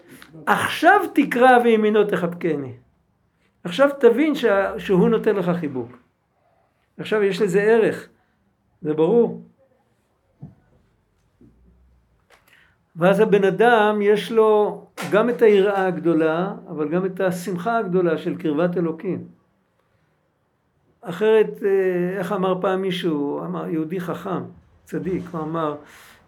עכשיו 0.46 1.00
תקרא 1.14 1.58
וימינו 1.64 2.04
תחבקני. 2.04 2.72
עכשיו 3.64 3.88
תבין 4.00 4.34
שה, 4.34 4.78
שהוא 4.78 5.08
נותן 5.08 5.36
לך 5.36 5.50
חיבוק. 5.60 5.98
עכשיו 6.98 7.22
יש 7.22 7.42
לזה 7.42 7.62
ערך, 7.62 8.08
זה 8.82 8.94
ברור. 8.94 9.42
ואז 12.96 13.20
הבן 13.20 13.44
אדם 13.44 13.98
יש 14.02 14.32
לו 14.32 14.82
גם 15.10 15.30
את 15.30 15.42
היראה 15.42 15.86
הגדולה, 15.86 16.54
אבל 16.68 16.88
גם 16.88 17.06
את 17.06 17.20
השמחה 17.20 17.78
הגדולה 17.78 18.18
של 18.18 18.36
קרבת 18.36 18.76
אלוקים. 18.76 19.24
אחרת, 21.00 21.62
אה, 21.62 22.18
איך 22.18 22.32
אמר 22.32 22.60
פעם 22.60 22.82
מישהו, 22.82 23.44
אמר 23.44 23.68
יהודי 23.68 24.00
חכם, 24.00 24.42
צדיק, 24.84 25.22
הוא 25.32 25.40
אמר, 25.40 25.76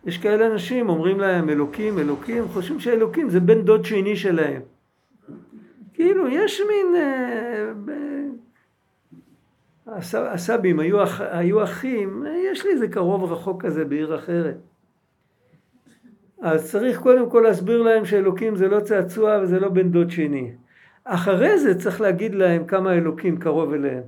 יש 0.07 0.19
כאלה 0.19 0.47
אנשים 0.47 0.89
אומרים 0.89 1.21
להם 1.21 1.51
אלוקים, 1.51 1.99
אלוקים, 1.99 2.49
חושבים 2.49 2.81
שאלוקים 2.81 3.29
זה 3.29 3.41
בן 3.41 3.63
דוד 3.63 3.85
שני 3.85 4.17
שלהם. 4.17 4.63
כאילו 5.95 6.29
יש 6.29 6.61
מין, 6.69 6.95
אה, 6.97 7.73
הסבים 10.15 10.81
היו, 10.81 10.99
היו 11.19 11.65
אחים, 11.65 12.25
יש 12.53 12.65
לי 12.65 12.71
איזה 12.73 12.89
קרוב 12.89 13.33
רחוק 13.33 13.65
כזה 13.65 13.85
בעיר 13.85 14.17
אחרת. 14.17 14.57
אז 16.41 16.71
צריך 16.71 17.01
קודם 17.01 17.31
כל 17.31 17.41
להסביר 17.41 17.83
להם 17.83 18.05
שאלוקים 18.05 18.57
זה 18.57 18.69
לא 18.69 18.81
צעצוע 18.81 19.41
וזה 19.43 19.61
לא 19.61 19.69
בן 19.69 19.91
דוד 19.91 20.11
שני. 20.11 20.53
אחרי 21.05 21.59
זה 21.59 21.79
צריך 21.79 22.01
להגיד 22.01 22.35
להם 22.35 22.65
כמה 22.65 22.95
אלוקים 22.95 23.37
קרוב 23.37 23.73
אליהם. 23.73 24.03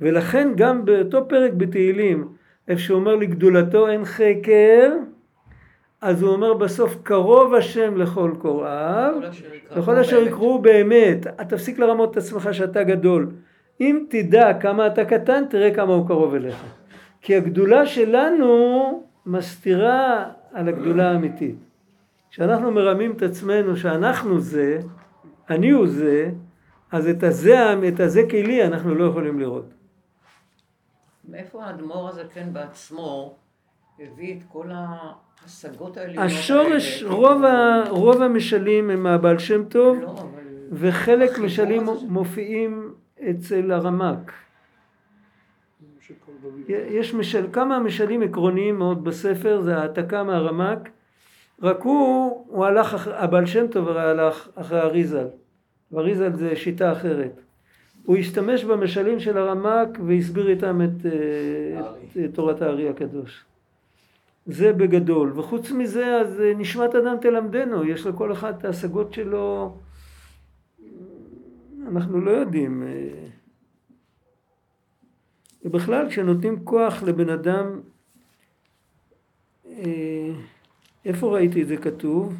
ולכן 0.00 0.48
גם 0.56 0.84
באותו 0.84 1.28
פרק 1.28 1.52
בתהילים, 1.52 2.28
איפה 2.68 2.80
שהוא 2.80 3.00
אומר 3.00 3.16
לגדולתו 3.16 3.88
אין 3.88 4.04
חקר, 4.04 4.92
אז 6.06 6.22
הוא 6.22 6.32
אומר 6.32 6.54
בסוף 6.54 6.96
קרוב 7.02 7.54
השם 7.54 7.96
לכל 7.96 8.32
קוראיו, 8.38 9.14
לכל 9.76 9.98
אשר 9.98 10.22
יקראו 10.22 10.58
באמת. 10.58 11.26
תפסיק 11.48 11.78
לרמות 11.78 12.10
את 12.10 12.16
עצמך 12.16 12.48
שאתה 12.52 12.82
גדול. 12.82 13.30
אם 13.80 14.04
תדע 14.10 14.54
כמה 14.60 14.86
אתה 14.86 15.04
קטן, 15.04 15.44
תראה 15.50 15.74
כמה 15.74 15.92
הוא 15.92 16.08
קרוב 16.08 16.34
אליך. 16.34 16.64
כי 17.20 17.36
הגדולה 17.36 17.86
שלנו 17.86 19.02
מסתירה 19.26 20.24
על 20.52 20.68
הגדולה 20.68 21.10
האמיתית. 21.10 21.56
כשאנחנו 22.30 22.70
מרמים 22.70 23.12
את 23.12 23.22
עצמנו 23.22 23.76
שאנחנו 23.76 24.40
זה, 24.40 24.78
אני 25.50 25.70
הוא 25.70 25.86
זה, 25.86 26.30
אז 26.92 27.08
את 27.08 27.22
הזה, 27.22 27.74
את 27.88 28.00
הזה 28.00 28.22
כלי 28.30 28.66
אנחנו 28.66 28.94
לא 28.94 29.04
יכולים 29.04 29.40
לראות. 29.40 29.74
מאיפה 31.28 31.64
האדמו"ר 31.64 32.08
הזה 32.08 32.22
כן 32.34 32.48
בעצמו 32.52 33.36
הביא 33.98 34.38
את 34.38 34.42
כל 34.48 34.70
ההשגות 35.46 35.96
העליונות 35.96 36.24
השורש, 36.24 37.02
האלה? 37.02 37.14
רוב, 37.14 37.44
ה, 37.44 37.84
רוב 37.88 38.22
המשלים 38.22 38.90
הם 38.90 39.02
מהבעל 39.02 39.38
שם 39.38 39.64
טוב, 39.64 39.98
לא, 40.02 40.08
אבל 40.08 40.42
וחלק 40.72 41.38
משלים 41.38 41.88
הזה 41.88 42.00
ש- 42.00 42.04
מופיעים 42.08 42.92
אצל 43.30 43.72
הרמ"ק. 43.72 44.32
יש 46.68 47.14
משל, 47.14 47.46
כמה 47.52 47.78
משלים 47.78 48.22
עקרוניים 48.22 48.78
מאוד 48.78 49.04
בספר, 49.04 49.60
זה 49.60 49.76
העתקה 49.76 50.22
מהרמ"ק, 50.22 50.88
רק 51.62 51.82
הוא, 51.82 52.44
הוא 52.48 52.64
הלך, 52.64 53.08
הבעל 53.12 53.46
שם 53.46 53.66
טוב 53.66 53.88
הרי 53.88 54.02
הלך 54.02 54.48
אחרי 54.54 54.80
אריזל, 54.80 55.26
ואריזל 55.92 56.32
זה 56.36 56.56
שיטה 56.56 56.92
אחרת. 56.92 57.40
הוא 58.04 58.16
השתמש 58.16 58.64
במשלים 58.64 59.20
של 59.20 59.38
הרמ"ק 59.38 59.98
והסביר 60.06 60.48
איתם 60.48 60.80
את, 60.82 61.06
אה, 61.06 61.80
את, 61.80 62.16
את 62.24 62.34
תורת 62.34 62.62
הארי 62.62 62.88
הקדוש. 62.88 63.44
זה 64.46 64.72
בגדול, 64.72 65.32
וחוץ 65.38 65.70
מזה 65.70 66.16
אז 66.20 66.40
אה, 66.40 66.52
נשמת 66.56 66.94
אדם 66.94 67.16
תלמדנו, 67.20 67.84
יש 67.84 68.06
לכל 68.06 68.32
אחד 68.32 68.58
את 68.58 68.64
ההשגות 68.64 69.12
שלו, 69.12 69.78
אנחנו 71.88 72.20
לא 72.20 72.30
יודעים. 72.30 72.82
אה, 72.82 73.28
ובכלל 75.64 76.08
כשנותנים 76.08 76.64
כוח 76.64 77.02
לבן 77.02 77.28
אדם, 77.28 77.80
אה, 79.66 80.30
איפה 81.04 81.34
ראיתי 81.34 81.62
את 81.62 81.68
זה 81.68 81.76
כתוב? 81.76 82.34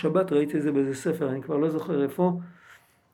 השבת 0.00 0.32
ראיתי 0.32 0.56
את 0.56 0.62
זה 0.62 0.72
באיזה 0.72 0.94
ספר, 0.94 1.30
אני 1.30 1.42
כבר 1.42 1.56
לא 1.56 1.70
זוכר 1.70 2.02
איפה, 2.02 2.32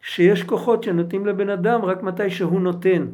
שיש 0.00 0.42
כוחות 0.42 0.82
שנותנים 0.82 1.26
לבן 1.26 1.48
אדם 1.50 1.84
רק 1.84 2.02
מתי 2.02 2.30
שהוא 2.30 2.60
נותן. 2.60 3.06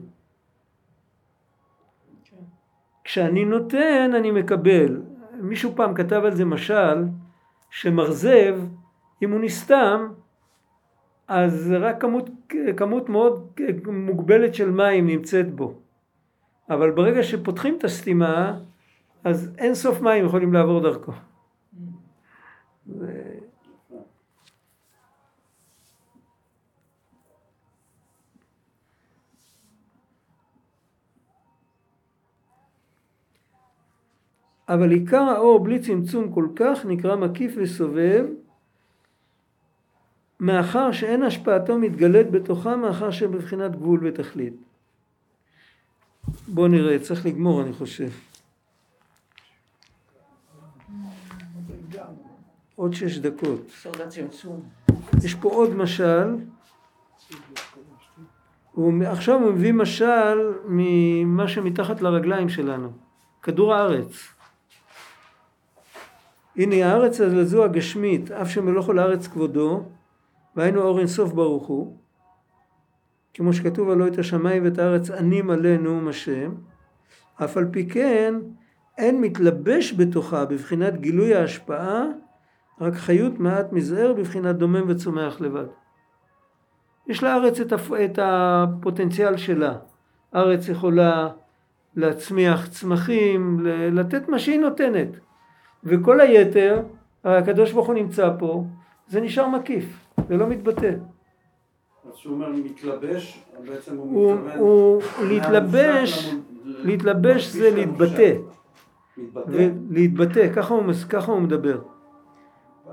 כשאני 3.05 3.45
נותן, 3.45 4.11
אני 4.17 4.31
מקבל. 4.31 5.03
מישהו 5.41 5.73
פעם 5.77 5.95
כתב 5.95 6.23
על 6.25 6.35
זה 6.35 6.45
משל, 6.45 7.05
שמרזב, 7.71 8.59
אם 9.23 9.31
הוא 9.31 9.41
נסתם, 9.41 10.09
אז 11.29 11.75
רק 11.81 12.01
כמות, 12.01 12.31
כמות 12.77 13.09
מאוד 13.09 13.53
מוגבלת 13.87 14.55
של 14.55 14.71
מים 14.71 15.07
נמצאת 15.07 15.55
בו. 15.55 15.75
אבל 16.71 16.91
ברגע 16.91 17.23
שפותחים 17.23 17.77
את 17.79 17.85
הסתימה, 17.85 18.59
אז 19.25 19.55
אין 19.59 19.75
סוף 19.75 20.01
מים 20.01 20.25
יכולים 20.25 20.53
לעבור 20.53 20.81
דרכו. 20.81 21.13
זה... 22.87 23.22
אבל 34.75 34.91
עיקר 34.91 35.23
האור 35.23 35.65
בלי 35.65 35.79
צמצום 35.79 36.33
כל 36.33 36.49
כך 36.57 36.85
נקרא 36.85 37.17
מקיף 37.17 37.53
וסובב, 37.57 38.25
מאחר 40.41 40.93
שאין 40.93 41.23
השפעתו 41.23 41.79
מתגלית 41.79 42.31
בתוכה, 42.31 42.77
מאחר 42.77 43.11
שבבחינת 43.11 43.77
גבול 43.77 44.07
ותכלית. 44.07 44.55
בואו 46.49 46.69
נראה, 46.69 46.99
צריך 46.99 47.27
לגמור 47.27 47.63
אני 47.63 47.73
חושב. 47.73 48.09
עוד 52.77 52.95
שש 52.95 53.19
דקות. 53.19 53.71
יש 55.25 55.35
פה 55.35 55.49
עוד 55.49 55.75
משל. 55.75 56.37
הוא, 58.73 59.05
עכשיו 59.05 59.41
הוא 59.41 59.53
מביא 59.53 59.73
משל 59.73 60.53
ממה 60.65 61.49
שמתחת 61.49 62.01
לרגליים 62.01 62.49
שלנו, 62.49 62.93
כדור 63.43 63.75
הארץ. 63.75 64.33
הנה 66.57 66.87
הארץ 66.87 67.21
הזו 67.21 67.65
הגשמית, 67.65 68.31
אף 68.31 68.51
שמלוך 68.51 68.89
על 68.89 68.99
הארץ 68.99 69.27
כבודו, 69.27 69.83
והיינו 70.57 70.83
אור 70.83 70.99
אינסוף 70.99 71.33
ברוך 71.33 71.67
הוא, 71.67 71.97
כמו 73.35 73.53
שכתוב 73.53 73.91
הלא 73.91 74.07
את 74.07 74.19
השמיים 74.19 74.65
ואת 74.65 74.79
הארץ 74.79 75.11
אני 75.11 75.43
מלא 75.43 75.77
נאום 75.77 76.09
השם, 76.09 76.55
אף 77.45 77.57
על 77.57 77.69
פי 77.71 77.89
כן 77.89 78.35
אין 78.99 79.21
מתלבש 79.21 79.93
בתוכה 79.93 80.45
בבחינת 80.45 81.01
גילוי 81.01 81.35
ההשפעה, 81.35 82.05
רק 82.81 82.95
חיות 82.95 83.39
מעט 83.39 83.73
מזער 83.73 84.13
בבחינת 84.13 84.57
דומם 84.57 84.85
וצומח 84.89 85.41
לבד. 85.41 85.67
יש 87.07 87.23
לארץ 87.23 87.61
את, 87.61 87.73
הפ... 87.73 87.93
את 87.93 88.19
הפוטנציאל 88.23 89.37
שלה. 89.37 89.77
ארץ 90.35 90.69
יכולה 90.69 91.29
להצמיח 91.97 92.69
צמחים, 92.69 93.61
לתת 93.93 94.29
מה 94.29 94.39
שהיא 94.39 94.61
נותנת. 94.61 95.09
וכל 95.85 96.21
היתר, 96.21 96.83
הקדוש 97.25 97.73
ברוך 97.73 97.87
הוא 97.87 97.95
נמצא 97.95 98.31
פה, 98.39 98.65
זה 99.09 99.21
נשאר 99.21 99.49
מקיף, 99.49 99.85
זה 100.29 100.37
לא 100.37 100.47
מתבטא. 100.47 100.93
אז 102.09 102.17
כשהוא 102.17 102.35
אומר 102.35 102.49
מתלבש, 102.49 103.45
בעצם 103.67 103.97
הוא 103.97 104.07
הוא, 104.07 104.35
מתכוון... 104.35 104.59
הוא 104.59 105.03
להתלבש, 105.29 106.35
להתלבש 106.65 107.47
זה. 107.47 107.71
להתבטא. 107.71 108.35
מתבטא? 109.17 109.69
ולהתבטא, 109.91 110.53
ככה 110.55 110.75
הוא, 110.75 110.93
ככה 111.09 111.33
הוא 111.33 111.41
מדבר. 111.41 111.81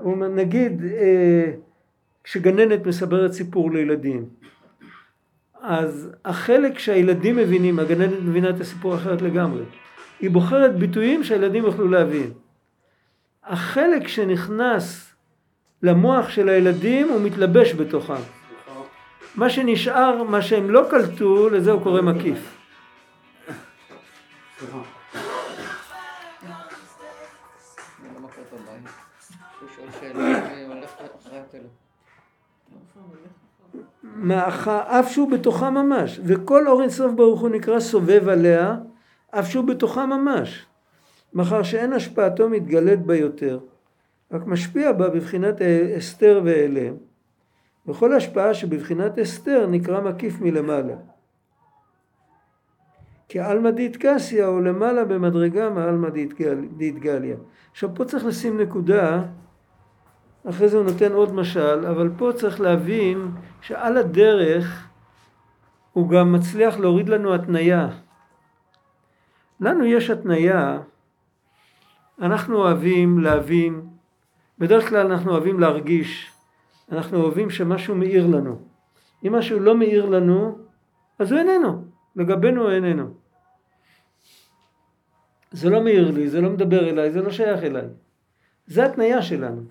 הוא 0.00 0.12
אומר, 0.12 0.28
נגיד, 0.28 0.84
אה, 0.84 1.52
כשגננת 2.24 2.86
מספרת 2.86 3.32
סיפור 3.32 3.70
לילדים, 3.70 4.24
אז 5.60 6.10
החלק 6.24 6.78
שהילדים 6.78 7.36
מבינים, 7.36 7.78
הגננת 7.78 8.22
מבינה 8.22 8.50
את 8.50 8.60
הסיפור 8.60 8.94
אחרת 8.94 9.22
לגמרי. 9.22 9.62
היא 10.20 10.30
בוחרת 10.30 10.76
ביטויים 10.76 11.24
שהילדים 11.24 11.64
יוכלו 11.64 11.88
להבין. 11.88 12.30
החלק 13.44 14.08
שנכנס 14.08 15.14
למוח 15.82 16.28
של 16.28 16.48
הילדים 16.48 17.08
הוא 17.08 17.20
מתלבש 17.20 17.74
בתוכם. 17.74 18.22
מה 19.34 19.50
שנשאר, 19.50 20.22
מה 20.22 20.42
שהם 20.42 20.70
לא 20.70 20.86
קלטו, 20.90 21.50
לזה 21.50 21.70
הוא 21.70 21.82
קורא 21.82 22.00
מקיף. 22.00 22.56
אף 35.00 35.12
שהוא 35.12 35.30
בתוכה 35.30 35.70
ממש, 35.70 36.20
וכל 36.24 36.68
אור 36.68 36.82
אינסוף 36.82 37.12
ברוך 37.12 37.40
הוא 37.40 37.48
נקרא 37.48 37.80
סובב 37.80 38.28
עליה, 38.28 38.76
אף 39.30 39.50
שהוא 39.50 39.64
בתוכה 39.64 40.06
ממש, 40.06 40.66
מאחר 41.34 41.62
שאין 41.62 41.92
השפעתו 41.92 42.48
מתגלית 42.48 43.00
בה 43.00 43.16
יותר, 43.16 43.58
רק 44.32 44.46
משפיע 44.46 44.92
בה 44.92 45.08
בבחינת 45.08 45.62
אסתר 45.98 46.40
ואלם, 46.44 46.94
וכל 47.86 48.12
השפעה 48.12 48.54
שבבחינת 48.54 49.18
אסתר 49.18 49.66
נקרא 49.66 50.00
מקיף 50.00 50.40
מלמעלה. 50.40 50.96
כעלמא 53.28 53.70
דיתקסיה 53.70 54.46
או 54.46 54.60
למעלה 54.60 55.04
במדרגה 55.04 55.70
מעלמא 55.70 56.08
דיתגליה. 56.76 57.36
עכשיו 57.70 57.94
פה 57.94 58.04
צריך 58.04 58.24
לשים 58.24 58.60
נקודה 58.60 59.22
אחרי 60.48 60.68
זה 60.68 60.76
הוא 60.76 60.84
נותן 60.84 61.12
עוד 61.12 61.34
משל, 61.34 61.86
אבל 61.86 62.10
פה 62.16 62.30
צריך 62.34 62.60
להבין 62.60 63.30
שעל 63.60 63.96
הדרך 63.96 64.88
הוא 65.92 66.08
גם 66.08 66.32
מצליח 66.32 66.78
להוריד 66.78 67.08
לנו 67.08 67.34
התניה. 67.34 67.88
לנו 69.60 69.84
יש 69.84 70.10
התניה, 70.10 70.78
אנחנו 72.20 72.56
אוהבים 72.56 73.18
להבין, 73.18 73.86
בדרך 74.58 74.88
כלל 74.88 75.06
אנחנו 75.12 75.30
אוהבים 75.30 75.60
להרגיש, 75.60 76.32
אנחנו 76.92 77.22
אוהבים 77.22 77.50
שמשהו 77.50 77.94
מאיר 77.94 78.26
לנו. 78.26 78.58
אם 79.26 79.34
משהו 79.34 79.60
לא 79.60 79.76
מאיר 79.76 80.06
לנו, 80.06 80.58
אז 81.18 81.32
הוא 81.32 81.40
איננו, 81.40 81.84
לגבינו 82.16 82.62
הוא 82.62 82.70
איננו. 82.70 83.14
זה 85.50 85.70
לא 85.70 85.84
מאיר 85.84 86.10
לי, 86.10 86.28
זה 86.28 86.40
לא 86.40 86.50
מדבר 86.50 86.88
אליי, 86.88 87.10
זה 87.10 87.22
לא 87.22 87.30
שייך 87.30 87.64
אליי. 87.64 87.86
זה 88.66 88.86
התניה 88.86 89.22
שלנו. 89.22 89.62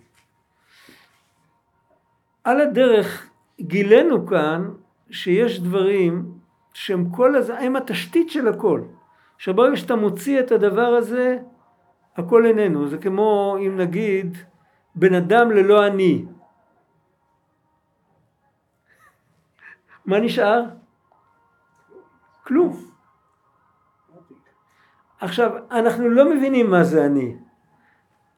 על 2.44 2.62
הדרך 2.62 3.30
גילינו 3.62 4.28
כאן 4.28 4.70
שיש 5.12 5.60
דברים 5.60 6.32
שהם 6.74 7.10
כל 7.10 7.36
הזה, 7.36 7.60
הם 7.60 7.76
התשתית 7.76 8.30
של 8.30 8.48
הכל. 8.48 8.82
שברגע 9.38 9.78
שאתה 9.78 9.96
מוציא 9.96 10.40
את 10.40 10.52
הדבר 10.52 10.88
הזה, 10.88 11.38
הכל 12.20 12.46
איננו. 12.46 12.88
זה 12.88 12.98
כמו 12.98 13.58
אם 13.60 13.78
נגיד 13.78 14.38
בן 14.96 15.14
אדם 15.14 15.52
ללא 15.52 15.88
אני. 15.88 16.26
מה 20.06 20.20
נשאר? 20.20 20.64
כלום. 22.44 22.90
עכשיו, 25.20 25.52
אנחנו 25.72 26.10
לא 26.10 26.36
מבינים 26.36 26.70
מה 26.70 26.84
זה 26.84 27.06
אני. 27.06 27.36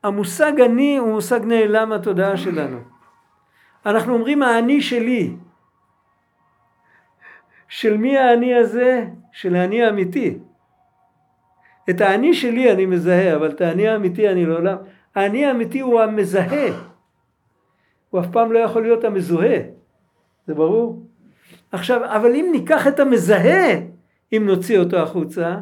המושג 0.04 0.62
אני 0.62 0.98
הוא 0.98 1.14
מושג 1.14 1.40
נעלם 1.46 1.90
מהתודעה 1.90 2.38
שלנו. 2.38 2.80
אנחנו 3.86 4.14
אומרים 4.14 4.44
האני 4.44 4.82
שלי. 4.82 5.36
של 7.68 7.98
מי 7.98 8.18
האני 8.18 8.56
הזה? 8.56 9.08
של 9.32 9.56
האני 9.56 9.84
האמיתי. 9.84 10.40
את 11.92 12.02
האני 12.02 12.34
שלי 12.34 12.72
אני 12.72 12.86
מזהה, 12.86 13.36
אבל 13.36 13.50
את 13.50 13.62
האני 13.62 13.88
האמיתי 13.88 14.30
אני 14.30 14.46
לעולם... 14.46 14.78
האני 15.16 15.46
האמיתי 15.46 15.80
הוא 15.80 16.02
המזהה. 16.02 16.68
הוא 18.10 18.22
אף 18.22 18.26
פעם 18.32 18.52
לא 18.52 18.60
יכול 18.60 18.82
להיות 18.82 19.04
המזוהה. 19.04 19.58
זה 20.48 20.54
ברור? 20.54 21.06
עכשיו, 21.72 22.16
אבל 22.16 22.36
אם 22.36 22.50
ניקח 22.52 22.88
את 22.88 23.00
המזהה, 23.00 23.80
אם 24.34 24.44
נוציא 24.46 24.80
אותו 24.80 24.98
החוצה, 24.98 25.58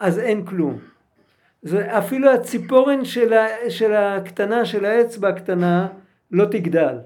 אז 0.00 0.18
אין 0.18 0.44
כלום. 0.44 0.78
זה 1.62 1.98
אפילו 1.98 2.30
הציפורן 2.30 3.04
של, 3.04 3.32
ה, 3.32 3.46
של 3.68 3.92
הקטנה, 3.94 4.64
של 4.64 4.84
האצבע 4.84 5.28
הקטנה, 5.28 5.88
לא 6.30 6.44
תגדל. 6.44 6.98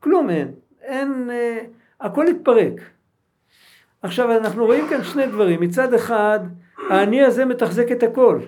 כלום 0.00 0.30
אין. 0.30 0.50
אין, 0.82 1.30
אה, 1.30 1.58
הכל 2.00 2.26
התפרק. 2.26 2.80
עכשיו 4.02 4.36
אנחנו 4.36 4.64
רואים 4.64 4.88
כאן 4.88 5.04
שני 5.04 5.26
דברים. 5.26 5.60
מצד 5.60 5.94
אחד, 5.94 6.40
האני 6.90 7.22
הזה 7.22 7.44
מתחזק 7.44 7.92
את 7.92 8.02
הכל. 8.02 8.40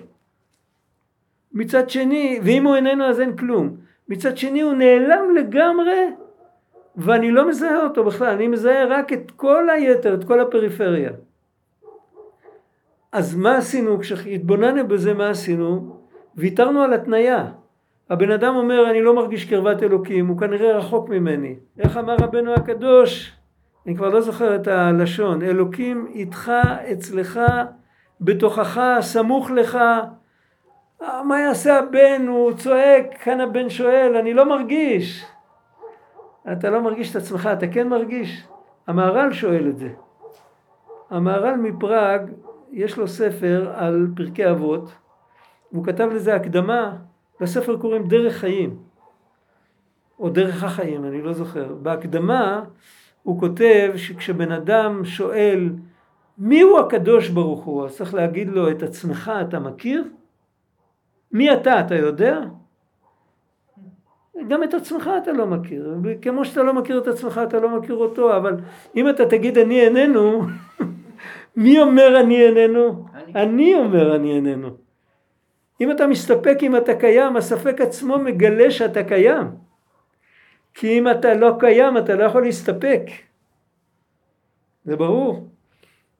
מצד 1.53 1.89
שני, 1.89 2.39
ואם 2.43 2.67
הוא 2.67 2.75
איננו 2.75 3.05
אז 3.05 3.21
אין 3.21 3.37
כלום. 3.37 3.75
מצד 4.09 4.37
שני 4.37 4.61
הוא 4.61 4.73
נעלם 4.73 5.35
לגמרי 5.35 6.11
ואני 6.97 7.31
לא 7.31 7.49
מזהה 7.49 7.83
אותו 7.83 8.03
בכלל, 8.03 8.27
אני 8.27 8.47
מזהה 8.47 8.85
רק 8.85 9.13
את 9.13 9.31
כל 9.31 9.69
היתר, 9.69 10.13
את 10.13 10.23
כל 10.23 10.39
הפריפריה. 10.41 11.11
אז 13.11 13.35
מה 13.35 13.57
עשינו? 13.57 13.99
כשהתבוננו 13.99 14.87
בזה 14.87 15.13
מה 15.13 15.29
עשינו? 15.29 15.97
ויתרנו 16.35 16.81
על 16.81 16.93
התניה. 16.93 17.45
הבן 18.09 18.31
אדם 18.31 18.55
אומר 18.55 18.89
אני 18.89 19.01
לא 19.01 19.15
מרגיש 19.15 19.45
קרבת 19.45 19.83
אלוקים, 19.83 20.27
הוא 20.27 20.37
כנראה 20.37 20.77
רחוק 20.77 21.09
ממני. 21.09 21.55
איך 21.79 21.97
אמר 21.97 22.15
רבנו 22.21 22.53
הקדוש? 22.53 23.31
אני 23.85 23.95
כבר 23.95 24.09
לא 24.09 24.21
זוכר 24.21 24.55
את 24.55 24.67
הלשון. 24.67 25.41
אלוקים 25.41 26.07
איתך, 26.13 26.51
אצלך, 26.91 27.39
בתוכך, 28.21 28.81
סמוך 29.01 29.51
לך. 29.51 29.77
מה 31.01 31.39
יעשה 31.39 31.79
הבן? 31.79 32.27
הוא 32.27 32.53
צועק, 32.53 33.17
כאן 33.23 33.41
הבן 33.41 33.69
שואל, 33.69 34.15
אני 34.19 34.33
לא 34.33 34.49
מרגיש. 34.49 35.25
אתה 36.51 36.69
לא 36.69 36.81
מרגיש 36.81 37.11
את 37.11 37.15
עצמך, 37.15 37.49
אתה 37.53 37.67
כן 37.67 37.87
מרגיש? 37.87 38.47
המהר"ל 38.87 39.33
שואל 39.33 39.69
את 39.69 39.77
זה. 39.77 39.89
המהר"ל 41.09 41.55
מפראג, 41.55 42.21
יש 42.71 42.97
לו 42.97 43.07
ספר 43.07 43.71
על 43.75 44.07
פרקי 44.15 44.49
אבות, 44.49 44.91
והוא 45.71 45.85
כתב 45.85 46.09
לזה 46.13 46.35
הקדמה, 46.35 46.95
לספר 47.41 47.77
קוראים 47.77 48.07
דרך 48.07 48.33
חיים, 48.33 48.77
או 50.19 50.29
דרך 50.29 50.63
החיים, 50.63 51.05
אני 51.05 51.21
לא 51.21 51.33
זוכר. 51.33 51.73
בהקדמה 51.81 52.63
הוא 53.23 53.39
כותב 53.39 53.91
שכשבן 53.95 54.51
אדם 54.51 55.05
שואל 55.05 55.69
מי 56.37 56.61
הוא 56.61 56.79
הקדוש 56.79 57.29
ברוך 57.29 57.63
הוא, 57.63 57.85
אז 57.85 57.95
צריך 57.95 58.13
להגיד 58.13 58.49
לו 58.49 58.71
את 58.71 58.83
עצמך 58.83 59.31
אתה 59.41 59.59
מכיר? 59.59 60.03
מי 61.31 61.53
אתה, 61.53 61.79
אתה 61.79 61.95
יודע? 61.95 62.41
גם 64.47 64.63
את 64.63 64.73
עצמך 64.73 65.09
אתה 65.23 65.31
לא 65.31 65.47
מכיר, 65.47 65.95
כמו 66.21 66.45
שאתה 66.45 66.63
לא 66.63 66.73
מכיר 66.73 66.97
את 66.97 67.07
עצמך 67.07 67.41
אתה 67.47 67.59
לא 67.59 67.79
מכיר 67.79 67.95
אותו, 67.95 68.37
אבל 68.37 68.55
אם 68.95 69.09
אתה 69.09 69.25
תגיד 69.25 69.57
אני 69.57 69.81
איננו, 69.81 70.41
מי 71.55 71.79
אומר 71.79 72.19
אני 72.19 72.45
איננו? 72.45 73.05
אני. 73.13 73.33
אני 73.35 73.75
אומר 73.75 74.15
אני 74.15 74.35
איננו. 74.35 74.69
אם 75.81 75.91
אתה 75.91 76.07
מסתפק 76.07 76.57
אם 76.61 76.75
אתה 76.75 76.95
קיים, 76.95 77.35
הספק 77.37 77.81
עצמו 77.81 78.17
מגלה 78.17 78.71
שאתה 78.71 79.03
קיים. 79.03 79.47
כי 80.73 80.99
אם 80.99 81.11
אתה 81.11 81.33
לא 81.33 81.55
קיים, 81.59 81.97
אתה 81.97 82.15
לא 82.15 82.23
יכול 82.23 82.43
להסתפק. 82.43 83.01
זה 84.85 84.95
ברור. 84.95 85.47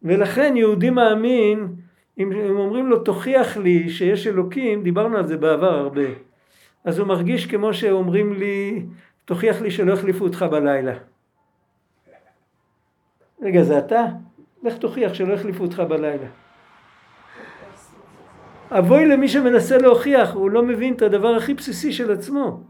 ולכן 0.05 0.53
יהודי 0.57 0.89
מאמין, 0.89 1.75
אם, 2.17 2.31
אם 2.31 2.57
אומרים 2.57 2.87
לו 2.87 2.99
תוכיח 2.99 3.57
לי 3.57 3.89
שיש 3.89 4.27
אלוקים, 4.27 4.83
דיברנו 4.83 5.17
על 5.17 5.27
זה 5.27 5.37
בעבר 5.37 5.73
הרבה, 5.73 6.01
אז 6.83 6.99
הוא 6.99 7.07
מרגיש 7.07 7.45
כמו 7.45 7.73
שאומרים 7.73 8.33
לי, 8.33 8.85
תוכיח 9.25 9.61
לי 9.61 9.71
שלא 9.71 9.93
החליפו 9.93 10.23
אותך 10.23 10.45
בלילה. 10.51 10.93
רגע, 13.41 13.63
זה 13.63 13.79
אתה? 13.79 14.05
לך 14.63 14.77
תוכיח 14.77 15.13
שלא 15.13 15.33
החליפו 15.33 15.63
אותך 15.63 15.79
בלילה. 15.79 16.27
אבוי 18.71 19.05
למי 19.05 19.27
שמנסה 19.27 19.77
להוכיח, 19.77 20.33
הוא 20.33 20.51
לא 20.51 20.63
מבין 20.63 20.93
את 20.93 21.01
הדבר 21.01 21.35
הכי 21.35 21.53
בסיסי 21.53 21.93
של 21.93 22.11
עצמו. 22.11 22.63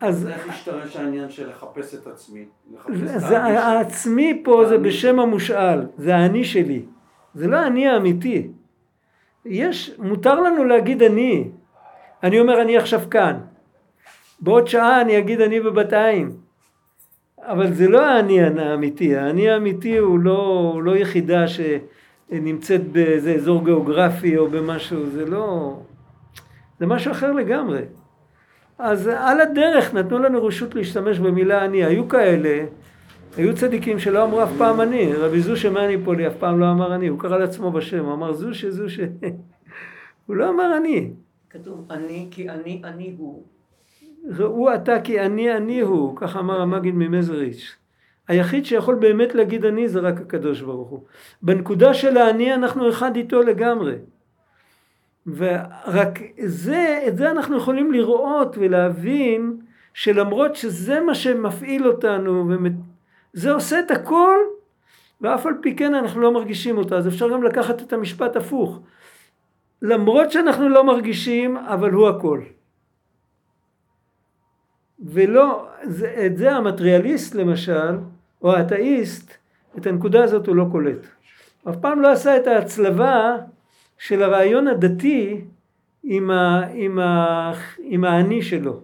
אז 0.00 0.26
איך 0.26 0.48
השתרש 0.48 0.96
העניין 0.96 1.30
של 1.30 1.50
לחפש 1.50 1.94
את 1.94 2.06
עצמי? 2.06 2.44
לחפש 2.74 3.24
את? 3.24 3.32
העצמי 3.32 4.42
פה 4.44 4.64
זה 4.68 4.78
בשם 4.78 5.20
המושאל, 5.20 5.80
זה 5.96 6.16
האני 6.16 6.44
שלי, 6.44 6.82
זה 7.34 7.46
לא 7.46 7.56
האני 7.56 7.88
האמיתי. 7.88 8.48
יש, 9.44 9.94
מותר 9.98 10.40
לנו 10.40 10.64
להגיד 10.64 11.02
אני, 11.02 11.48
אני 12.22 12.40
אומר 12.40 12.62
אני 12.62 12.76
עכשיו 12.76 13.00
כאן, 13.10 13.40
בעוד 14.40 14.68
שעה 14.68 15.00
אני 15.00 15.18
אגיד 15.18 15.40
אני 15.40 15.60
בבת 15.60 15.92
עין, 15.92 16.30
אבל 17.38 17.72
זה 17.72 17.88
לא 17.88 18.06
האני 18.06 18.42
האמיתי, 18.42 19.16
האני 19.16 19.50
האמיתי 19.50 19.98
הוא 19.98 20.18
לא, 20.18 20.70
הוא 20.74 20.82
לא 20.82 20.96
יחידה 20.96 21.44
שנמצאת 21.48 22.88
באיזה 22.88 23.34
אזור 23.34 23.64
גיאוגרפי 23.64 24.36
או 24.36 24.48
במשהו, 24.50 25.06
זה 25.06 25.24
לא, 25.24 25.78
זה 26.78 26.86
משהו 26.86 27.12
אחר 27.12 27.32
לגמרי. 27.32 27.82
אז 28.78 29.06
על 29.06 29.40
הדרך 29.40 29.94
נתנו 29.94 30.18
לנו 30.18 30.44
רשות 30.44 30.74
להשתמש 30.74 31.18
במילה 31.18 31.64
אני. 31.64 31.84
היו 31.84 32.08
כאלה, 32.08 32.66
היו 33.36 33.54
צדיקים 33.54 33.98
שלא 33.98 34.24
אמרו 34.24 34.42
אף 34.42 34.50
פעם 34.58 34.80
אני. 34.80 35.14
רבי 35.14 35.40
זושה 35.40 35.70
מניפולי 35.70 36.26
אף 36.26 36.36
פעם 36.38 36.60
לא 36.60 36.70
אמר 36.70 36.94
אני, 36.94 37.06
הוא 37.06 37.18
קרא 37.18 37.38
לעצמו 37.38 37.70
בשם, 37.70 38.04
הוא 38.04 38.14
אמר 38.14 38.32
זושה 38.32 38.70
זושה. 38.70 39.06
הוא 40.26 40.36
לא 40.36 40.50
אמר 40.50 40.76
אני. 40.76 41.10
כתוב 41.50 41.86
אני 41.90 42.28
כי 42.30 42.50
אני 42.50 42.82
אני 42.84 43.14
הוא. 43.18 43.42
ראו 44.38 44.74
אתה 44.74 45.00
כי 45.00 45.20
אני 45.20 45.56
אני 45.56 45.80
הוא, 45.80 46.16
כך 46.16 46.36
אמר 46.36 46.60
המגיד 46.60 46.94
ממזריץ'. 46.94 47.76
היחיד 48.28 48.64
שיכול 48.66 48.94
באמת 48.94 49.34
להגיד 49.34 49.64
אני 49.64 49.88
זה 49.88 50.00
רק 50.00 50.20
הקדוש 50.20 50.60
ברוך 50.60 50.88
הוא. 50.88 51.00
בנקודה 51.42 51.94
של 51.94 52.16
האני 52.16 52.54
אנחנו 52.54 52.88
אחד 52.88 53.16
איתו 53.16 53.42
לגמרי. 53.42 53.94
ורק 55.26 56.18
זה, 56.44 57.04
את 57.08 57.16
זה 57.16 57.30
אנחנו 57.30 57.56
יכולים 57.56 57.92
לראות 57.92 58.56
ולהבין 58.58 59.56
שלמרות 59.94 60.56
שזה 60.56 61.00
מה 61.00 61.14
שמפעיל 61.14 61.86
אותנו, 61.86 62.50
זה 63.32 63.52
עושה 63.52 63.80
את 63.80 63.90
הכל, 63.90 64.36
ואף 65.20 65.46
על 65.46 65.54
פי 65.62 65.76
כן 65.76 65.94
אנחנו 65.94 66.20
לא 66.20 66.32
מרגישים 66.32 66.78
אותו. 66.78 66.96
אז 66.96 67.08
אפשר 67.08 67.28
גם 67.28 67.42
לקחת 67.42 67.82
את 67.82 67.92
המשפט 67.92 68.36
הפוך. 68.36 68.80
למרות 69.82 70.30
שאנחנו 70.30 70.68
לא 70.68 70.84
מרגישים, 70.84 71.56
אבל 71.56 71.90
הוא 71.90 72.08
הכל. 72.08 72.40
ולא, 75.00 75.68
זה, 75.82 76.26
את 76.26 76.36
זה 76.36 76.52
המטריאליסט 76.52 77.34
למשל, 77.34 77.98
או 78.42 78.52
האתאיסט, 78.52 79.32
את 79.78 79.86
הנקודה 79.86 80.24
הזאת 80.24 80.46
הוא 80.46 80.56
לא 80.56 80.66
קולט. 80.70 81.06
אף 81.68 81.76
פעם 81.76 82.02
לא 82.02 82.12
עשה 82.12 82.36
את 82.36 82.46
ההצלבה 82.46 83.36
של 83.98 84.22
הרעיון 84.22 84.66
הדתי 84.66 85.40
עם, 86.02 86.30
ה, 86.30 86.66
עם, 86.74 86.98
ה, 86.98 87.52
עם 87.82 88.04
האני 88.04 88.42
שלו. 88.42 88.80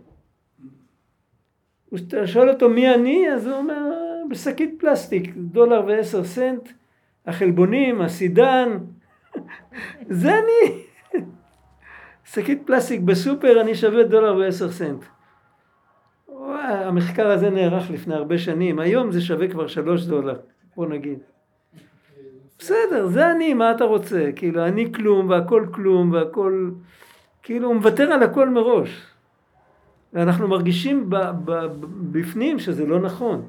כשאתה 1.94 2.26
שואל 2.26 2.50
אותו 2.50 2.68
מי 2.68 2.94
אני, 2.94 3.32
אז 3.32 3.46
הוא 3.46 3.56
אומר, 3.56 3.82
בשקית 4.30 4.74
פלסטיק, 4.78 5.32
דולר 5.36 5.82
ועשר 5.86 6.24
סנט, 6.24 6.68
החלבונים, 7.26 8.00
הסידן, 8.00 8.78
זה 10.20 10.30
אני. 10.38 10.82
שקית 12.24 12.62
פלסטיק 12.66 13.00
בסופר 13.00 13.60
אני 13.60 13.74
שווה 13.74 14.02
דולר 14.02 14.36
ועשר 14.36 14.70
סנט. 14.70 15.04
המחקר 16.64 17.30
הזה 17.30 17.50
נערך 17.50 17.90
לפני 17.90 18.14
הרבה 18.14 18.38
שנים, 18.38 18.78
היום 18.78 19.12
זה 19.12 19.20
שווה 19.20 19.48
כבר 19.48 19.66
שלוש 19.66 20.04
דולר, 20.04 20.38
בוא 20.76 20.86
נגיד. 20.86 21.18
בסדר, 22.59 23.07
זה 23.07 23.30
אני, 23.30 23.55
מה 23.55 23.70
אתה 23.70 23.84
רוצה? 23.84 24.30
כאילו, 24.36 24.66
אני 24.66 24.92
כלום 24.92 25.28
והכל 25.28 25.66
כלום 25.72 26.12
והכל... 26.12 26.70
כאילו, 27.42 27.68
הוא 27.68 27.76
מוותר 27.76 28.12
על 28.12 28.22
הכל 28.22 28.48
מראש. 28.48 29.07
ואנחנו 30.12 30.48
מרגישים 30.48 31.11
ב, 31.11 31.16
ב, 31.44 31.66
בפנים 32.12 32.59
שזה 32.59 32.86
לא 32.86 33.00
נכון. 33.00 33.48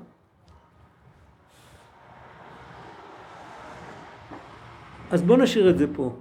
אז 5.12 5.22
בואו 5.22 5.38
נשאיר 5.38 5.70
את 5.70 5.78
זה 5.78 5.86
פה. 5.96 6.16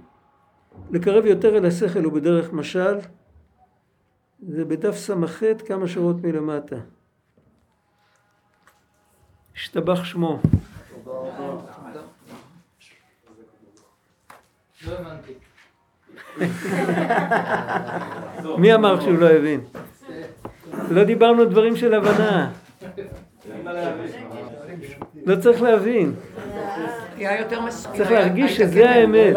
לקרב 0.91 1.25
יותר 1.25 1.57
אל 1.57 1.65
השכל 1.65 2.05
ובדרך 2.05 2.53
משל, 2.53 2.99
זה 4.47 4.65
בדף 4.65 4.95
ס"ח 4.95 5.43
כמה 5.67 5.87
שורות 5.87 6.21
מלמטה. 6.21 6.75
השתבח 9.55 10.03
שמו. 10.03 10.39
לא 14.87 14.95
הבנתי. 14.99 15.33
מי 18.57 18.73
אמר 18.73 18.99
שהוא 19.01 19.17
לא 19.17 19.29
הבין? 19.29 19.61
לא 20.89 21.03
דיברנו 21.03 21.45
דברים 21.45 21.75
של 21.75 21.93
הבנה. 21.93 22.51
לא 25.25 25.35
צריך 25.41 25.61
להבין. 25.61 26.13
צריך 27.93 28.11
להרגיש 28.11 28.57
שזה 28.57 28.89
האמת. 28.89 29.35